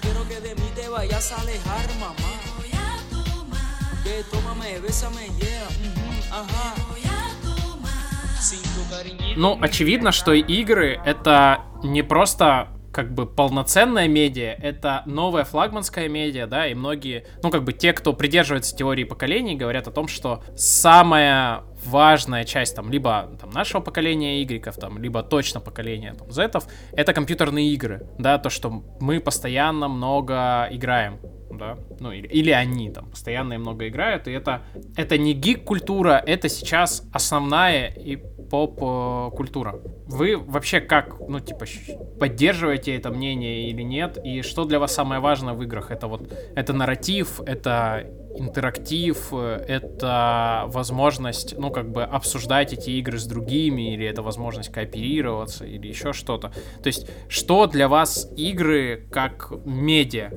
quiero 0.00 0.26
que 0.26 0.40
de 0.40 0.54
mí 0.54 0.70
te 0.74 0.88
vayas 0.88 1.32
a 1.32 1.40
alejar, 1.40 1.94
mamá. 1.98 2.14
Voy 2.56 2.70
a 2.72 2.96
tomar. 3.10 4.02
Que 4.02 4.24
tómame, 4.24 4.80
bésame, 4.80 5.26
yeah. 5.38 5.68
Mm-hmm, 5.68 6.32
ага. 6.32 7.09
Ну, 9.36 9.58
очевидно, 9.60 10.12
что 10.12 10.32
игры 10.32 11.00
это 11.04 11.62
не 11.82 12.02
просто 12.02 12.68
как 12.92 13.14
бы 13.14 13.26
полноценная 13.26 14.08
медиа, 14.08 14.56
это 14.60 15.02
новая 15.06 15.44
флагманская 15.44 16.08
медиа, 16.08 16.46
да, 16.46 16.66
и 16.66 16.74
многие, 16.74 17.26
ну, 17.42 17.50
как 17.50 17.62
бы 17.62 17.72
те, 17.72 17.92
кто 17.92 18.12
придерживается 18.12 18.74
теории 18.76 19.04
поколений, 19.04 19.54
говорят 19.54 19.86
о 19.86 19.92
том, 19.92 20.08
что 20.08 20.42
самая 20.56 21.62
важная 21.84 22.44
часть 22.44 22.76
там 22.76 22.90
либо 22.90 23.30
там, 23.40 23.50
нашего 23.50 23.80
поколения 23.80 24.40
Y, 24.42 24.76
там, 24.76 24.98
либо 24.98 25.22
точно 25.22 25.60
поколения 25.60 26.14
там, 26.14 26.30
Z, 26.30 26.50
это 26.92 27.12
компьютерные 27.12 27.68
игры, 27.70 28.06
да, 28.18 28.38
то, 28.38 28.50
что 28.50 28.82
мы 29.00 29.20
постоянно 29.20 29.88
много 29.88 30.68
играем, 30.70 31.18
да, 31.50 31.78
ну 31.98 32.12
или, 32.12 32.26
или 32.26 32.50
они 32.50 32.90
там 32.90 33.10
постоянно 33.10 33.54
и 33.54 33.58
много 33.58 33.88
играют, 33.88 34.28
и 34.28 34.32
это, 34.32 34.62
это 34.96 35.18
не 35.18 35.32
гик-культура, 35.32 36.22
это 36.26 36.48
сейчас 36.48 37.02
основная 37.12 37.88
и 37.88 38.16
поп-культура. 38.50 39.80
Вы 40.06 40.36
вообще 40.36 40.80
как, 40.80 41.20
ну, 41.20 41.38
типа, 41.38 41.66
поддерживаете 42.18 42.96
это 42.96 43.10
мнение 43.10 43.68
или 43.70 43.82
нет? 43.82 44.18
И 44.24 44.42
что 44.42 44.64
для 44.64 44.80
вас 44.80 44.92
самое 44.92 45.20
важное 45.20 45.54
в 45.54 45.62
играх? 45.62 45.92
Это 45.92 46.08
вот, 46.08 46.32
это 46.56 46.72
нарратив, 46.72 47.40
это 47.46 48.06
интерактив, 48.36 49.32
это 49.32 50.64
возможность, 50.66 51.58
ну, 51.58 51.70
как 51.70 51.90
бы 51.90 52.02
обсуждать 52.02 52.72
эти 52.72 52.90
игры 52.90 53.18
с 53.18 53.26
другими, 53.26 53.94
или 53.94 54.06
это 54.06 54.22
возможность 54.22 54.72
кооперироваться, 54.72 55.64
или 55.64 55.88
еще 55.88 56.12
что-то. 56.12 56.48
То 56.82 56.86
есть, 56.86 57.10
что 57.28 57.66
для 57.66 57.88
вас 57.88 58.30
игры 58.36 59.06
как 59.10 59.52
медиа 59.64 60.30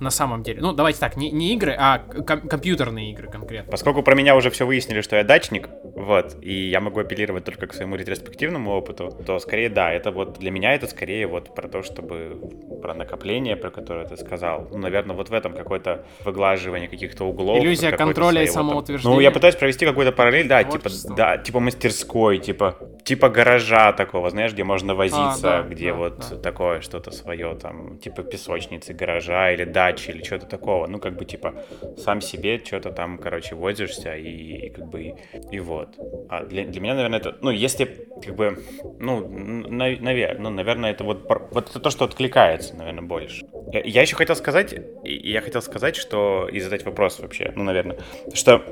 на 0.00 0.10
самом 0.10 0.42
деле? 0.42 0.60
Ну, 0.60 0.72
давайте 0.72 1.00
так, 1.00 1.16
не, 1.16 1.30
не 1.30 1.54
игры, 1.54 1.74
а 1.78 1.98
ком- 1.98 2.48
компьютерные 2.48 3.10
игры 3.12 3.28
конкретно. 3.28 3.70
Поскольку 3.70 4.02
про 4.02 4.14
меня 4.14 4.36
уже 4.36 4.50
все 4.50 4.66
выяснили, 4.66 5.00
что 5.00 5.16
я 5.16 5.24
дачник, 5.24 5.68
вот, 5.82 6.36
и 6.40 6.68
я 6.68 6.80
могу 6.80 7.00
апеллировать 7.00 7.44
только 7.44 7.66
к 7.66 7.74
своему 7.74 7.96
ретроспективному 7.96 8.70
опыту, 8.70 9.10
то 9.26 9.38
скорее, 9.38 9.68
да, 9.68 9.90
это 9.92 10.10
вот 10.10 10.38
для 10.38 10.50
меня 10.50 10.74
это 10.74 10.86
скорее 10.86 11.26
вот 11.26 11.54
про 11.54 11.68
то, 11.68 11.82
чтобы 11.82 12.38
про 12.82 12.94
накопление, 12.94 13.56
про 13.56 13.70
которое 13.70 14.06
ты 14.06 14.16
сказал. 14.16 14.68
Ну, 14.70 14.78
наверное, 14.78 15.16
вот 15.16 15.30
в 15.30 15.32
этом 15.32 15.54
какое-то 15.54 16.04
выглаживание 16.24 16.88
каких-то 16.88 17.24
углов. 17.24 17.37
Иллюзия 17.38 17.92
контроля 17.92 18.42
и 18.42 18.46
самоутверждения. 18.46 19.14
Ну, 19.14 19.20
я 19.20 19.30
пытаюсь 19.30 19.56
провести 19.56 19.86
какую-то 19.86 20.12
параллель, 20.12 20.48
да, 20.48 20.64
типа, 20.64 20.88
да, 21.16 21.38
типа 21.38 21.60
мастерской, 21.60 22.38
типа, 22.38 22.76
типа 23.04 23.28
гаража 23.28 23.92
такого, 23.92 24.30
знаешь, 24.30 24.52
где 24.52 24.64
можно 24.64 24.94
возиться, 24.94 25.58
а, 25.58 25.62
да, 25.62 25.68
где 25.68 25.92
да, 25.92 25.98
вот 25.98 26.26
да. 26.30 26.36
такое 26.36 26.80
что-то 26.80 27.10
свое, 27.10 27.54
там, 27.54 27.98
типа 27.98 28.22
песочницы, 28.22 28.92
гаража 28.92 29.52
или 29.52 29.64
дачи 29.64 30.10
или 30.10 30.22
что-то 30.22 30.46
такого. 30.46 30.86
Ну, 30.86 30.98
как 30.98 31.16
бы, 31.16 31.24
типа, 31.24 31.54
сам 31.96 32.20
себе 32.20 32.60
что-то 32.64 32.90
там, 32.90 33.18
короче, 33.18 33.54
возишься 33.54 34.14
и, 34.14 34.66
и 34.66 34.70
как 34.70 34.88
бы, 34.88 35.02
и, 35.02 35.14
и 35.52 35.60
вот. 35.60 35.96
А 36.28 36.44
для, 36.44 36.64
для 36.64 36.80
меня, 36.80 36.94
наверное, 36.94 37.18
это, 37.18 37.36
ну, 37.40 37.50
если, 37.50 37.84
как 38.24 38.34
бы, 38.34 38.62
ну, 38.98 39.26
наверное, 39.28 40.36
ну, 40.38 40.50
наверное, 40.50 40.90
это 40.90 41.04
вот, 41.04 41.28
вот 41.50 41.70
это 41.70 41.80
то, 41.80 41.90
что 41.90 42.04
откликается, 42.04 42.76
наверное, 42.76 43.02
больше. 43.02 43.46
Я, 43.72 43.80
я 43.84 44.02
еще 44.02 44.16
хотел 44.16 44.36
сказать, 44.36 44.74
я 45.04 45.40
хотел 45.40 45.62
сказать, 45.62 45.96
что, 45.96 46.48
и 46.50 46.60
задать 46.60 46.84
вопрос 46.84 47.20
вообще, 47.28 47.52
ну, 47.54 47.62
наверное, 47.62 47.98
что 48.32 48.64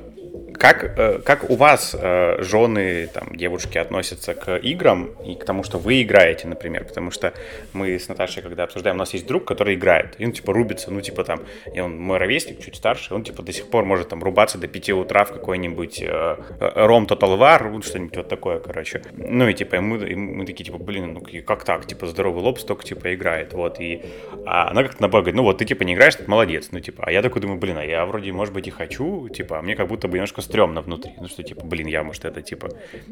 как, 0.59 0.99
э, 0.99 1.21
как 1.25 1.51
у 1.51 1.57
вас 1.57 1.95
э, 1.99 2.43
жены, 2.43 3.09
там, 3.13 3.37
девушки 3.37 3.79
относятся 3.79 4.35
к 4.35 4.57
играм 4.57 5.11
и 5.25 5.35
к 5.35 5.45
тому, 5.45 5.63
что 5.63 5.79
вы 5.79 6.03
играете, 6.03 6.49
например? 6.49 6.85
Потому 6.85 7.11
что 7.11 7.33
мы 7.73 7.99
с 7.99 8.09
Наташей, 8.09 8.43
когда 8.43 8.65
обсуждаем, 8.65 8.97
у 8.97 8.99
нас 8.99 9.13
есть 9.15 9.27
друг, 9.27 9.45
который 9.45 9.75
играет, 9.75 10.15
и 10.19 10.25
он, 10.25 10.33
типа, 10.33 10.53
рубится, 10.53 10.91
ну, 10.91 11.01
типа, 11.01 11.25
там, 11.25 11.41
и 11.73 11.81
он 11.81 11.99
мой 11.99 12.19
ровесник, 12.19 12.61
чуть 12.65 12.77
старше, 12.77 13.15
он, 13.15 13.23
типа, 13.25 13.43
до 13.43 13.53
сих 13.53 13.69
пор 13.69 13.85
может, 13.85 14.09
там, 14.09 14.23
рубаться 14.23 14.59
до 14.59 14.69
5 14.69 14.91
утра 14.91 15.25
в 15.25 15.33
какой-нибудь 15.33 16.03
э, 16.03 16.37
Ром 16.61 17.05
Total 17.05 17.39
War, 17.39 17.69
вот 17.69 17.85
что-нибудь 17.85 18.17
вот 18.17 18.29
такое, 18.29 18.59
короче. 18.59 19.03
Ну, 19.13 19.49
и, 19.49 19.55
типа, 19.55 19.81
мы, 19.81 19.99
и 20.09 20.15
мы 20.15 20.47
такие, 20.47 20.65
типа, 20.65 20.79
блин, 20.79 21.15
ну, 21.15 21.43
как 21.43 21.65
так, 21.65 21.87
типа, 21.87 22.07
здоровый 22.07 22.43
лоб 22.43 22.59
столько, 22.59 22.85
типа, 22.85 23.15
играет, 23.15 23.53
вот, 23.53 23.81
и 23.81 24.03
а 24.47 24.71
она 24.71 24.83
как-то 24.83 25.03
наоборот 25.03 25.25
говорит, 25.25 25.37
ну, 25.37 25.43
вот, 25.43 25.59
ты, 25.59 25.65
типа, 25.65 25.83
не 25.83 25.95
играешь, 25.95 26.15
ты 26.15 26.25
молодец, 26.27 26.69
ну, 26.73 26.81
типа, 26.81 27.05
а 27.07 27.13
я 27.13 27.23
такой 27.23 27.43
думаю, 27.43 27.59
блин, 27.59 27.79
а 27.79 27.85
я 27.85 28.07
вроде, 28.07 28.33
может 28.33 28.55
быть, 28.55 28.67
и 28.69 28.71
хочу, 28.71 29.29
типа, 29.29 29.59
а 29.59 29.63
мне 29.63 29.75
как 29.75 29.89
будто 29.89 30.09
бы 30.09 30.15
немножко 30.15 30.41
стрёмно 30.47 30.81
внутри. 30.81 31.13
Ну, 31.21 31.29
что, 31.29 31.43
типа, 31.43 31.67
блин, 31.67 31.87
я, 31.87 32.03
может, 32.03 32.25
это, 32.25 32.43
типа, 32.43 32.71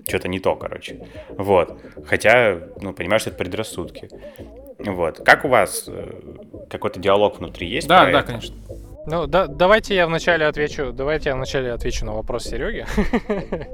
что-то 0.09 0.29
не 0.29 0.41
то, 0.41 0.57
короче. 0.57 1.07
Вот. 1.31 1.79
Хотя, 2.07 2.61
ну, 2.81 2.93
понимаешь, 2.93 3.27
это 3.27 3.37
предрассудки. 3.37 4.09
Вот. 4.79 5.19
Как 5.25 5.45
у 5.45 5.49
вас 5.49 5.85
э, 5.89 6.21
какой-то 6.69 7.01
диалог 7.01 7.39
внутри 7.39 7.69
есть? 7.69 7.89
Да, 7.89 8.05
да, 8.05 8.19
это? 8.21 8.23
конечно. 8.23 8.55
Ну, 9.07 9.27
да, 9.27 9.47
давайте 9.47 9.95
я 9.95 10.07
вначале 10.07 10.47
отвечу. 10.47 10.93
Давайте 10.93 11.29
я 11.29 11.37
вначале 11.37 11.73
отвечу 11.73 12.07
на 12.07 12.13
вопрос 12.13 12.45
Сереги. 12.45 12.87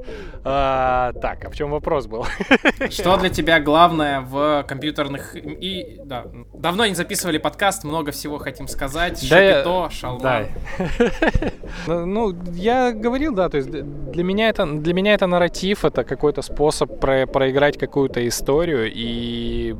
а, 0.44 1.12
так, 1.12 1.44
а 1.44 1.50
в 1.50 1.54
чем 1.54 1.70
вопрос 1.70 2.06
был? 2.06 2.26
Что 2.90 3.16
для 3.16 3.28
тебя 3.28 3.60
главное 3.60 4.20
в 4.20 4.64
компьютерных 4.66 5.36
и 5.36 6.00
да, 6.04 6.26
давно 6.54 6.86
не 6.86 6.94
записывали 6.94 7.38
подкаст, 7.38 7.84
много 7.84 8.10
всего 8.10 8.38
хотим 8.38 8.66
сказать. 8.66 9.22
Шапито, 9.22 9.88
шалман. 9.90 10.20
Да. 10.22 10.44
Ну, 11.86 12.04
ну, 12.06 12.36
я 12.52 12.92
говорил, 12.92 13.34
да, 13.34 13.48
то 13.48 13.56
есть 13.56 13.70
для 13.70 14.24
меня 14.24 14.48
это 14.48 14.66
для 14.66 14.92
меня 14.92 15.14
это 15.14 15.26
нарратив, 15.26 15.84
это 15.84 16.04
какой-то 16.04 16.42
способ 16.42 17.00
про, 17.00 17.26
проиграть 17.26 17.78
какую-то 17.78 18.26
историю 18.26 18.90
и 18.92 19.74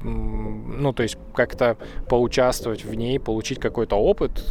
ну, 0.79 0.93
то 0.93 1.03
есть 1.03 1.19
как-то 1.35 1.77
поучаствовать 2.09 2.85
в 2.85 2.95
ней, 2.95 3.19
получить 3.19 3.59
какой-то 3.59 3.97
опыт. 3.97 4.45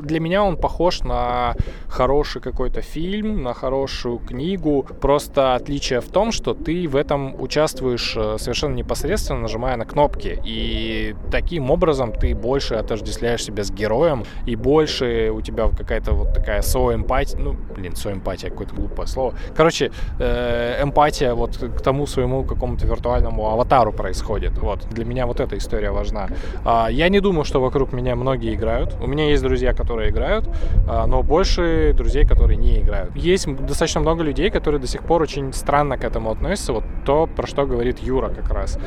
Для 0.00 0.20
меня 0.20 0.42
он 0.44 0.56
похож 0.56 1.00
на 1.00 1.54
хороший 1.88 2.40
какой-то 2.40 2.80
фильм, 2.80 3.42
на 3.42 3.54
хорошую 3.54 4.18
книгу. 4.18 4.86
Просто 5.00 5.54
отличие 5.54 6.00
в 6.00 6.08
том, 6.08 6.32
что 6.32 6.54
ты 6.54 6.88
в 6.88 6.96
этом 6.96 7.40
участвуешь 7.40 8.14
э, 8.16 8.36
совершенно 8.38 8.74
непосредственно, 8.74 9.40
нажимая 9.40 9.76
на 9.76 9.84
кнопки. 9.84 10.40
И 10.44 11.14
таким 11.30 11.70
образом 11.70 12.12
ты 12.12 12.34
больше 12.34 12.74
отождествляешь 12.74 13.44
себя 13.44 13.64
с 13.64 13.70
героем, 13.70 14.24
и 14.46 14.56
больше 14.56 15.30
у 15.34 15.40
тебя 15.40 15.68
какая-то 15.68 16.12
вот 16.12 16.32
такая 16.34 16.62
соэмпатия, 16.62 17.38
ну, 17.38 17.56
блин, 17.74 17.94
соэмпатия, 17.96 18.50
какое-то 18.50 18.74
глупое 18.74 19.06
слово. 19.06 19.34
Короче, 19.54 19.90
э, 20.18 20.82
эмпатия 20.82 21.34
вот 21.34 21.56
к 21.56 21.80
тому 21.80 22.06
своему 22.06 22.44
какому-то 22.44 22.86
виртуальному 22.86 23.50
аватару 23.50 23.92
происходит. 23.92 24.58
Вот. 24.58 24.86
Для 24.90 25.04
меня 25.04 25.26
вот 25.26 25.35
эта 25.40 25.56
история 25.58 25.90
важна. 25.90 26.28
А, 26.64 26.88
я 26.90 27.08
не 27.08 27.20
думаю, 27.20 27.44
что 27.44 27.60
вокруг 27.60 27.92
меня 27.92 28.16
многие 28.16 28.54
играют. 28.54 28.96
У 29.00 29.06
меня 29.06 29.30
есть 29.30 29.42
друзья, 29.42 29.72
которые 29.74 30.10
играют, 30.10 30.48
а, 30.88 31.06
но 31.06 31.22
больше 31.22 31.92
друзей, 31.94 32.26
которые 32.26 32.56
не 32.56 32.80
играют. 32.80 33.14
Есть 33.16 33.46
достаточно 33.54 34.00
много 34.00 34.22
людей, 34.22 34.50
которые 34.50 34.80
до 34.80 34.86
сих 34.86 35.02
пор 35.02 35.22
очень 35.22 35.52
странно 35.52 35.98
к 35.98 36.04
этому 36.04 36.30
относятся. 36.30 36.72
Вот 36.72 36.84
то, 37.04 37.26
про 37.26 37.46
что 37.46 37.66
говорит 37.66 37.98
Юра 37.98 38.28
как 38.28 38.50
раз. 38.50 38.78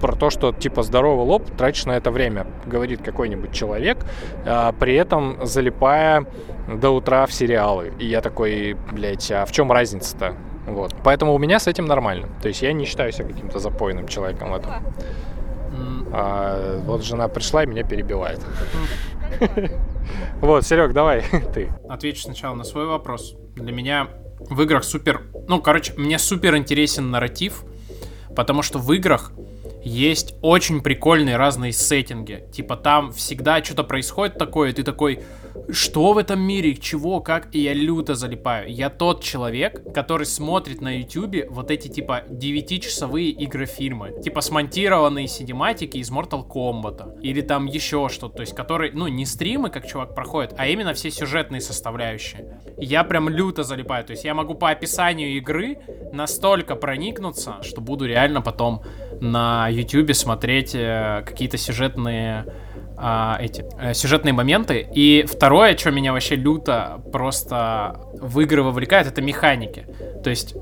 Про 0.00 0.14
то, 0.14 0.30
что 0.30 0.52
типа 0.52 0.82
здоровый 0.82 1.26
лоб, 1.26 1.50
тратишь 1.56 1.86
на 1.86 1.92
это 1.92 2.10
время, 2.10 2.46
говорит 2.66 3.02
какой-нибудь 3.02 3.52
человек, 3.52 3.98
а, 4.46 4.72
при 4.72 4.94
этом 4.94 5.38
залипая 5.42 6.26
до 6.68 6.90
утра 6.90 7.26
в 7.26 7.32
сериалы. 7.32 7.92
И 7.98 8.06
я 8.06 8.20
такой, 8.20 8.76
блядь, 8.92 9.30
а 9.30 9.44
в 9.44 9.52
чем 9.52 9.70
разница-то? 9.70 10.34
Вот. 10.66 10.94
Поэтому 11.04 11.34
у 11.34 11.38
меня 11.38 11.58
с 11.58 11.66
этим 11.66 11.86
нормально. 11.86 12.28
То 12.40 12.48
есть 12.48 12.62
я 12.62 12.72
не 12.72 12.84
считаю 12.84 13.12
себя 13.12 13.28
каким-то 13.28 13.58
запойным 13.58 14.08
человеком 14.08 14.50
в 14.50 14.54
этом. 14.54 14.72
А 16.12 16.80
вот 16.84 17.04
жена 17.04 17.28
пришла 17.28 17.64
и 17.64 17.66
меня 17.66 17.82
перебивает. 17.82 18.40
Вот, 20.40 20.64
Серег, 20.64 20.92
давай, 20.92 21.24
ты. 21.54 21.72
Отвечу 21.88 22.22
сначала 22.22 22.54
на 22.54 22.64
свой 22.64 22.86
вопрос. 22.86 23.34
Для 23.56 23.72
меня 23.72 24.08
в 24.38 24.60
играх 24.62 24.84
супер... 24.84 25.22
Ну, 25.48 25.60
короче, 25.60 25.94
мне 25.96 26.18
супер 26.18 26.56
интересен 26.56 27.10
нарратив, 27.10 27.64
потому 28.36 28.62
что 28.62 28.78
в 28.78 28.92
играх 28.92 29.32
есть 29.82 30.34
очень 30.40 30.82
прикольные 30.82 31.36
разные 31.36 31.72
сеттинги. 31.72 32.44
Типа 32.52 32.76
там 32.76 33.12
всегда 33.12 33.62
что-то 33.62 33.84
происходит 33.84 34.38
такое, 34.38 34.70
и 34.70 34.72
ты 34.72 34.82
такой, 34.82 35.22
что 35.70 36.12
в 36.12 36.18
этом 36.18 36.40
мире, 36.40 36.74
чего, 36.76 37.20
как, 37.20 37.54
и 37.54 37.60
я 37.60 37.72
люто 37.72 38.14
залипаю. 38.14 38.70
Я 38.70 38.90
тот 38.90 39.22
человек, 39.22 39.92
который 39.92 40.26
смотрит 40.26 40.80
на 40.80 41.00
ютюбе 41.00 41.46
вот 41.48 41.70
эти 41.70 41.88
типа 41.88 42.24
9-часовые 42.28 43.34
игрофильмы, 43.44 44.20
типа 44.22 44.40
смонтированные 44.40 45.28
синематики 45.28 45.98
из 45.98 46.10
Mortal 46.10 46.46
Kombat, 46.46 47.20
или 47.20 47.40
там 47.40 47.66
еще 47.66 48.08
что-то, 48.08 48.36
то 48.36 48.40
есть 48.42 48.54
которые, 48.54 48.92
ну, 48.92 49.06
не 49.08 49.26
стримы, 49.26 49.70
как 49.70 49.86
чувак 49.86 50.14
проходит, 50.14 50.54
а 50.56 50.66
именно 50.66 50.94
все 50.94 51.10
сюжетные 51.10 51.60
составляющие. 51.60 52.60
Я 52.76 53.04
прям 53.04 53.28
люто 53.28 53.62
залипаю, 53.62 54.04
то 54.04 54.12
есть 54.12 54.24
я 54.24 54.34
могу 54.34 54.54
по 54.54 54.70
описанию 54.70 55.36
игры 55.36 55.78
настолько 56.12 56.76
проникнуться, 56.76 57.56
что 57.62 57.80
буду 57.80 58.06
реально 58.06 58.42
потом 58.42 58.82
на 59.20 59.68
ютюбе 59.68 60.14
смотреть 60.14 60.74
э, 60.74 61.22
какие-то 61.24 61.56
сюжетные 61.56 62.44
а, 62.96 63.38
эти 63.40 63.64
э, 63.78 63.92
сюжетные 63.92 64.32
моменты. 64.32 64.86
И 64.94 65.24
второе, 65.44 65.76
что 65.76 65.90
меня 65.90 66.14
вообще 66.14 66.36
люто 66.36 67.02
просто 67.12 68.00
в 68.14 68.40
игры 68.40 68.62
вовлекает, 68.62 69.06
это 69.06 69.20
механики. 69.20 69.86
То 70.22 70.30
есть 70.30 70.54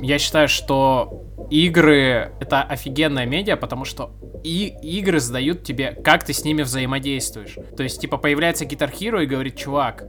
я 0.00 0.18
считаю, 0.18 0.48
что 0.48 1.26
игры 1.50 2.32
это 2.40 2.62
офигенная 2.62 3.26
медиа, 3.26 3.56
потому 3.56 3.84
что 3.84 4.12
и 4.42 4.74
игры 4.82 5.20
задают 5.20 5.62
тебе, 5.62 5.92
как 5.92 6.24
ты 6.24 6.32
с 6.32 6.42
ними 6.42 6.62
взаимодействуешь. 6.62 7.54
То 7.76 7.82
есть, 7.82 8.00
типа, 8.00 8.16
появляется 8.16 8.64
Hero 8.90 9.22
и 9.22 9.26
говорит, 9.26 9.56
чувак, 9.56 10.04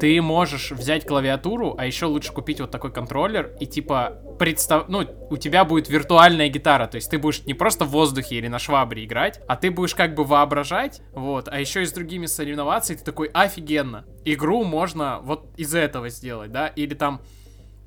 ты 0.00 0.20
можешь 0.22 0.72
взять 0.72 1.06
клавиатуру, 1.06 1.74
а 1.76 1.84
еще 1.84 2.06
лучше 2.06 2.32
купить 2.32 2.60
вот 2.60 2.70
такой 2.70 2.90
контроллер 2.90 3.54
и 3.60 3.66
типа 3.66 4.18
представ... 4.38 4.88
ну, 4.88 5.06
у 5.28 5.36
тебя 5.36 5.66
будет 5.66 5.90
виртуальная 5.90 6.48
гитара, 6.48 6.86
то 6.86 6.96
есть 6.96 7.10
ты 7.10 7.18
будешь 7.18 7.44
не 7.44 7.52
просто 7.52 7.84
в 7.84 7.90
воздухе 7.90 8.36
или 8.36 8.48
на 8.48 8.58
швабре 8.58 9.04
играть, 9.04 9.40
а 9.46 9.56
ты 9.56 9.70
будешь 9.70 9.94
как 9.94 10.14
бы 10.14 10.24
воображать, 10.24 11.02
вот, 11.12 11.48
а 11.48 11.60
еще 11.60 11.82
и 11.82 11.86
с 11.86 11.92
другими 11.92 12.24
соревноваться, 12.24 12.94
и 12.94 12.96
ты 12.96 13.04
такой, 13.04 13.28
офигенно, 13.28 14.06
игру 14.24 14.64
можно 14.64 15.20
вот 15.22 15.50
из 15.58 15.74
этого 15.74 16.08
сделать, 16.08 16.50
да, 16.50 16.68
или 16.68 16.94
там 16.94 17.20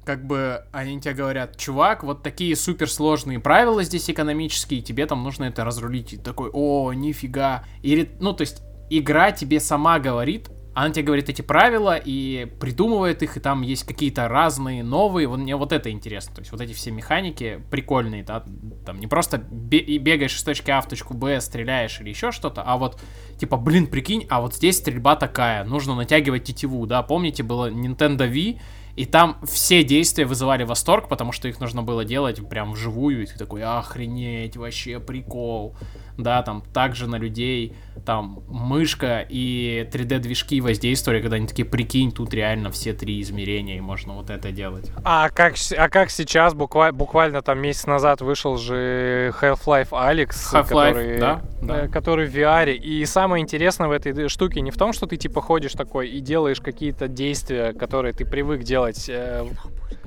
как 0.06 0.28
бы 0.28 0.66
они 0.72 1.00
тебе 1.00 1.16
говорят, 1.16 1.58
чувак, 1.58 2.04
вот 2.04 2.22
такие 2.22 2.56
суперсложные 2.56 3.40
правила 3.40 3.84
здесь 3.84 4.10
экономические, 4.10 4.82
тебе 4.82 5.06
там 5.06 5.24
нужно 5.24 5.46
это 5.46 5.64
разрулить. 5.64 6.14
И 6.14 6.18
такой, 6.18 6.50
о, 6.52 6.92
нифига. 6.92 7.64
Или, 7.82 8.12
ну, 8.20 8.34
то 8.34 8.42
есть, 8.42 8.64
игра 8.90 9.32
тебе 9.32 9.62
сама 9.62 10.00
говорит, 10.00 10.50
она 10.74 10.90
тебе 10.90 11.04
говорит 11.04 11.30
эти 11.30 11.42
правила 11.42 11.96
и 11.96 12.46
придумывает 12.60 13.22
их, 13.22 13.38
и 13.38 13.40
там 13.40 13.62
есть 13.62 13.84
какие-то 13.84 14.28
разные 14.28 14.84
новые. 14.84 15.28
Вот 15.28 15.40
мне 15.40 15.56
вот 15.56 15.72
это 15.72 15.92
интересно. 15.92 16.36
То 16.36 16.42
есть 16.42 16.52
вот 16.52 16.62
эти 16.62 16.74
все 16.74 16.92
механики 16.92 17.62
прикольные, 17.70 18.24
да, 18.24 18.44
там 18.86 19.00
не 19.00 19.08
просто 19.08 19.38
бегаешь 19.38 20.36
из 20.36 20.44
точки 20.44 20.72
А 20.72 20.82
в 20.82 20.88
точку 20.88 21.14
Б, 21.14 21.40
стреляешь 21.42 22.00
или 22.02 22.10
еще 22.10 22.32
что-то, 22.32 22.64
а 22.64 22.78
вот 22.78 23.00
типа, 23.38 23.58
блин, 23.58 23.88
прикинь, 23.88 24.26
а 24.30 24.42
вот 24.42 24.56
здесь 24.56 24.78
стрельба 24.78 25.16
такая, 25.16 25.64
нужно 25.64 25.96
натягивать 25.96 26.46
тетиву, 26.46 26.86
да, 26.86 27.04
помните, 27.04 27.44
было 27.44 27.70
Nintendo 27.70 28.30
Wii, 28.30 28.60
и 28.96 29.06
там 29.06 29.38
все 29.44 29.84
действия 29.84 30.26
вызывали 30.26 30.64
восторг, 30.64 31.10
потому 31.10 31.32
что 31.32 31.48
их 31.48 31.60
нужно 31.60 31.82
было 31.82 32.06
делать 32.06 32.48
прям 32.48 32.74
вживую, 32.74 33.24
и 33.24 33.26
ты 33.26 33.38
такой, 33.38 33.64
охренеть, 33.64 34.56
вообще 34.56 35.00
прикол 35.00 35.76
да, 36.18 36.42
там 36.44 36.64
также 36.74 37.08
на 37.08 37.18
людей, 37.18 37.76
там 38.06 38.44
мышка 38.48 39.26
и 39.28 39.88
3D-движки 39.92 40.62
воздействовали, 40.62 41.22
когда 41.22 41.38
они 41.38 41.48
такие, 41.48 41.66
прикинь, 41.66 42.12
тут 42.12 42.34
реально 42.34 42.70
все 42.72 42.94
три 42.94 43.22
измерения, 43.22 43.78
и 43.78 43.82
можно 43.82 44.14
вот 44.14 44.30
это 44.30 44.52
делать. 44.52 44.92
А 45.04 45.30
как, 45.30 45.56
а 45.78 45.90
как 45.90 46.10
сейчас, 46.10 46.54
буквально, 46.54 46.98
буквально 46.98 47.42
там 47.42 47.60
месяц 47.60 47.86
назад 47.88 48.22
вышел 48.22 48.58
же 48.58 49.34
Half-Life 49.42 49.90
Alex, 49.90 50.30
Half-Life, 50.54 50.68
который, 50.68 51.20
да, 51.20 51.42
да. 51.62 51.88
который 51.88 52.28
в 52.28 52.36
VR, 52.36 52.74
и 52.74 53.06
самое 53.06 53.42
интересное 53.42 53.88
в 53.88 53.92
этой 53.92 54.28
штуке 54.30 54.62
не 54.62 54.72
в 54.72 54.78
том, 54.78 54.94
что 54.94 55.08
ты 55.08 55.18
типа 55.18 55.42
ходишь 55.42 55.74
такой 55.74 56.10
и 56.10 56.20
делаешь 56.20 56.62
какие-то 56.62 57.08
действия, 57.08 57.74
которые 57.74 58.14
ты 58.14 58.26
привык 58.26 58.64
делать 58.64 59.10
э, 59.10 59.46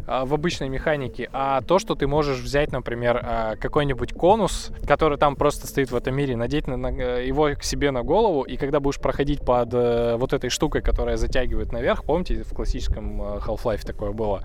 в 0.06 0.34
обычной 0.34 0.68
механике, 0.68 1.28
а 1.32 1.60
то, 1.62 1.78
что 1.78 1.94
ты 1.94 2.06
можешь 2.06 2.38
взять, 2.38 2.72
например, 2.72 3.20
а, 3.22 3.56
какой-нибудь 3.56 4.12
конус, 4.12 4.70
который 4.86 5.18
там 5.18 5.36
просто 5.36 5.66
стоит 5.66 5.90
в 5.90 5.96
этом 5.96 6.14
мире, 6.14 6.36
надеть 6.36 6.66
на, 6.68 6.76
на, 6.76 6.88
э, 6.88 7.26
его 7.26 7.50
к 7.56 7.62
себе 7.62 7.90
на 7.90 8.02
голову, 8.02 8.42
и 8.42 8.56
когда 8.56 8.78
будешь 8.80 9.00
проходить 9.00 9.40
под 9.44 9.74
э, 9.74 10.16
вот 10.16 10.32
этой 10.32 10.50
штукой, 10.50 10.82
которая 10.82 11.16
затягивает 11.16 11.72
наверх, 11.72 12.04
помните, 12.04 12.42
в 12.42 12.54
классическом 12.54 13.20
э, 13.22 13.38
Half-Life 13.38 13.84
такое 13.84 14.12
было, 14.12 14.42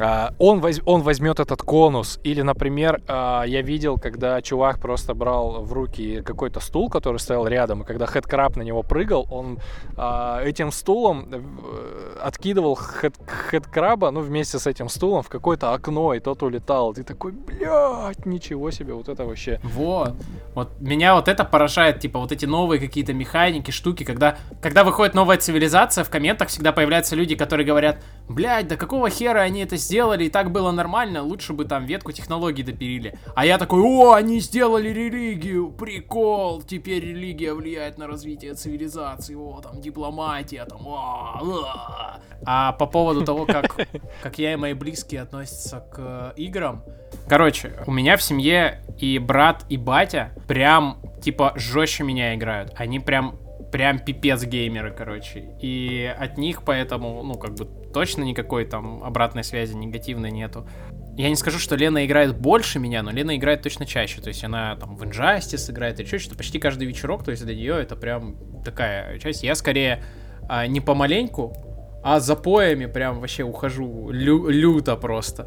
а, 0.00 0.32
он, 0.38 0.60
воз- 0.60 0.82
он 0.84 1.02
возьмет 1.02 1.40
этот 1.40 1.62
конус. 1.62 2.20
Или, 2.22 2.42
например, 2.42 3.00
я 3.08 3.62
видел, 3.62 3.98
когда 3.98 4.40
чувак 4.42 4.78
просто 4.78 5.14
брал 5.14 5.62
в 5.64 5.72
руки 5.72 6.22
какой-то 6.22 6.60
стул, 6.60 6.88
который 6.90 7.18
стоял 7.18 7.46
рядом, 7.46 7.82
и 7.82 7.84
когда 7.84 8.06
хедкраб 8.06 8.56
на 8.56 8.62
него 8.62 8.82
прыгал, 8.82 9.26
он 9.30 9.58
этим 9.96 10.70
стулом 10.72 11.26
э, 11.32 12.18
откидывал 12.22 12.76
хед- 12.76 13.18
хедкраба, 13.26 14.10
ну, 14.10 14.20
вместе 14.20 14.58
с 14.58 14.66
этим 14.66 14.75
стулом 14.88 15.22
в 15.22 15.28
какое-то 15.28 15.72
окно, 15.72 16.14
и 16.14 16.20
тот 16.20 16.42
улетал. 16.42 16.92
Ты 16.94 17.02
такой, 17.02 17.32
блядь, 17.32 18.26
ничего 18.26 18.70
себе, 18.70 18.94
вот 18.94 19.08
это 19.08 19.24
вообще. 19.24 19.60
Вот. 19.62 20.14
Вот 20.54 20.80
меня 20.80 21.14
вот 21.14 21.28
это 21.28 21.44
поражает, 21.44 22.00
типа, 22.00 22.18
вот 22.18 22.32
эти 22.32 22.46
новые 22.46 22.80
какие-то 22.80 23.12
механики, 23.12 23.70
штуки, 23.70 24.04
когда, 24.04 24.36
когда 24.60 24.84
выходит 24.84 25.14
новая 25.14 25.38
цивилизация, 25.38 26.04
в 26.04 26.10
комментах 26.10 26.48
всегда 26.48 26.72
появляются 26.72 27.16
люди, 27.16 27.34
которые 27.34 27.66
говорят, 27.66 28.02
блядь, 28.28 28.68
да 28.68 28.76
какого 28.76 29.10
хера 29.10 29.40
они 29.40 29.60
это 29.60 29.76
сделали, 29.76 30.24
и 30.24 30.30
так 30.30 30.50
было 30.50 30.70
нормально, 30.70 31.22
лучше 31.22 31.52
бы 31.52 31.64
там 31.64 31.86
ветку 31.86 32.12
технологий 32.12 32.62
допилили. 32.62 33.18
А 33.34 33.46
я 33.46 33.58
такой, 33.58 33.80
о, 33.80 34.12
они 34.12 34.40
сделали 34.40 34.88
религию, 34.90 35.70
прикол, 35.70 36.62
теперь 36.62 37.04
религия 37.04 37.54
влияет 37.54 37.98
на 37.98 38.06
развитие 38.06 38.54
цивилизации, 38.54 39.34
о, 39.34 39.60
там, 39.62 39.80
дипломатия, 39.80 40.64
там, 40.64 40.80
а, 40.88 41.40
а». 41.42 42.20
А 42.44 42.72
по 42.72 42.86
поводу 42.86 43.24
того, 43.24 43.46
как, 43.46 43.76
как 44.22 44.38
я 44.38 44.52
и 44.52 44.56
мои 44.66 44.74
близкие 44.74 45.22
относятся 45.22 45.80
к 45.80 45.96
э, 45.98 46.32
играм, 46.36 46.82
Короче, 47.28 47.72
у 47.86 47.92
меня 47.92 48.16
в 48.16 48.22
семье 48.22 48.80
и 48.98 49.18
брат, 49.18 49.64
и 49.68 49.76
батя 49.76 50.32
прям, 50.46 50.98
типа, 51.22 51.52
жестче 51.56 52.04
меня 52.04 52.34
играют. 52.34 52.72
Они 52.76 53.00
прям, 53.00 53.38
прям 53.72 53.98
пипец 53.98 54.44
геймеры, 54.44 54.92
короче. 54.92 55.56
И 55.60 56.12
от 56.18 56.38
них 56.38 56.62
поэтому, 56.62 57.22
ну, 57.24 57.34
как 57.34 57.54
бы, 57.54 57.64
точно 57.92 58.22
никакой 58.22 58.64
там 58.64 59.02
обратной 59.02 59.42
связи 59.42 59.74
негативной 59.74 60.30
нету. 60.30 60.68
Я 61.16 61.28
не 61.28 61.36
скажу, 61.36 61.58
что 61.58 61.74
Лена 61.74 62.04
играет 62.06 62.38
больше 62.38 62.78
меня, 62.78 63.02
но 63.02 63.10
Лена 63.10 63.36
играет 63.36 63.62
точно 63.62 63.86
чаще. 63.86 64.20
То 64.20 64.28
есть 64.28 64.44
она 64.44 64.76
там 64.76 64.96
в 64.96 65.02
Injustice 65.02 65.70
играет 65.70 65.98
или 65.98 66.18
что-то 66.18 66.36
почти 66.36 66.58
каждый 66.60 66.86
вечерок. 66.86 67.24
То 67.24 67.32
есть 67.32 67.44
для 67.44 67.56
нее 67.56 67.80
это 67.80 67.96
прям 67.96 68.36
такая 68.64 69.18
часть. 69.18 69.42
Я 69.42 69.54
скорее 69.54 70.04
а, 70.48 70.66
не 70.66 70.80
помаленьку, 70.80 71.54
а 72.08 72.20
за 72.20 72.36
поями 72.36 72.86
прям 72.86 73.20
вообще 73.20 73.42
ухожу 73.44 74.10
лю- 74.12 74.48
люто 74.50 74.96
просто. 74.96 75.46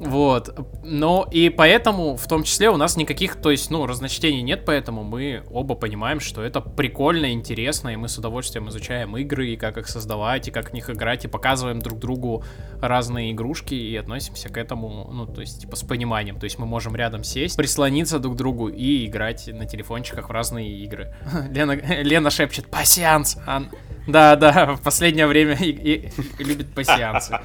Вот. 0.00 0.58
Но 0.82 1.28
и 1.30 1.50
поэтому, 1.50 2.16
в 2.16 2.26
том 2.26 2.42
числе, 2.42 2.70
у 2.70 2.78
нас 2.78 2.96
никаких, 2.96 3.36
то 3.36 3.50
есть, 3.50 3.70
ну, 3.70 3.84
разночтений 3.86 4.40
нет, 4.40 4.64
поэтому 4.64 5.04
мы 5.04 5.42
оба 5.50 5.74
понимаем, 5.74 6.20
что 6.20 6.42
это 6.42 6.62
прикольно, 6.62 7.32
интересно, 7.32 7.90
и 7.90 7.96
мы 7.96 8.08
с 8.08 8.16
удовольствием 8.16 8.68
изучаем 8.70 9.14
игры, 9.18 9.50
и 9.50 9.56
как 9.56 9.76
их 9.76 9.88
создавать, 9.88 10.48
и 10.48 10.50
как 10.50 10.70
в 10.70 10.72
них 10.72 10.88
играть, 10.88 11.26
и 11.26 11.28
показываем 11.28 11.80
друг 11.80 11.98
другу 11.98 12.42
разные 12.80 13.32
игрушки, 13.32 13.74
и 13.74 13.94
относимся 13.94 14.48
к 14.48 14.56
этому, 14.56 15.10
ну, 15.12 15.26
то 15.26 15.42
есть, 15.42 15.60
типа, 15.60 15.76
с 15.76 15.82
пониманием. 15.82 16.38
То 16.38 16.44
есть 16.44 16.58
мы 16.58 16.64
можем 16.64 16.96
рядом 16.96 17.22
сесть, 17.22 17.56
прислониться 17.58 18.18
друг 18.18 18.34
к 18.34 18.36
другу 18.38 18.68
и 18.68 19.04
играть 19.06 19.48
на 19.48 19.66
телефончиках 19.66 20.30
в 20.30 20.32
разные 20.32 20.70
игры. 20.78 21.14
Лена, 21.50 21.72
Лена 21.72 22.30
шепчет 22.30 22.68
«Пассианс!» 22.70 23.36
А- 23.46 23.64
Да, 24.06 24.34
да, 24.36 24.76
в 24.76 24.80
последнее 24.80 25.26
время 25.26 25.56
и, 25.60 25.70
и- 25.70 26.12
любит 26.42 26.72
пассиансы 26.74 27.38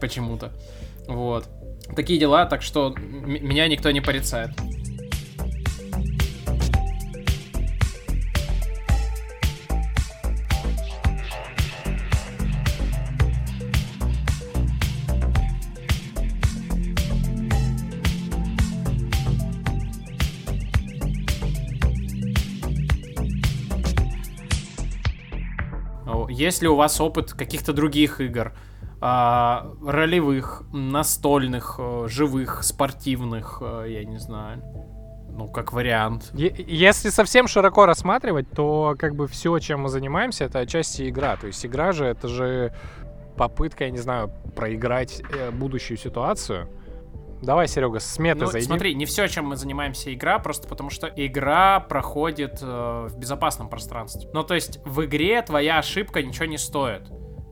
почему-то. 0.00 0.52
Вот. 1.08 1.48
Такие 1.94 2.18
дела, 2.18 2.46
так 2.46 2.62
что 2.62 2.94
меня 2.98 3.68
никто 3.68 3.90
не 3.90 4.00
порицает. 4.00 4.50
Есть 26.28 26.60
ли 26.60 26.68
у 26.68 26.76
вас 26.76 27.00
опыт 27.00 27.32
каких-то 27.32 27.72
других 27.72 28.20
игр? 28.20 28.52
А, 29.08 29.70
ролевых, 29.86 30.64
настольных, 30.72 31.76
э, 31.78 32.06
живых, 32.08 32.64
спортивных, 32.64 33.58
э, 33.60 33.84
я 33.88 34.04
не 34.04 34.18
знаю. 34.18 34.60
Ну, 35.30 35.46
как 35.46 35.72
вариант. 35.72 36.30
Е- 36.34 36.52
Если 36.66 37.10
совсем 37.10 37.46
широко 37.46 37.86
рассматривать, 37.86 38.50
то 38.50 38.96
как 38.98 39.14
бы 39.14 39.28
все, 39.28 39.56
чем 39.60 39.82
мы 39.82 39.90
занимаемся, 39.90 40.44
это 40.46 40.58
отчасти 40.58 41.08
игра. 41.08 41.36
То 41.36 41.46
есть 41.46 41.64
игра 41.64 41.92
же 41.92 42.04
это 42.04 42.26
же 42.26 42.74
попытка, 43.36 43.84
я 43.84 43.90
не 43.90 43.98
знаю, 43.98 44.32
проиграть 44.56 45.22
э, 45.30 45.52
будущую 45.52 45.98
ситуацию. 45.98 46.68
Давай, 47.42 47.68
Серега, 47.68 48.00
с 48.00 48.18
меты 48.18 48.40
Ну, 48.46 48.50
зайди. 48.50 48.66
смотри, 48.66 48.94
не 48.96 49.04
все, 49.04 49.28
чем 49.28 49.46
мы 49.46 49.56
занимаемся, 49.56 50.12
игра, 50.12 50.40
просто 50.40 50.66
потому 50.66 50.90
что 50.90 51.06
игра 51.06 51.78
проходит 51.78 52.58
э, 52.60 53.06
в 53.08 53.16
безопасном 53.16 53.68
пространстве. 53.68 54.28
Ну, 54.32 54.42
то 54.42 54.54
есть 54.54 54.80
в 54.84 55.04
игре 55.04 55.42
твоя 55.42 55.78
ошибка 55.78 56.22
ничего 56.24 56.46
не 56.46 56.58
стоит. 56.58 57.02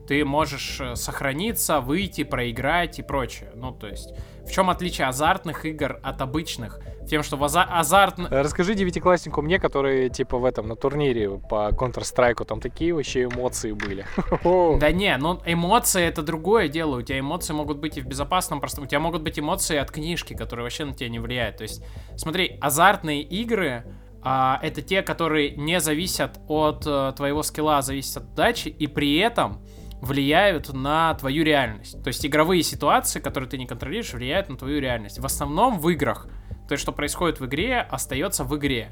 Ты 0.07 0.23
можешь 0.23 0.79
э, 0.79 0.95
сохраниться, 0.95 1.81
выйти, 1.81 2.23
проиграть 2.23 2.99
и 2.99 3.01
прочее. 3.01 3.51
Ну, 3.55 3.71
то 3.71 3.87
есть, 3.87 4.13
в 4.45 4.51
чем 4.51 4.69
отличие 4.69 5.07
азартных 5.07 5.65
игр 5.65 5.99
от 6.03 6.21
обычных? 6.21 6.79
Тем, 7.09 7.23
что 7.23 7.37
в 7.37 7.43
аза- 7.43 7.67
азартн... 7.67 8.25
Э, 8.25 8.41
Расскажи 8.41 8.75
девятикласснику 8.75 9.41
мне, 9.41 9.59
которые 9.59 10.09
типа 10.09 10.37
в 10.37 10.45
этом 10.45 10.67
на 10.67 10.75
турнире 10.75 11.39
по 11.49 11.69
Counter-Strike 11.69 12.45
там 12.45 12.61
такие 12.61 12.93
вообще 12.93 13.23
эмоции 13.23 13.71
были. 13.71 14.05
Да 14.79 14.91
не, 14.91 15.15
ну 15.17 15.41
эмоции 15.45 16.03
это 16.03 16.21
другое 16.21 16.67
дело. 16.67 16.97
У 16.97 17.01
тебя 17.01 17.19
эмоции 17.19 17.53
могут 17.53 17.77
быть 17.79 17.97
и 17.97 18.01
в 18.01 18.05
безопасном 18.05 18.59
пространстве. 18.59 18.85
У 18.85 18.89
тебя 18.89 18.99
могут 18.99 19.23
быть 19.23 19.39
эмоции 19.39 19.77
от 19.77 19.91
книжки, 19.91 20.35
которые 20.35 20.63
вообще 20.63 20.85
на 20.85 20.93
тебя 20.93 21.09
не 21.09 21.19
влияют. 21.19 21.57
То 21.57 21.63
есть, 21.63 21.83
смотри, 22.15 22.57
азартные 22.61 23.21
игры 23.21 23.85
а, 24.27 24.59
это 24.63 24.81
те, 24.81 25.03
которые 25.03 25.51
не 25.51 25.79
зависят 25.79 26.39
от 26.47 26.83
э, 26.87 27.13
твоего 27.15 27.43
скилла, 27.43 27.77
а 27.77 27.81
зависят 27.83 28.17
от 28.17 28.23
удачи, 28.31 28.69
и 28.69 28.87
при 28.87 29.17
этом 29.17 29.61
влияют 30.05 30.71
на 30.71 31.13
твою 31.15 31.43
реальность. 31.43 32.01
То 32.03 32.07
есть 32.09 32.25
игровые 32.25 32.63
ситуации, 32.63 33.19
которые 33.19 33.49
ты 33.49 33.57
не 33.57 33.65
контролируешь, 33.65 34.13
влияют 34.13 34.49
на 34.49 34.57
твою 34.57 34.79
реальность. 34.79 35.19
В 35.19 35.25
основном 35.25 35.79
в 35.79 35.89
играх. 35.89 36.27
То 36.67 36.73
есть, 36.73 36.81
что 36.81 36.91
происходит 36.91 37.39
в 37.39 37.45
игре, 37.45 37.79
остается 37.79 38.43
в 38.43 38.55
игре. 38.55 38.91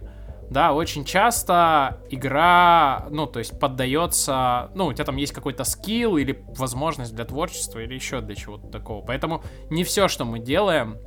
Да, 0.50 0.74
очень 0.74 1.06
часто 1.06 2.02
игра, 2.10 3.08
ну, 3.10 3.26
то 3.26 3.40
есть 3.40 3.60
поддается, 3.60 4.70
ну, 4.76 4.88
у 4.88 4.94
тебя 4.94 5.06
там 5.06 5.16
есть 5.16 5.32
какой-то 5.32 5.64
скилл 5.64 6.18
или 6.18 6.44
возможность 6.58 7.16
для 7.16 7.26
творчества 7.26 7.80
или 7.80 7.94
еще 7.94 8.22
для 8.22 8.36
чего-то 8.36 8.68
такого. 8.68 9.04
Поэтому 9.04 9.42
не 9.70 9.84
все, 9.84 10.08
что 10.08 10.26
мы 10.26 10.40
делаем, 10.40 10.98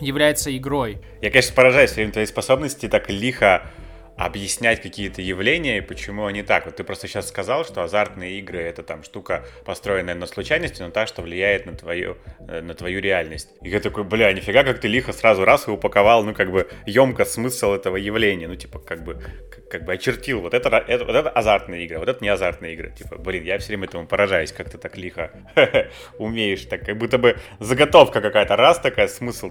является 0.00 0.56
игрой. 0.56 1.02
Я, 1.20 1.30
конечно, 1.30 1.54
поражаюсь 1.54 1.90
своим 1.90 2.12
твоей 2.12 2.26
способности 2.26 2.88
так 2.88 3.10
лихо 3.10 3.70
объяснять 4.16 4.82
какие-то 4.82 5.22
явления 5.22 5.78
и 5.78 5.80
почему 5.80 6.26
они 6.26 6.42
так. 6.42 6.66
Вот 6.66 6.76
ты 6.76 6.84
просто 6.84 7.08
сейчас 7.08 7.28
сказал, 7.28 7.64
что 7.64 7.82
азартные 7.82 8.38
игры 8.38 8.60
это 8.60 8.82
там 8.82 9.02
штука, 9.02 9.44
построенная 9.64 10.14
на 10.14 10.26
случайности, 10.26 10.82
но 10.82 10.90
та, 10.90 11.06
что 11.06 11.22
влияет 11.22 11.66
на 11.66 11.74
твою, 11.74 12.18
э, 12.48 12.60
на 12.60 12.74
твою 12.74 13.00
реальность. 13.00 13.48
И 13.62 13.70
я 13.70 13.80
такой, 13.80 14.04
бля, 14.04 14.32
нифига, 14.32 14.62
как 14.62 14.78
ты 14.78 14.88
лихо 14.88 15.12
сразу 15.12 15.44
раз 15.44 15.68
и 15.68 15.70
упаковал, 15.70 16.22
ну, 16.24 16.34
как 16.34 16.50
бы, 16.50 16.68
емко 16.86 17.24
смысл 17.24 17.72
этого 17.72 17.96
явления. 17.96 18.46
Ну, 18.48 18.56
типа, 18.56 18.78
как 18.78 19.04
бы, 19.04 19.22
как, 19.70 19.84
бы 19.84 19.94
очертил. 19.94 20.40
Вот 20.40 20.54
это, 20.54 20.68
это, 20.68 21.04
вот 21.04 21.16
это 21.16 21.30
азартные 21.30 21.84
игры, 21.84 21.98
вот 21.98 22.08
это 22.08 22.22
не 22.22 22.28
азартные 22.28 22.74
игры. 22.74 22.92
Типа, 22.96 23.16
блин, 23.16 23.44
я 23.44 23.58
все 23.58 23.68
время 23.68 23.86
этому 23.86 24.06
поражаюсь, 24.06 24.52
как 24.52 24.70
ты 24.70 24.78
так 24.78 24.96
лихо 24.96 25.30
умеешь. 26.18 26.64
Так, 26.66 26.84
как 26.84 26.98
будто 26.98 27.18
бы 27.18 27.38
заготовка 27.58 28.20
какая-то. 28.20 28.56
Раз 28.56 28.78
такая, 28.78 29.08
смысл 29.08 29.50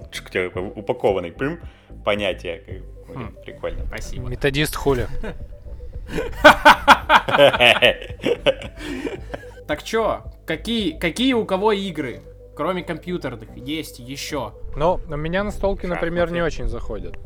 упакованный, 0.76 1.34
понятие. 2.04 2.84
Блин, 3.14 3.36
прикольно. 3.44 3.86
Спасибо. 3.86 4.28
Методист 4.28 4.76
хули. 4.76 5.06
Так 9.66 9.84
чё, 9.84 10.24
какие, 10.46 10.98
какие 10.98 11.32
у 11.34 11.44
кого 11.44 11.70
игры, 11.70 12.22
кроме 12.56 12.82
компьютерных, 12.82 13.56
есть 13.56 14.00
еще? 14.00 14.52
Но 14.74 15.00
у 15.06 15.16
меня 15.16 15.44
настолки, 15.44 15.86
например, 15.86 16.32
не 16.32 16.42
очень 16.42 16.66
заходят. 16.66 17.16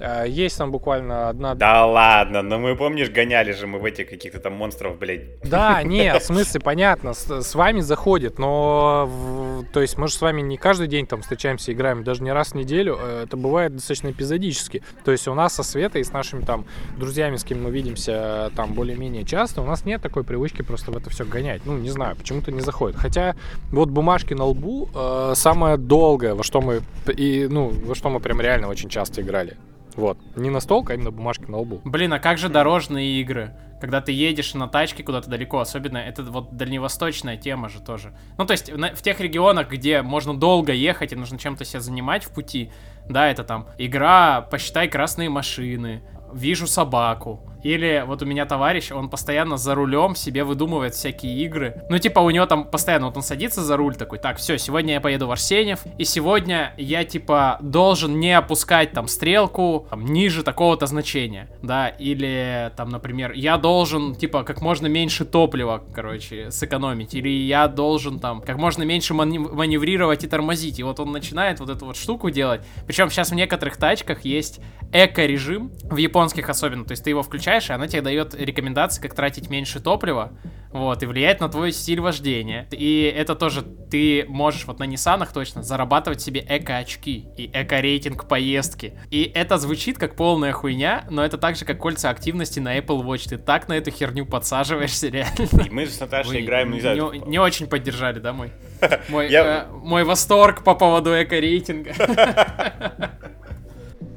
Э, 0.00 0.24
есть 0.26 0.56
там 0.56 0.70
буквально 0.70 1.28
одна... 1.28 1.54
Да 1.54 1.84
ладно, 1.86 2.42
но 2.42 2.58
мы, 2.58 2.74
помнишь, 2.74 3.10
гоняли 3.10 3.52
же 3.52 3.66
мы 3.66 3.78
в 3.78 3.84
этих 3.84 4.08
каких-то 4.08 4.40
там 4.40 4.54
монстров, 4.54 4.98
блядь. 4.98 5.40
Да, 5.42 5.82
нет, 5.84 6.22
в 6.22 6.24
смысле, 6.24 6.60
понятно, 6.60 7.12
с, 7.12 7.42
с 7.42 7.54
вами 7.54 7.80
заходит, 7.80 8.38
но... 8.38 9.06
В, 9.06 9.64
то 9.72 9.80
есть 9.80 9.98
мы 9.98 10.08
же 10.08 10.14
с 10.14 10.20
вами 10.20 10.40
не 10.40 10.56
каждый 10.56 10.88
день 10.88 11.06
там 11.06 11.20
встречаемся, 11.20 11.72
играем, 11.72 12.02
даже 12.02 12.22
не 12.22 12.32
раз 12.32 12.52
в 12.52 12.54
неделю, 12.54 12.98
э, 12.98 13.24
это 13.24 13.36
бывает 13.36 13.74
достаточно 13.74 14.10
эпизодически. 14.10 14.82
То 15.04 15.12
есть 15.12 15.28
у 15.28 15.34
нас 15.34 15.54
со 15.54 15.62
Светой 15.62 16.00
и 16.00 16.04
с 16.04 16.12
нашими 16.12 16.44
там 16.44 16.64
друзьями, 16.96 17.36
с 17.36 17.44
кем 17.44 17.62
мы 17.62 17.70
видимся 17.70 18.50
там 18.56 18.72
более-менее 18.72 19.24
часто, 19.24 19.60
у 19.60 19.66
нас 19.66 19.84
нет 19.84 20.00
такой 20.00 20.24
привычки 20.24 20.62
просто 20.62 20.92
в 20.92 20.96
это 20.96 21.10
все 21.10 21.26
гонять. 21.26 21.62
Ну, 21.66 21.76
не 21.76 21.90
знаю, 21.90 22.16
почему-то 22.16 22.50
не 22.52 22.60
заходит. 22.60 22.96
Хотя 22.96 23.36
вот 23.70 23.90
бумажки 23.90 24.32
на 24.32 24.44
лбу 24.44 24.88
э, 24.94 25.32
самое 25.34 25.76
долгое, 25.76 26.34
во 26.34 26.42
что 26.42 26.62
мы 26.62 26.80
и, 27.06 27.46
ну, 27.50 27.68
во 27.68 27.94
что 27.94 28.08
мы 28.08 28.20
прям 28.20 28.40
реально 28.40 28.68
очень 28.68 28.88
часто 28.88 29.20
играли. 29.20 29.58
Вот. 30.00 30.18
Не 30.36 30.58
стол, 30.60 30.86
а 30.88 30.94
именно 30.94 31.10
бумажки 31.10 31.44
на 31.44 31.58
лбу. 31.58 31.80
Блин, 31.84 32.12
а 32.14 32.18
как 32.18 32.38
же 32.38 32.48
дорожные 32.48 33.20
игры? 33.20 33.54
Когда 33.80 34.00
ты 34.00 34.12
едешь 34.12 34.54
на 34.54 34.66
тачке 34.66 35.02
куда-то 35.02 35.28
далеко, 35.28 35.58
особенно 35.58 35.98
это 35.98 36.22
вот 36.22 36.56
дальневосточная 36.56 37.36
тема 37.36 37.68
же 37.68 37.80
тоже. 37.80 38.16
Ну, 38.38 38.46
то 38.46 38.52
есть 38.52 38.70
в 38.70 39.02
тех 39.02 39.20
регионах, 39.20 39.70
где 39.70 40.02
можно 40.02 40.34
долго 40.34 40.72
ехать 40.72 41.12
и 41.12 41.16
нужно 41.16 41.38
чем-то 41.38 41.64
себя 41.64 41.80
занимать 41.80 42.24
в 42.24 42.32
пути, 42.32 42.70
да, 43.08 43.28
это 43.28 43.44
там 43.44 43.68
игра 43.78 44.40
«Посчитай 44.40 44.88
красные 44.88 45.28
машины», 45.28 46.02
«Вижу 46.32 46.66
собаку», 46.66 47.49
или 47.62 48.04
вот 48.06 48.22
у 48.22 48.26
меня 48.26 48.46
товарищ, 48.46 48.92
он 48.92 49.08
постоянно 49.08 49.56
за 49.56 49.74
рулем 49.74 50.14
себе 50.14 50.44
выдумывает 50.44 50.94
всякие 50.94 51.36
игры. 51.44 51.82
Ну, 51.88 51.98
типа, 51.98 52.20
у 52.20 52.30
него 52.30 52.46
там 52.46 52.64
постоянно 52.64 53.06
вот 53.06 53.16
он 53.16 53.22
садится 53.22 53.62
за 53.62 53.76
руль 53.76 53.96
такой, 53.96 54.18
так, 54.18 54.38
все, 54.38 54.58
сегодня 54.58 54.94
я 54.94 55.00
поеду 55.00 55.26
в 55.26 55.30
Арсеньев, 55.30 55.80
и 55.98 56.04
сегодня 56.04 56.74
я, 56.76 57.04
типа, 57.04 57.58
должен 57.60 58.18
не 58.18 58.32
опускать 58.32 58.92
там 58.92 59.08
стрелку 59.08 59.86
там, 59.90 60.04
ниже 60.04 60.42
такого-то 60.42 60.86
значения, 60.86 61.48
да, 61.62 61.88
или 61.88 62.72
там, 62.76 62.88
например, 62.88 63.32
я 63.32 63.58
должен, 63.58 64.14
типа, 64.14 64.44
как 64.44 64.60
можно 64.60 64.86
меньше 64.86 65.24
топлива, 65.24 65.82
короче, 65.94 66.50
сэкономить, 66.50 67.14
или 67.14 67.28
я 67.28 67.68
должен 67.68 68.18
там 68.18 68.40
как 68.40 68.56
можно 68.56 68.82
меньше 68.82 69.14
маневрировать 69.14 70.24
и 70.24 70.28
тормозить. 70.28 70.78
И 70.78 70.82
вот 70.82 71.00
он 71.00 71.12
начинает 71.12 71.60
вот 71.60 71.70
эту 71.70 71.86
вот 71.86 71.96
штуку 71.96 72.30
делать. 72.30 72.62
Причем 72.86 73.10
сейчас 73.10 73.30
в 73.30 73.34
некоторых 73.34 73.76
тачках 73.76 74.24
есть 74.24 74.60
эко-режим, 74.92 75.72
в 75.84 75.96
японских 75.96 76.48
особенно, 76.48 76.84
то 76.84 76.92
есть 76.92 77.04
ты 77.04 77.10
его 77.10 77.22
включаешь 77.22 77.49
включаешь, 77.50 77.70
и 77.70 77.72
она 77.72 77.88
тебе 77.88 78.02
дает 78.02 78.34
рекомендации, 78.34 79.00
как 79.00 79.14
тратить 79.14 79.50
меньше 79.50 79.80
топлива, 79.80 80.32
вот, 80.72 81.02
и 81.02 81.06
влияет 81.06 81.40
на 81.40 81.48
твой 81.48 81.72
стиль 81.72 82.00
вождения. 82.00 82.68
И 82.70 83.12
это 83.16 83.34
тоже 83.34 83.62
ты 83.62 84.24
можешь 84.28 84.66
вот 84.66 84.78
на 84.78 84.84
Ниссанах 84.84 85.32
точно 85.32 85.64
зарабатывать 85.64 86.20
себе 86.20 86.44
эко-очки 86.48 87.26
и 87.36 87.50
эко-рейтинг 87.52 88.28
поездки. 88.28 88.94
И 89.10 89.30
это 89.34 89.58
звучит 89.58 89.98
как 89.98 90.14
полная 90.14 90.52
хуйня, 90.52 91.04
но 91.10 91.24
это 91.24 91.38
так 91.38 91.56
же, 91.56 91.64
как 91.64 91.78
кольца 91.78 92.10
активности 92.10 92.60
на 92.60 92.78
Apple 92.78 93.02
Watch. 93.02 93.28
Ты 93.28 93.38
так 93.38 93.68
на 93.68 93.72
эту 93.72 93.90
херню 93.90 94.26
подсаживаешься 94.26 95.08
реально. 95.08 95.48
И 95.66 95.70
мы 95.70 95.86
с 95.86 95.98
Наташей 95.98 96.32
Вы 96.32 96.40
играем, 96.42 96.70
не, 96.70 96.80
знаю... 96.80 97.12
Не, 97.12 97.18
не 97.20 97.38
очень 97.40 97.66
поддержали, 97.66 98.20
да, 98.20 98.32
мой? 98.32 98.52
Мой, 99.08 99.28
Я... 99.28 99.66
э, 99.68 99.72
мой 99.72 100.04
восторг 100.04 100.64
по 100.64 100.74
поводу 100.74 101.10
эко-рейтинга. 101.10 101.92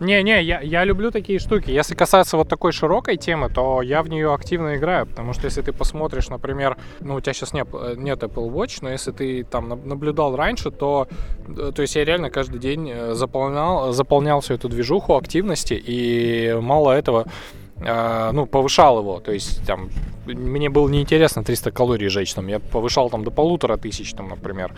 Не-не, 0.04 0.44
я, 0.44 0.60
я 0.62 0.84
люблю 0.84 1.12
такие 1.12 1.40
штуки. 1.40 1.72
Если 1.72 1.96
касаться 1.96 2.38
вот 2.38 2.50
такой 2.50 2.72
широкой 2.72 3.18
темы, 3.18 3.50
то 3.50 3.82
я 3.82 4.04
в 4.04 4.10
нее 4.10 4.34
активно 4.34 4.76
играю, 4.76 5.06
потому 5.06 5.34
что 5.34 5.46
если 5.46 5.62
ты 5.62 5.72
посмотришь, 5.72 6.30
например, 6.30 6.78
ну, 7.00 7.16
у 7.16 7.22
тебя 7.22 7.34
сейчас 7.34 7.54
нет, 7.54 7.68
нет 7.98 8.22
Apple 8.24 8.52
Watch, 8.52 8.80
но 8.82 8.90
если 8.90 9.12
ты 9.12 9.44
там 9.44 9.70
наблюдал 9.86 10.36
раньше, 10.36 10.72
то, 10.72 11.08
э, 11.48 11.72
то 11.74 11.82
есть 11.82 11.96
я 11.96 12.06
реально 12.06 12.30
каждый 12.30 12.60
день 12.60 12.90
э, 12.92 13.14
заполнял, 13.14 13.94
заполнял 13.94 14.42
всю 14.42 14.56
эту 14.56 14.70
движуху 14.70 15.16
активности, 15.16 15.74
и 15.74 16.58
мало 16.62 16.92
этого, 16.92 17.26
э, 17.78 18.32
ну, 18.34 18.46
повышал 18.46 19.00
его, 19.00 19.20
то 19.20 19.32
есть 19.32 19.66
там 19.66 19.90
мне 20.26 20.70
было 20.70 20.88
неинтересно 20.88 21.44
300 21.44 21.72
калорий 21.72 22.10
жечь, 22.10 22.34
там, 22.34 22.48
я 22.48 22.60
повышал 22.60 23.10
там 23.10 23.24
до 23.24 23.32
полутора 23.32 23.78
тысяч, 23.78 24.14
там, 24.14 24.30
например, 24.30 24.74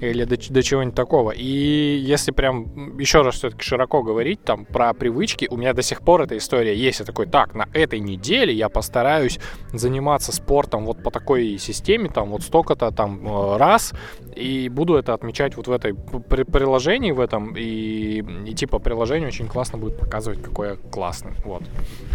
или 0.00 0.24
до, 0.24 0.36
до 0.36 0.62
чего-нибудь 0.62 0.94
такого. 0.94 1.30
И 1.30 1.98
если 1.98 2.32
прям 2.32 2.98
еще 2.98 3.22
раз 3.22 3.36
все-таки 3.36 3.62
широко 3.62 4.02
говорить 4.02 4.42
там 4.42 4.64
про 4.64 4.92
привычки, 4.92 5.46
у 5.50 5.56
меня 5.56 5.72
до 5.72 5.82
сих 5.82 6.02
пор 6.02 6.22
эта 6.22 6.36
история 6.36 6.74
есть. 6.74 7.00
Я 7.00 7.06
такой, 7.06 7.26
так, 7.26 7.54
на 7.54 7.68
этой 7.72 8.00
неделе 8.00 8.52
я 8.52 8.68
постараюсь 8.68 9.38
заниматься 9.72 10.32
спортом 10.32 10.84
вот 10.84 11.02
по 11.02 11.10
такой 11.10 11.58
системе, 11.58 12.10
там, 12.10 12.30
вот 12.30 12.42
столько-то 12.42 12.90
там 12.90 13.26
э, 13.26 13.56
раз, 13.56 13.92
и 14.34 14.68
буду 14.68 14.94
это 14.94 15.14
отмечать 15.14 15.56
вот 15.56 15.68
в 15.68 15.72
этой 15.72 15.94
при 15.94 16.42
приложении 16.44 17.12
в 17.12 17.20
этом, 17.20 17.54
и, 17.56 18.24
и 18.46 18.54
типа 18.54 18.78
приложение 18.78 19.28
очень 19.28 19.48
классно 19.48 19.78
будет 19.78 19.98
показывать, 19.98 20.42
какой 20.42 20.68
я 20.68 20.76
классный, 20.76 21.32
вот. 21.44 21.62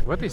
В 0.04 0.10
этой, 0.10 0.30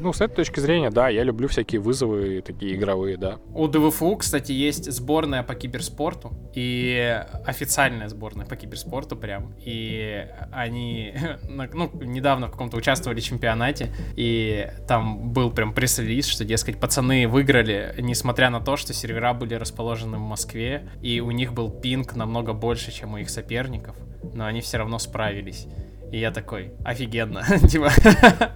ну, 0.00 0.12
с 0.12 0.20
этой 0.20 0.34
точки 0.34 0.60
зрения, 0.60 0.90
да, 0.90 1.08
я 1.08 1.22
люблю 1.22 1.48
всякие 1.48 1.80
вызовы, 1.80 2.42
такие 2.44 2.74
игровые, 2.74 3.16
да. 3.16 3.38
У 3.54 3.66
ДВФУ, 3.68 4.16
кстати, 4.16 4.52
есть 4.52 4.90
сборная 4.90 5.42
по 5.42 5.54
киберспорту, 5.54 6.32
и 6.54 6.87
официальная 6.96 8.08
сборная 8.08 8.46
по 8.46 8.56
киберспорту 8.56 9.16
прям, 9.16 9.54
и 9.58 10.26
они, 10.52 11.14
ну, 11.48 11.90
недавно 12.02 12.48
в 12.48 12.52
каком-то 12.52 12.76
участвовали 12.76 13.20
в 13.20 13.24
чемпионате, 13.24 13.92
и 14.16 14.70
там 14.86 15.32
был 15.32 15.50
прям 15.50 15.72
пресс-релиз, 15.72 16.26
что, 16.26 16.44
дескать, 16.44 16.78
пацаны 16.78 17.26
выиграли, 17.28 17.94
несмотря 17.98 18.50
на 18.50 18.60
то, 18.60 18.76
что 18.76 18.92
сервера 18.92 19.32
были 19.34 19.54
расположены 19.54 20.18
в 20.18 20.22
Москве, 20.22 20.88
и 21.02 21.20
у 21.20 21.30
них 21.30 21.52
был 21.52 21.70
пинг 21.70 22.14
намного 22.14 22.52
больше, 22.52 22.92
чем 22.92 23.14
у 23.14 23.18
их 23.18 23.30
соперников, 23.30 23.96
но 24.34 24.46
они 24.46 24.60
все 24.60 24.78
равно 24.78 24.98
справились. 24.98 25.66
И 26.10 26.18
я 26.18 26.30
такой, 26.30 26.72
офигенно, 26.84 27.44
типа, 27.68 27.90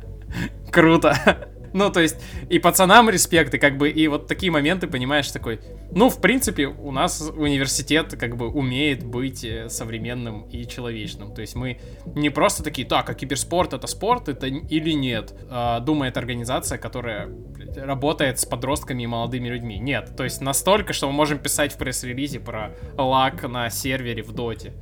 круто. 0.73 1.49
Ну, 1.73 1.91
то 1.91 2.01
есть, 2.01 2.17
и 2.49 2.59
пацанам 2.59 3.09
респект, 3.09 3.55
и 3.55 3.59
как 3.59 3.79
бы, 3.79 3.91
и 3.91 4.09
вот 4.09 4.27
такие 4.27 4.53
моменты, 4.53 4.87
понимаешь, 4.87 5.31
такой, 5.31 5.61
ну, 5.91 6.09
в 6.09 6.21
принципе, 6.21 6.67
у 6.67 6.91
нас 6.91 7.21
университет 7.35 8.15
как 8.19 8.37
бы 8.37 8.49
умеет 8.49 9.05
быть 9.05 9.45
э, 9.45 9.69
современным 9.69 10.43
и 10.49 10.67
человечным. 10.67 11.35
То 11.35 11.41
есть 11.41 11.55
мы 11.55 11.81
не 12.15 12.31
просто 12.31 12.63
такие, 12.63 12.87
так, 12.87 13.09
а 13.09 13.15
киберспорт 13.15 13.73
это 13.73 13.87
спорт, 13.87 14.29
это 14.29 14.47
или 14.47 14.93
нет, 14.93 15.35
а, 15.51 15.81
думает 15.81 16.17
организация, 16.17 16.79
которая 16.79 17.31
работает 17.77 18.39
с 18.39 18.45
подростками 18.45 19.03
и 19.03 19.07
молодыми 19.07 19.49
людьми. 19.49 19.79
Нет, 19.79 20.15
то 20.17 20.25
есть 20.25 20.41
настолько, 20.41 20.93
что 20.93 21.07
мы 21.07 21.13
можем 21.13 21.39
писать 21.39 21.73
в 21.73 21.79
пресс-релизе 21.79 22.41
про 22.41 22.75
лак 22.97 23.43
на 23.45 23.71
сервере 23.71 24.23
в 24.23 24.33
доте. 24.33 24.73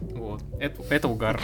Вот. 0.00 0.42
Это, 0.60 0.82
это 0.90 1.08
угар. 1.08 1.40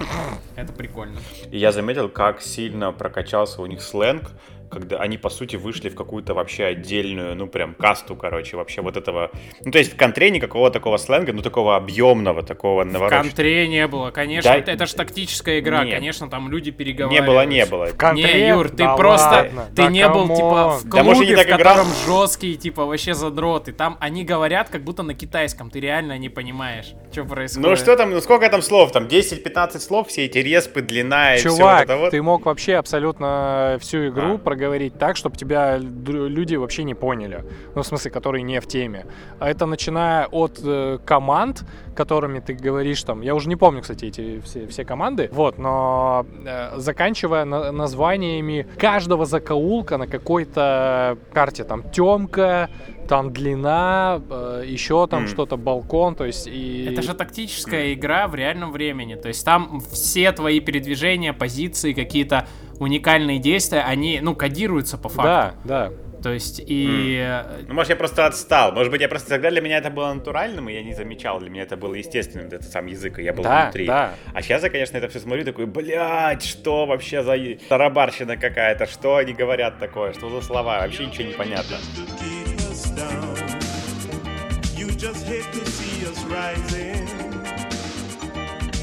Это 0.56 0.72
прикольно. 0.72 1.18
И 1.50 1.58
я 1.58 1.72
заметил, 1.72 2.08
как 2.08 2.40
сильно 2.40 2.92
прокачался 2.92 3.62
у 3.62 3.66
них 3.66 3.82
сленг 3.82 4.32
когда 4.72 4.96
они, 4.96 5.18
по 5.18 5.28
сути, 5.28 5.56
вышли 5.56 5.90
в 5.90 5.94
какую-то 5.94 6.32
вообще 6.32 6.64
отдельную, 6.64 7.36
ну, 7.36 7.46
прям 7.46 7.74
касту, 7.74 8.16
короче, 8.16 8.56
вообще 8.56 8.80
вот 8.80 8.96
этого... 8.96 9.30
Ну, 9.64 9.70
то 9.70 9.78
есть 9.78 9.92
в 9.92 9.96
контре 9.96 10.30
никакого 10.30 10.70
такого 10.70 10.96
сленга, 10.96 11.32
ну, 11.34 11.42
такого 11.42 11.76
объемного, 11.76 12.42
такого 12.42 12.82
навороченного. 12.84 13.22
В 13.22 13.26
контре 13.28 13.68
не 13.68 13.86
было, 13.86 14.10
конечно. 14.10 14.50
Да... 14.50 14.56
Это, 14.56 14.70
это 14.70 14.86
же 14.86 14.94
тактическая 14.94 15.58
игра, 15.58 15.84
Нет. 15.84 15.96
конечно, 15.96 16.30
там 16.30 16.50
люди 16.50 16.70
переговариваются. 16.70 17.22
Не 17.22 17.26
было, 17.26 17.46
не 17.46 17.66
было. 17.66 17.86
В 17.86 17.96
контре? 17.98 18.32
Не, 18.32 18.48
Юр, 18.48 18.70
ты 18.70 18.76
да 18.78 18.96
просто... 18.96 19.28
Ладно. 19.28 19.66
Ты 19.68 19.82
да 19.82 19.90
не 19.90 20.08
был, 20.08 20.34
типа, 20.34 20.78
в 20.78 20.88
клубе, 20.88 20.96
да, 20.96 21.02
может, 21.02 21.28
в 21.28 21.36
котором 21.36 21.60
играл? 21.60 21.86
жесткие, 22.06 22.56
типа, 22.56 22.86
вообще 22.86 23.12
задроты. 23.12 23.72
Там 23.72 23.98
они 24.00 24.24
говорят, 24.24 24.70
как 24.70 24.82
будто 24.84 25.02
на 25.02 25.12
китайском. 25.12 25.70
Ты 25.70 25.80
реально 25.80 26.16
не 26.16 26.30
понимаешь, 26.30 26.94
что 27.12 27.24
происходит. 27.24 27.68
Ну, 27.68 27.76
что 27.76 27.94
там, 27.96 28.10
ну, 28.10 28.20
сколько 28.22 28.48
там 28.48 28.62
слов? 28.62 28.90
Там 28.92 29.04
10-15 29.04 29.80
слов, 29.80 30.08
все 30.08 30.24
эти 30.24 30.38
респы, 30.38 30.80
длина 30.80 31.36
и 31.36 31.42
Чувак, 31.42 31.84
все 31.84 31.98
вот 31.98 32.10
ты 32.10 32.22
мог 32.22 32.46
вообще 32.46 32.76
абсолютно 32.76 33.76
всю 33.80 34.08
игру 34.08 34.34
а. 34.34 34.38
проговорить 34.38 34.61
говорить 34.62 34.98
так, 34.98 35.16
чтобы 35.16 35.36
тебя 35.36 35.78
люди 35.78 36.56
вообще 36.56 36.84
не 36.84 36.94
поняли. 36.94 37.44
Ну, 37.74 37.82
в 37.82 37.86
смысле, 37.86 38.10
которые 38.10 38.42
не 38.42 38.60
в 38.60 38.66
теме. 38.66 39.04
А 39.40 39.48
это 39.48 39.66
начиная 39.66 40.26
от 40.26 40.60
э, 40.64 40.98
команд, 41.04 41.64
которыми 41.94 42.40
ты 42.40 42.54
говоришь 42.54 43.02
там, 43.02 43.20
я 43.20 43.34
уже 43.34 43.48
не 43.48 43.56
помню, 43.56 43.82
кстати, 43.82 44.06
эти 44.06 44.40
все, 44.40 44.66
все 44.66 44.84
команды, 44.84 45.28
вот, 45.32 45.58
но 45.58 46.26
э, 46.44 46.78
заканчивая 46.78 47.44
на, 47.44 47.72
названиями 47.72 48.66
каждого 48.78 49.24
закоулка 49.24 49.96
на 49.98 50.06
какой-то 50.06 51.18
карте, 51.32 51.64
там, 51.64 51.82
темка, 51.90 52.70
там 53.08 53.32
длина, 53.32 54.20
э, 54.30 54.64
еще 54.66 55.06
там 55.06 55.24
mm. 55.24 55.28
что-то, 55.28 55.56
балкон, 55.56 56.14
то 56.14 56.24
есть 56.24 56.46
и... 56.46 56.88
Это 56.90 57.02
же 57.02 57.14
тактическая 57.14 57.86
mm. 57.86 57.94
игра 57.94 58.28
в 58.28 58.34
реальном 58.34 58.72
времени, 58.72 59.14
то 59.14 59.28
есть 59.28 59.44
там 59.44 59.80
все 59.92 60.32
твои 60.32 60.60
передвижения, 60.60 61.32
позиции, 61.32 61.92
какие-то 61.92 62.46
уникальные 62.78 63.38
действия, 63.38 63.80
они, 63.80 64.20
ну, 64.20 64.34
кодируются 64.34 64.98
по 64.98 65.08
факту. 65.08 65.56
Да, 65.64 65.90
да. 65.90 65.92
То 66.22 66.32
есть 66.32 66.60
и... 66.64 67.16
Mm. 67.18 67.64
Ну, 67.68 67.74
может, 67.74 67.90
я 67.90 67.96
просто 67.96 68.26
отстал. 68.26 68.72
Может 68.72 68.92
быть, 68.92 69.00
я 69.00 69.08
просто 69.08 69.28
тогда 69.28 69.50
для 69.50 69.60
меня 69.60 69.78
это 69.78 69.90
было 69.90 70.12
натуральным, 70.12 70.68
и 70.68 70.72
я 70.72 70.82
не 70.82 70.94
замечал. 70.94 71.40
Для 71.40 71.50
меня 71.50 71.62
это 71.64 71.76
было 71.76 71.94
естественным, 71.94 72.46
этот 72.46 72.64
сам 72.64 72.86
язык, 72.86 73.18
и 73.18 73.24
я 73.24 73.32
был 73.32 73.42
да, 73.42 73.64
внутри. 73.64 73.86
Да. 73.86 74.14
А 74.32 74.42
сейчас 74.42 74.62
я, 74.62 74.70
конечно, 74.70 74.96
это 74.96 75.08
все 75.08 75.18
смотрю, 75.18 75.44
такой, 75.44 75.66
блядь, 75.66 76.44
что 76.44 76.86
вообще 76.86 77.22
за 77.22 77.36
тарабарщина 77.68 78.36
какая-то? 78.36 78.86
Что 78.86 79.16
они 79.16 79.32
говорят 79.32 79.78
такое? 79.80 80.12
Что 80.12 80.30
за 80.30 80.40
слова? 80.42 80.78
Вообще 80.80 81.06
ничего 81.06 81.24
не 81.24 81.34
понятно. 81.34 81.76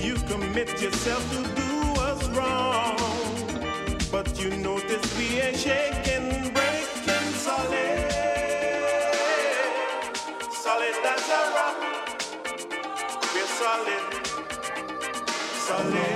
You 0.01 0.15
commit 0.27 0.81
yourself 0.81 1.21
to 1.31 1.43
do 1.55 1.93
what's 1.95 2.27
wrong. 2.29 2.99
shaking, 5.59 6.53
breaking 6.53 6.68
Solid 10.69 10.97
as 11.15 11.25
a 11.29 11.31
rock. 11.57 11.77
We're 13.33 13.51
solid. 13.61 14.03
Solid. 15.67 16.15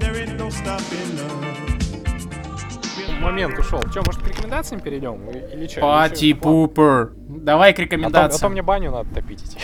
There 0.00 0.14
ain't 0.20 0.34
no 0.36 0.48
stopping 0.50 1.12
us. 1.20 1.30
Момент 3.20 3.56
ушел. 3.60 3.80
Че, 3.94 4.00
может, 4.04 4.22
к 4.22 4.26
рекомендациям 4.26 4.80
перейдем? 4.80 5.30
Или 5.30 5.68
что? 5.68 5.82
Пати 5.82 6.32
Пупер. 6.32 7.12
Давай 7.28 7.72
к 7.72 7.76
А 7.76 7.76
то, 7.76 7.82
а 7.82 7.86
то 7.86 7.94
рекомендациям. 7.96 8.52
мне 8.52 8.62
баню 8.62 8.90
надо 8.90 9.14
топить 9.14 9.44
идти. 9.44 9.58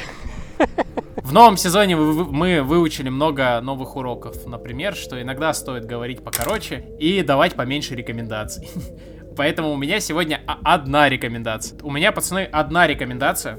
В 1.16 1.32
новом 1.32 1.56
сезоне 1.56 1.96
мы 1.96 2.62
выучили 2.62 3.08
много 3.08 3.60
новых 3.60 3.96
уроков. 3.96 4.46
Например, 4.46 4.94
что 4.94 5.20
иногда 5.20 5.52
стоит 5.52 5.84
говорить 5.84 6.22
покороче 6.22 6.84
и 7.00 7.22
давать 7.22 7.54
поменьше 7.54 7.96
рекомендаций. 7.96 8.68
Поэтому 9.36 9.72
у 9.72 9.76
меня 9.76 10.00
сегодня 10.00 10.40
одна 10.64 11.08
рекомендация. 11.08 11.78
У 11.82 11.90
меня, 11.90 12.12
пацаны, 12.12 12.44
одна 12.44 12.86
рекомендация. 12.86 13.58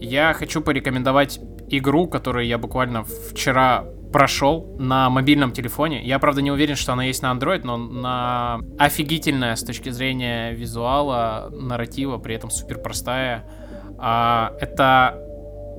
Я 0.00 0.32
хочу 0.32 0.60
порекомендовать 0.60 1.40
игру, 1.68 2.06
которую 2.08 2.46
я 2.46 2.58
буквально 2.58 3.04
вчера 3.04 3.84
прошел 4.12 4.76
на 4.78 5.10
мобильном 5.10 5.50
телефоне. 5.50 6.04
Я, 6.04 6.18
правда, 6.20 6.40
не 6.40 6.52
уверен, 6.52 6.76
что 6.76 6.92
она 6.92 7.04
есть 7.04 7.22
на 7.22 7.32
Android, 7.32 7.62
но 7.64 7.76
на 7.76 8.60
офигительная 8.78 9.56
с 9.56 9.64
точки 9.64 9.90
зрения 9.90 10.52
визуала, 10.52 11.48
нарратива, 11.50 12.18
при 12.18 12.36
этом 12.36 12.50
супер 12.50 12.78
простая. 12.78 13.44
А, 13.98 14.52
это 14.60 15.18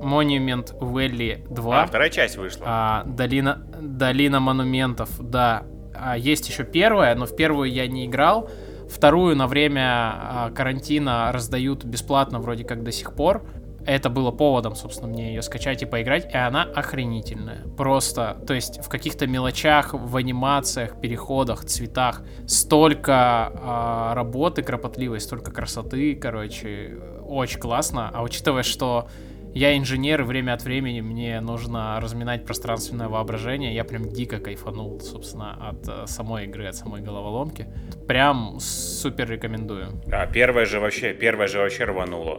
Monument 0.02 0.78
Valley 0.80 1.48
2. 1.50 1.84
А, 1.84 1.88
вторая 1.88 2.10
часть 2.10 2.36
вышла. 2.38 2.66
А, 2.68 3.04
долина, 3.06 3.66
долина 3.80 4.40
монументов, 4.40 5.10
да. 5.20 5.64
А, 5.94 6.18
есть 6.18 6.50
еще 6.50 6.66
первая, 6.66 7.16
но 7.16 7.26
в 7.26 7.36
первую 7.36 7.72
я 7.72 7.88
не 7.88 8.06
играл. 8.06 8.50
Вторую 8.90 9.36
на 9.36 9.48
время 9.48 9.82
а, 9.84 10.52
карантина 10.52 11.32
раздают 11.32 11.84
бесплатно 11.84 12.40
вроде 12.40 12.64
как 12.64 12.84
до 12.84 12.92
сих 12.92 13.14
пор. 13.14 13.46
Это 13.86 14.10
было 14.10 14.32
поводом, 14.32 14.76
собственно, 14.76 15.08
мне 15.08 15.36
ее 15.36 15.44
скачать 15.44 15.84
и 15.84 15.86
поиграть, 15.86 16.34
и 16.34 16.38
она 16.38 16.64
охренительная. 16.64 17.66
Просто, 17.78 18.42
то 18.48 18.56
есть 18.56 18.84
в 18.84 18.90
каких-то 18.90 19.28
мелочах, 19.28 19.94
в 19.94 20.16
анимациях, 20.18 21.00
переходах, 21.00 21.66
цветах 21.66 22.24
столько 22.48 23.14
а, 23.54 24.14
работы 24.16 24.64
кропотливой, 24.64 25.20
столько 25.20 25.52
красоты, 25.52 26.16
короче, 26.16 26.98
очень 27.28 27.60
классно. 27.60 28.10
А 28.12 28.24
учитывая, 28.24 28.64
что 28.64 29.08
я 29.56 29.78
инженер, 29.78 30.20
и 30.20 30.24
время 30.26 30.52
от 30.54 30.64
времени 30.64 31.00
мне 31.00 31.40
нужно 31.40 31.98
разминать 32.02 32.46
пространственное 32.46 33.08
воображение. 33.08 33.74
Я 33.74 33.86
прям 33.86 34.10
дико 34.10 34.40
кайфанул, 34.40 35.00
собственно, 35.00 35.70
от 35.70 35.88
э, 35.88 36.08
самой 36.08 36.44
игры, 36.44 36.68
от 36.68 36.76
самой 36.76 37.02
головоломки. 37.02 37.66
Прям 38.06 38.60
супер 38.60 39.30
рекомендую. 39.30 40.04
А 40.12 40.28
первая 40.28 40.66
же 40.66 40.82
вообще, 40.82 41.14
первая 41.14 41.48
же 41.48 41.60
вообще 41.60 41.86
рванула. 41.86 42.38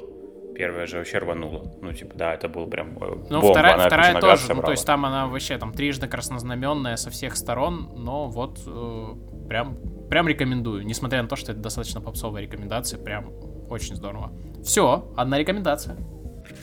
Первая 0.54 0.86
же 0.86 0.98
вообще 0.98 1.16
рванула. 1.16 1.62
Ну, 1.80 1.90
типа, 1.94 2.12
да, 2.16 2.34
это 2.34 2.50
был 2.50 2.66
прям 2.66 2.98
э, 2.98 3.16
Ну, 3.30 3.40
бомба. 3.40 3.52
вторая, 3.52 3.74
она 3.74 3.86
вторая 3.86 4.20
тоже, 4.20 4.54
ну, 4.54 4.60
то 4.60 4.72
есть 4.72 4.86
там 4.86 5.06
она 5.06 5.26
вообще 5.26 5.56
там 5.56 5.72
трижды 5.72 6.08
краснознаменная 6.08 6.96
со 6.96 7.08
всех 7.08 7.36
сторон, 7.36 7.92
но 7.96 8.26
вот 8.28 8.60
э, 8.66 9.06
прям, 9.48 9.78
прям 10.10 10.28
рекомендую. 10.28 10.84
Несмотря 10.84 11.22
на 11.22 11.28
то, 11.28 11.36
что 11.36 11.52
это 11.52 11.62
достаточно 11.62 12.02
попсовая 12.02 12.42
рекомендация, 12.42 13.02
прям 13.02 13.32
очень 13.70 13.96
здорово. 13.96 14.32
Все, 14.62 15.10
одна 15.16 15.38
рекомендация. 15.38 15.96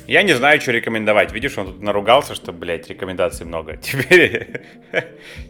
Я 0.08 0.24
не 0.24 0.34
знаю, 0.34 0.60
что 0.60 0.72
рекомендовать. 0.72 1.32
Видишь, 1.32 1.58
он 1.58 1.68
тут 1.68 1.82
наругался, 1.82 2.36
что, 2.36 2.52
блядь, 2.52 2.90
рекомендаций 2.90 3.46
много. 3.46 3.78
Теперь... 3.82 4.62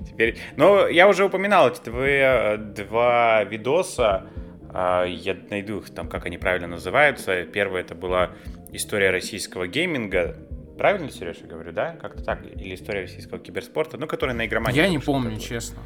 Теперь... 0.07 0.37
Ну, 0.57 0.87
я 0.87 1.07
уже 1.07 1.25
упоминал 1.25 1.69
эти 1.69 1.83
два, 1.83 2.57
два 2.57 3.43
видоса. 3.43 4.27
А, 4.69 5.05
Я 5.05 5.35
найду 5.49 5.79
их 5.79 5.89
там, 5.89 6.07
как 6.07 6.25
они 6.25 6.37
правильно 6.37 6.67
называются. 6.67 7.43
Первое 7.43 7.81
это 7.81 7.95
была 7.95 8.31
история 8.71 9.09
российского 9.09 9.67
гейминга. 9.67 10.37
Правильно, 10.77 11.11
Сереж, 11.11 11.37
я 11.41 11.47
говорю, 11.47 11.71
да? 11.71 11.95
Как-то 12.01 12.23
так. 12.23 12.45
Или 12.45 12.75
история 12.75 13.01
российского 13.01 13.39
киберспорта. 13.39 13.97
Ну, 13.97 14.07
которая 14.07 14.35
на 14.35 14.45
игромании. 14.45 14.77
Я 14.77 14.89
не 14.89 14.99
помню, 14.99 15.39
честно. 15.39 15.79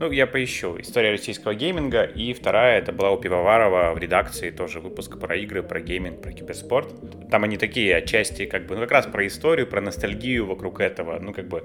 Ну, 0.00 0.12
я 0.12 0.26
поищу. 0.28 0.76
История 0.78 1.10
российского 1.10 1.54
гейминга. 1.54 2.04
И 2.04 2.32
вторая, 2.32 2.78
это 2.78 2.92
была 2.92 3.10
у 3.10 3.18
Пивоварова 3.18 3.92
в 3.94 3.98
редакции 3.98 4.50
тоже 4.50 4.78
выпуск 4.78 5.18
про 5.18 5.36
игры, 5.36 5.62
про 5.62 5.80
гейминг, 5.80 6.22
про 6.22 6.32
киберспорт. 6.32 6.94
Там 7.30 7.42
они 7.42 7.56
такие 7.56 7.96
отчасти, 7.96 8.46
как 8.46 8.66
бы, 8.66 8.76
ну, 8.76 8.82
как 8.82 8.92
раз 8.92 9.06
про 9.06 9.26
историю, 9.26 9.66
про 9.66 9.80
ностальгию 9.80 10.46
вокруг 10.46 10.80
этого. 10.80 11.18
Ну, 11.18 11.32
как 11.32 11.48
бы, 11.48 11.64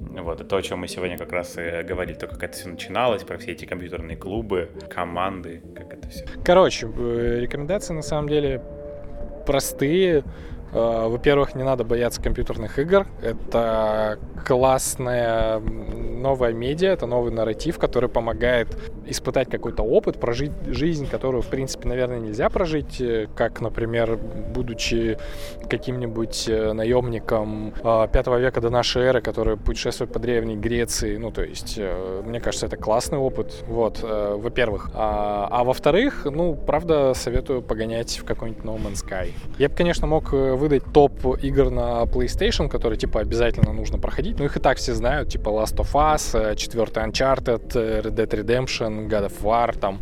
вот, 0.00 0.48
то, 0.48 0.56
о 0.56 0.62
чем 0.62 0.78
мы 0.80 0.88
сегодня 0.88 1.18
как 1.18 1.32
раз 1.32 1.58
и 1.58 1.82
говорили, 1.82 2.16
то, 2.16 2.26
как 2.26 2.42
это 2.42 2.56
все 2.56 2.68
начиналось, 2.68 3.22
про 3.22 3.36
все 3.36 3.52
эти 3.52 3.66
компьютерные 3.66 4.16
клубы, 4.16 4.70
команды, 4.88 5.60
как 5.76 5.92
это 5.92 6.08
все. 6.08 6.24
Короче, 6.42 6.86
э, 6.86 7.40
рекомендации 7.40 7.92
на 7.92 8.02
самом 8.02 8.30
деле 8.30 8.62
простые. 9.46 10.24
Э, 10.74 11.08
Во-первых, 11.08 11.54
не 11.54 11.62
надо 11.62 11.84
бояться 11.84 12.20
компьютерных 12.20 12.78
игр. 12.78 13.06
Это 13.22 14.18
классная 14.44 15.60
новая 15.60 16.52
медиа, 16.52 16.90
это 16.90 17.06
новый 17.06 17.32
нарратив, 17.32 17.78
который 17.78 18.08
помогает 18.08 18.76
испытать 19.06 19.50
какой-то 19.50 19.82
опыт, 19.82 20.18
прожить 20.18 20.52
жизнь, 20.66 21.06
которую, 21.08 21.42
в 21.42 21.46
принципе, 21.46 21.88
наверное, 21.88 22.18
нельзя 22.18 22.48
прожить, 22.48 23.00
э, 23.00 23.28
как, 23.34 23.60
например, 23.60 24.16
будучи 24.16 25.18
каким-нибудь 25.68 26.48
э, 26.48 26.72
наемником 26.72 27.74
э, 27.82 28.08
пятого 28.12 28.38
века 28.38 28.60
до 28.60 28.70
нашей 28.70 29.02
эры, 29.02 29.20
который 29.20 29.56
путешествует 29.56 30.12
по 30.12 30.18
Древней 30.18 30.56
Греции. 30.56 31.16
Ну, 31.16 31.30
то 31.30 31.42
есть, 31.42 31.78
мне 32.24 32.40
кажется, 32.40 32.66
это 32.66 32.76
классный 32.76 33.18
опыт, 33.18 33.64
вот, 33.68 34.02
во-первых. 34.02 34.90
А, 34.94 35.48
а 35.50 35.64
во-вторых, 35.64 36.24
ну, 36.24 36.54
правда, 36.54 37.12
советую 37.14 37.62
погонять 37.62 38.18
в 38.18 38.24
какой-нибудь 38.24 38.64
No 38.64 38.76
Man's 38.76 39.04
Sky. 39.04 39.32
Я 39.58 39.68
бы, 39.68 39.74
конечно, 39.74 40.06
мог 40.06 40.32
э, 40.32 40.54
выдать 40.64 40.92
топ 40.92 41.12
игр 41.42 41.70
на 41.70 42.04
PlayStation, 42.04 42.68
которые, 42.68 42.98
типа, 42.98 43.20
обязательно 43.20 43.72
нужно 43.72 43.98
проходить, 43.98 44.38
но 44.38 44.46
их 44.46 44.56
и 44.56 44.60
так 44.60 44.78
все 44.78 44.94
знают, 44.94 45.28
типа 45.28 45.50
Last 45.50 45.76
of 45.76 45.92
Us, 45.92 46.34
э, 46.34 46.56
четвертый 46.56 47.02
Uncharted, 47.04 47.72
э, 47.74 48.00
Red 48.00 48.14
Dead 48.14 48.30
Redemption, 48.30 49.08
God 49.08 49.26
of 49.26 49.42
War, 49.42 49.78
там, 49.78 50.00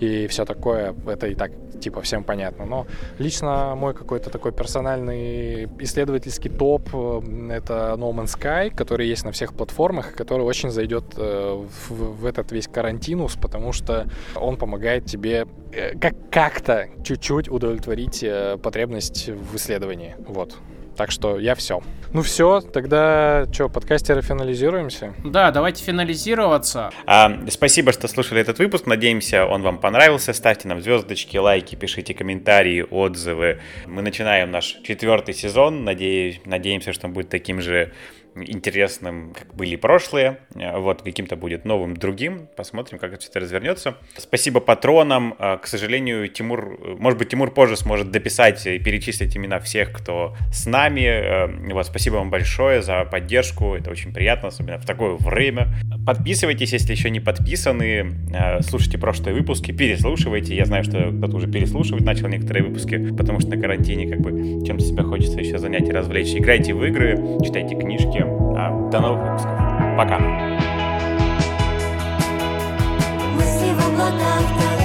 и 0.00 0.26
все 0.26 0.44
такое, 0.44 0.94
это 1.06 1.28
и 1.28 1.34
так, 1.34 1.50
типа, 1.82 2.00
всем 2.00 2.24
понятно. 2.24 2.64
Но 2.64 2.86
лично 3.18 3.74
мой 3.74 3.94
какой-то 3.94 4.30
такой 4.30 4.52
персональный 4.52 5.68
исследовательский 5.78 6.50
топ 6.50 6.88
э, 6.92 7.20
это 7.50 7.94
No 7.98 8.12
Man's 8.12 8.38
Sky, 8.38 8.74
который 8.74 9.08
есть 9.08 9.24
на 9.24 9.32
всех 9.32 9.54
платформах, 9.54 10.14
который 10.14 10.42
очень 10.42 10.70
зайдет 10.70 11.04
э, 11.16 11.66
в, 11.88 12.26
этот 12.26 12.52
весь 12.52 12.68
карантинус, 12.68 13.36
потому 13.36 13.72
что 13.72 14.08
он 14.34 14.56
помогает 14.56 15.06
тебе 15.06 15.46
э, 15.72 15.98
как 15.98 16.14
как-то 16.30 16.88
чуть-чуть 17.04 17.48
удовлетворить 17.48 18.22
э, 18.22 18.58
потребность 18.62 19.28
в 19.28 19.56
исследовании. 19.56 20.16
Вот. 20.26 20.56
Так 20.96 21.10
что 21.10 21.38
я 21.38 21.54
все. 21.54 21.82
Ну 22.12 22.20
все, 22.22 22.60
тогда 22.60 23.46
что, 23.50 23.70
подкастеры 23.70 24.20
финализируемся? 24.20 25.14
Да, 25.24 25.50
давайте 25.50 25.82
финализироваться. 25.82 26.90
А, 27.06 27.40
спасибо, 27.48 27.92
что 27.92 28.06
слушали 28.06 28.40
этот 28.40 28.58
выпуск. 28.58 28.86
Надеемся, 28.86 29.46
он 29.46 29.62
вам 29.62 29.78
понравился. 29.78 30.34
Ставьте 30.34 30.68
нам 30.68 30.82
звездочки, 30.82 31.38
лайки, 31.38 31.74
пишите 31.74 32.12
комментарии, 32.12 32.84
отзывы. 32.88 33.60
Мы 33.86 34.02
начинаем 34.02 34.50
наш 34.50 34.78
четвертый 34.82 35.32
сезон. 35.32 35.84
Надеюсь, 35.84 36.40
надеемся, 36.44 36.92
что 36.92 37.06
он 37.06 37.14
будет 37.14 37.30
таким 37.30 37.62
же 37.62 37.92
интересным, 38.34 39.32
как 39.38 39.54
были 39.54 39.76
прошлые. 39.76 40.38
Э, 40.54 40.78
Вот, 40.78 41.02
каким-то 41.02 41.36
будет 41.36 41.64
новым, 41.64 41.96
другим. 41.96 42.48
Посмотрим, 42.56 42.98
как 42.98 43.12
это 43.12 43.20
все 43.20 43.30
это 43.30 43.40
развернется. 43.40 43.96
Спасибо 44.16 44.60
патронам. 44.60 45.34
А, 45.38 45.58
К 45.58 45.66
сожалению, 45.66 46.28
Тимур, 46.28 46.78
э, 46.82 46.96
может 46.98 47.18
быть, 47.18 47.28
Тимур 47.28 47.50
позже 47.52 47.76
сможет 47.76 48.10
дописать 48.10 48.66
и 48.66 48.78
перечислить 48.78 49.36
имена 49.36 49.58
всех, 49.60 49.92
кто 49.92 50.34
с 50.52 50.66
нами. 50.66 51.02
Э, 51.02 51.72
Вот, 51.72 51.86
спасибо 51.86 52.16
вам 52.16 52.30
большое 52.30 52.82
за 52.82 53.04
поддержку. 53.04 53.74
Это 53.74 53.90
очень 53.90 54.12
приятно, 54.12 54.48
особенно 54.48 54.78
в 54.78 54.86
такое 54.86 55.16
время. 55.16 55.68
Подписывайтесь, 56.06 56.72
если 56.72 56.92
еще 56.92 57.10
не 57.10 57.20
подписаны. 57.20 58.12
Э, 58.34 58.62
Слушайте 58.62 58.98
прошлые 58.98 59.34
выпуски, 59.34 59.72
переслушивайте. 59.72 60.54
Я 60.54 60.64
знаю, 60.64 60.84
что 60.84 61.10
кто-то 61.12 61.36
уже 61.36 61.46
переслушивать 61.50 62.04
начал 62.04 62.28
некоторые 62.28 62.64
выпуски, 62.64 63.14
потому 63.16 63.40
что 63.40 63.50
на 63.50 63.60
карантине 63.60 64.08
как 64.10 64.20
бы 64.20 64.64
чем-то 64.66 64.84
себя 64.84 65.02
хочется 65.02 65.38
еще 65.38 65.58
занять 65.58 65.88
и 65.88 65.92
развлечь. 65.92 66.34
Играйте 66.34 66.74
в 66.74 66.84
игры, 66.84 67.16
читайте 67.44 67.74
книжки. 67.76 68.21
А, 68.56 68.90
До 68.90 69.00
новых 69.00 69.22
выпусков. 69.22 69.52
Пока. 69.96 70.18
Мысли 73.34 73.72
в 73.72 73.86
облаках, 73.88 74.81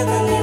это 0.00 0.18
не 0.20 0.30
важно 0.30 0.39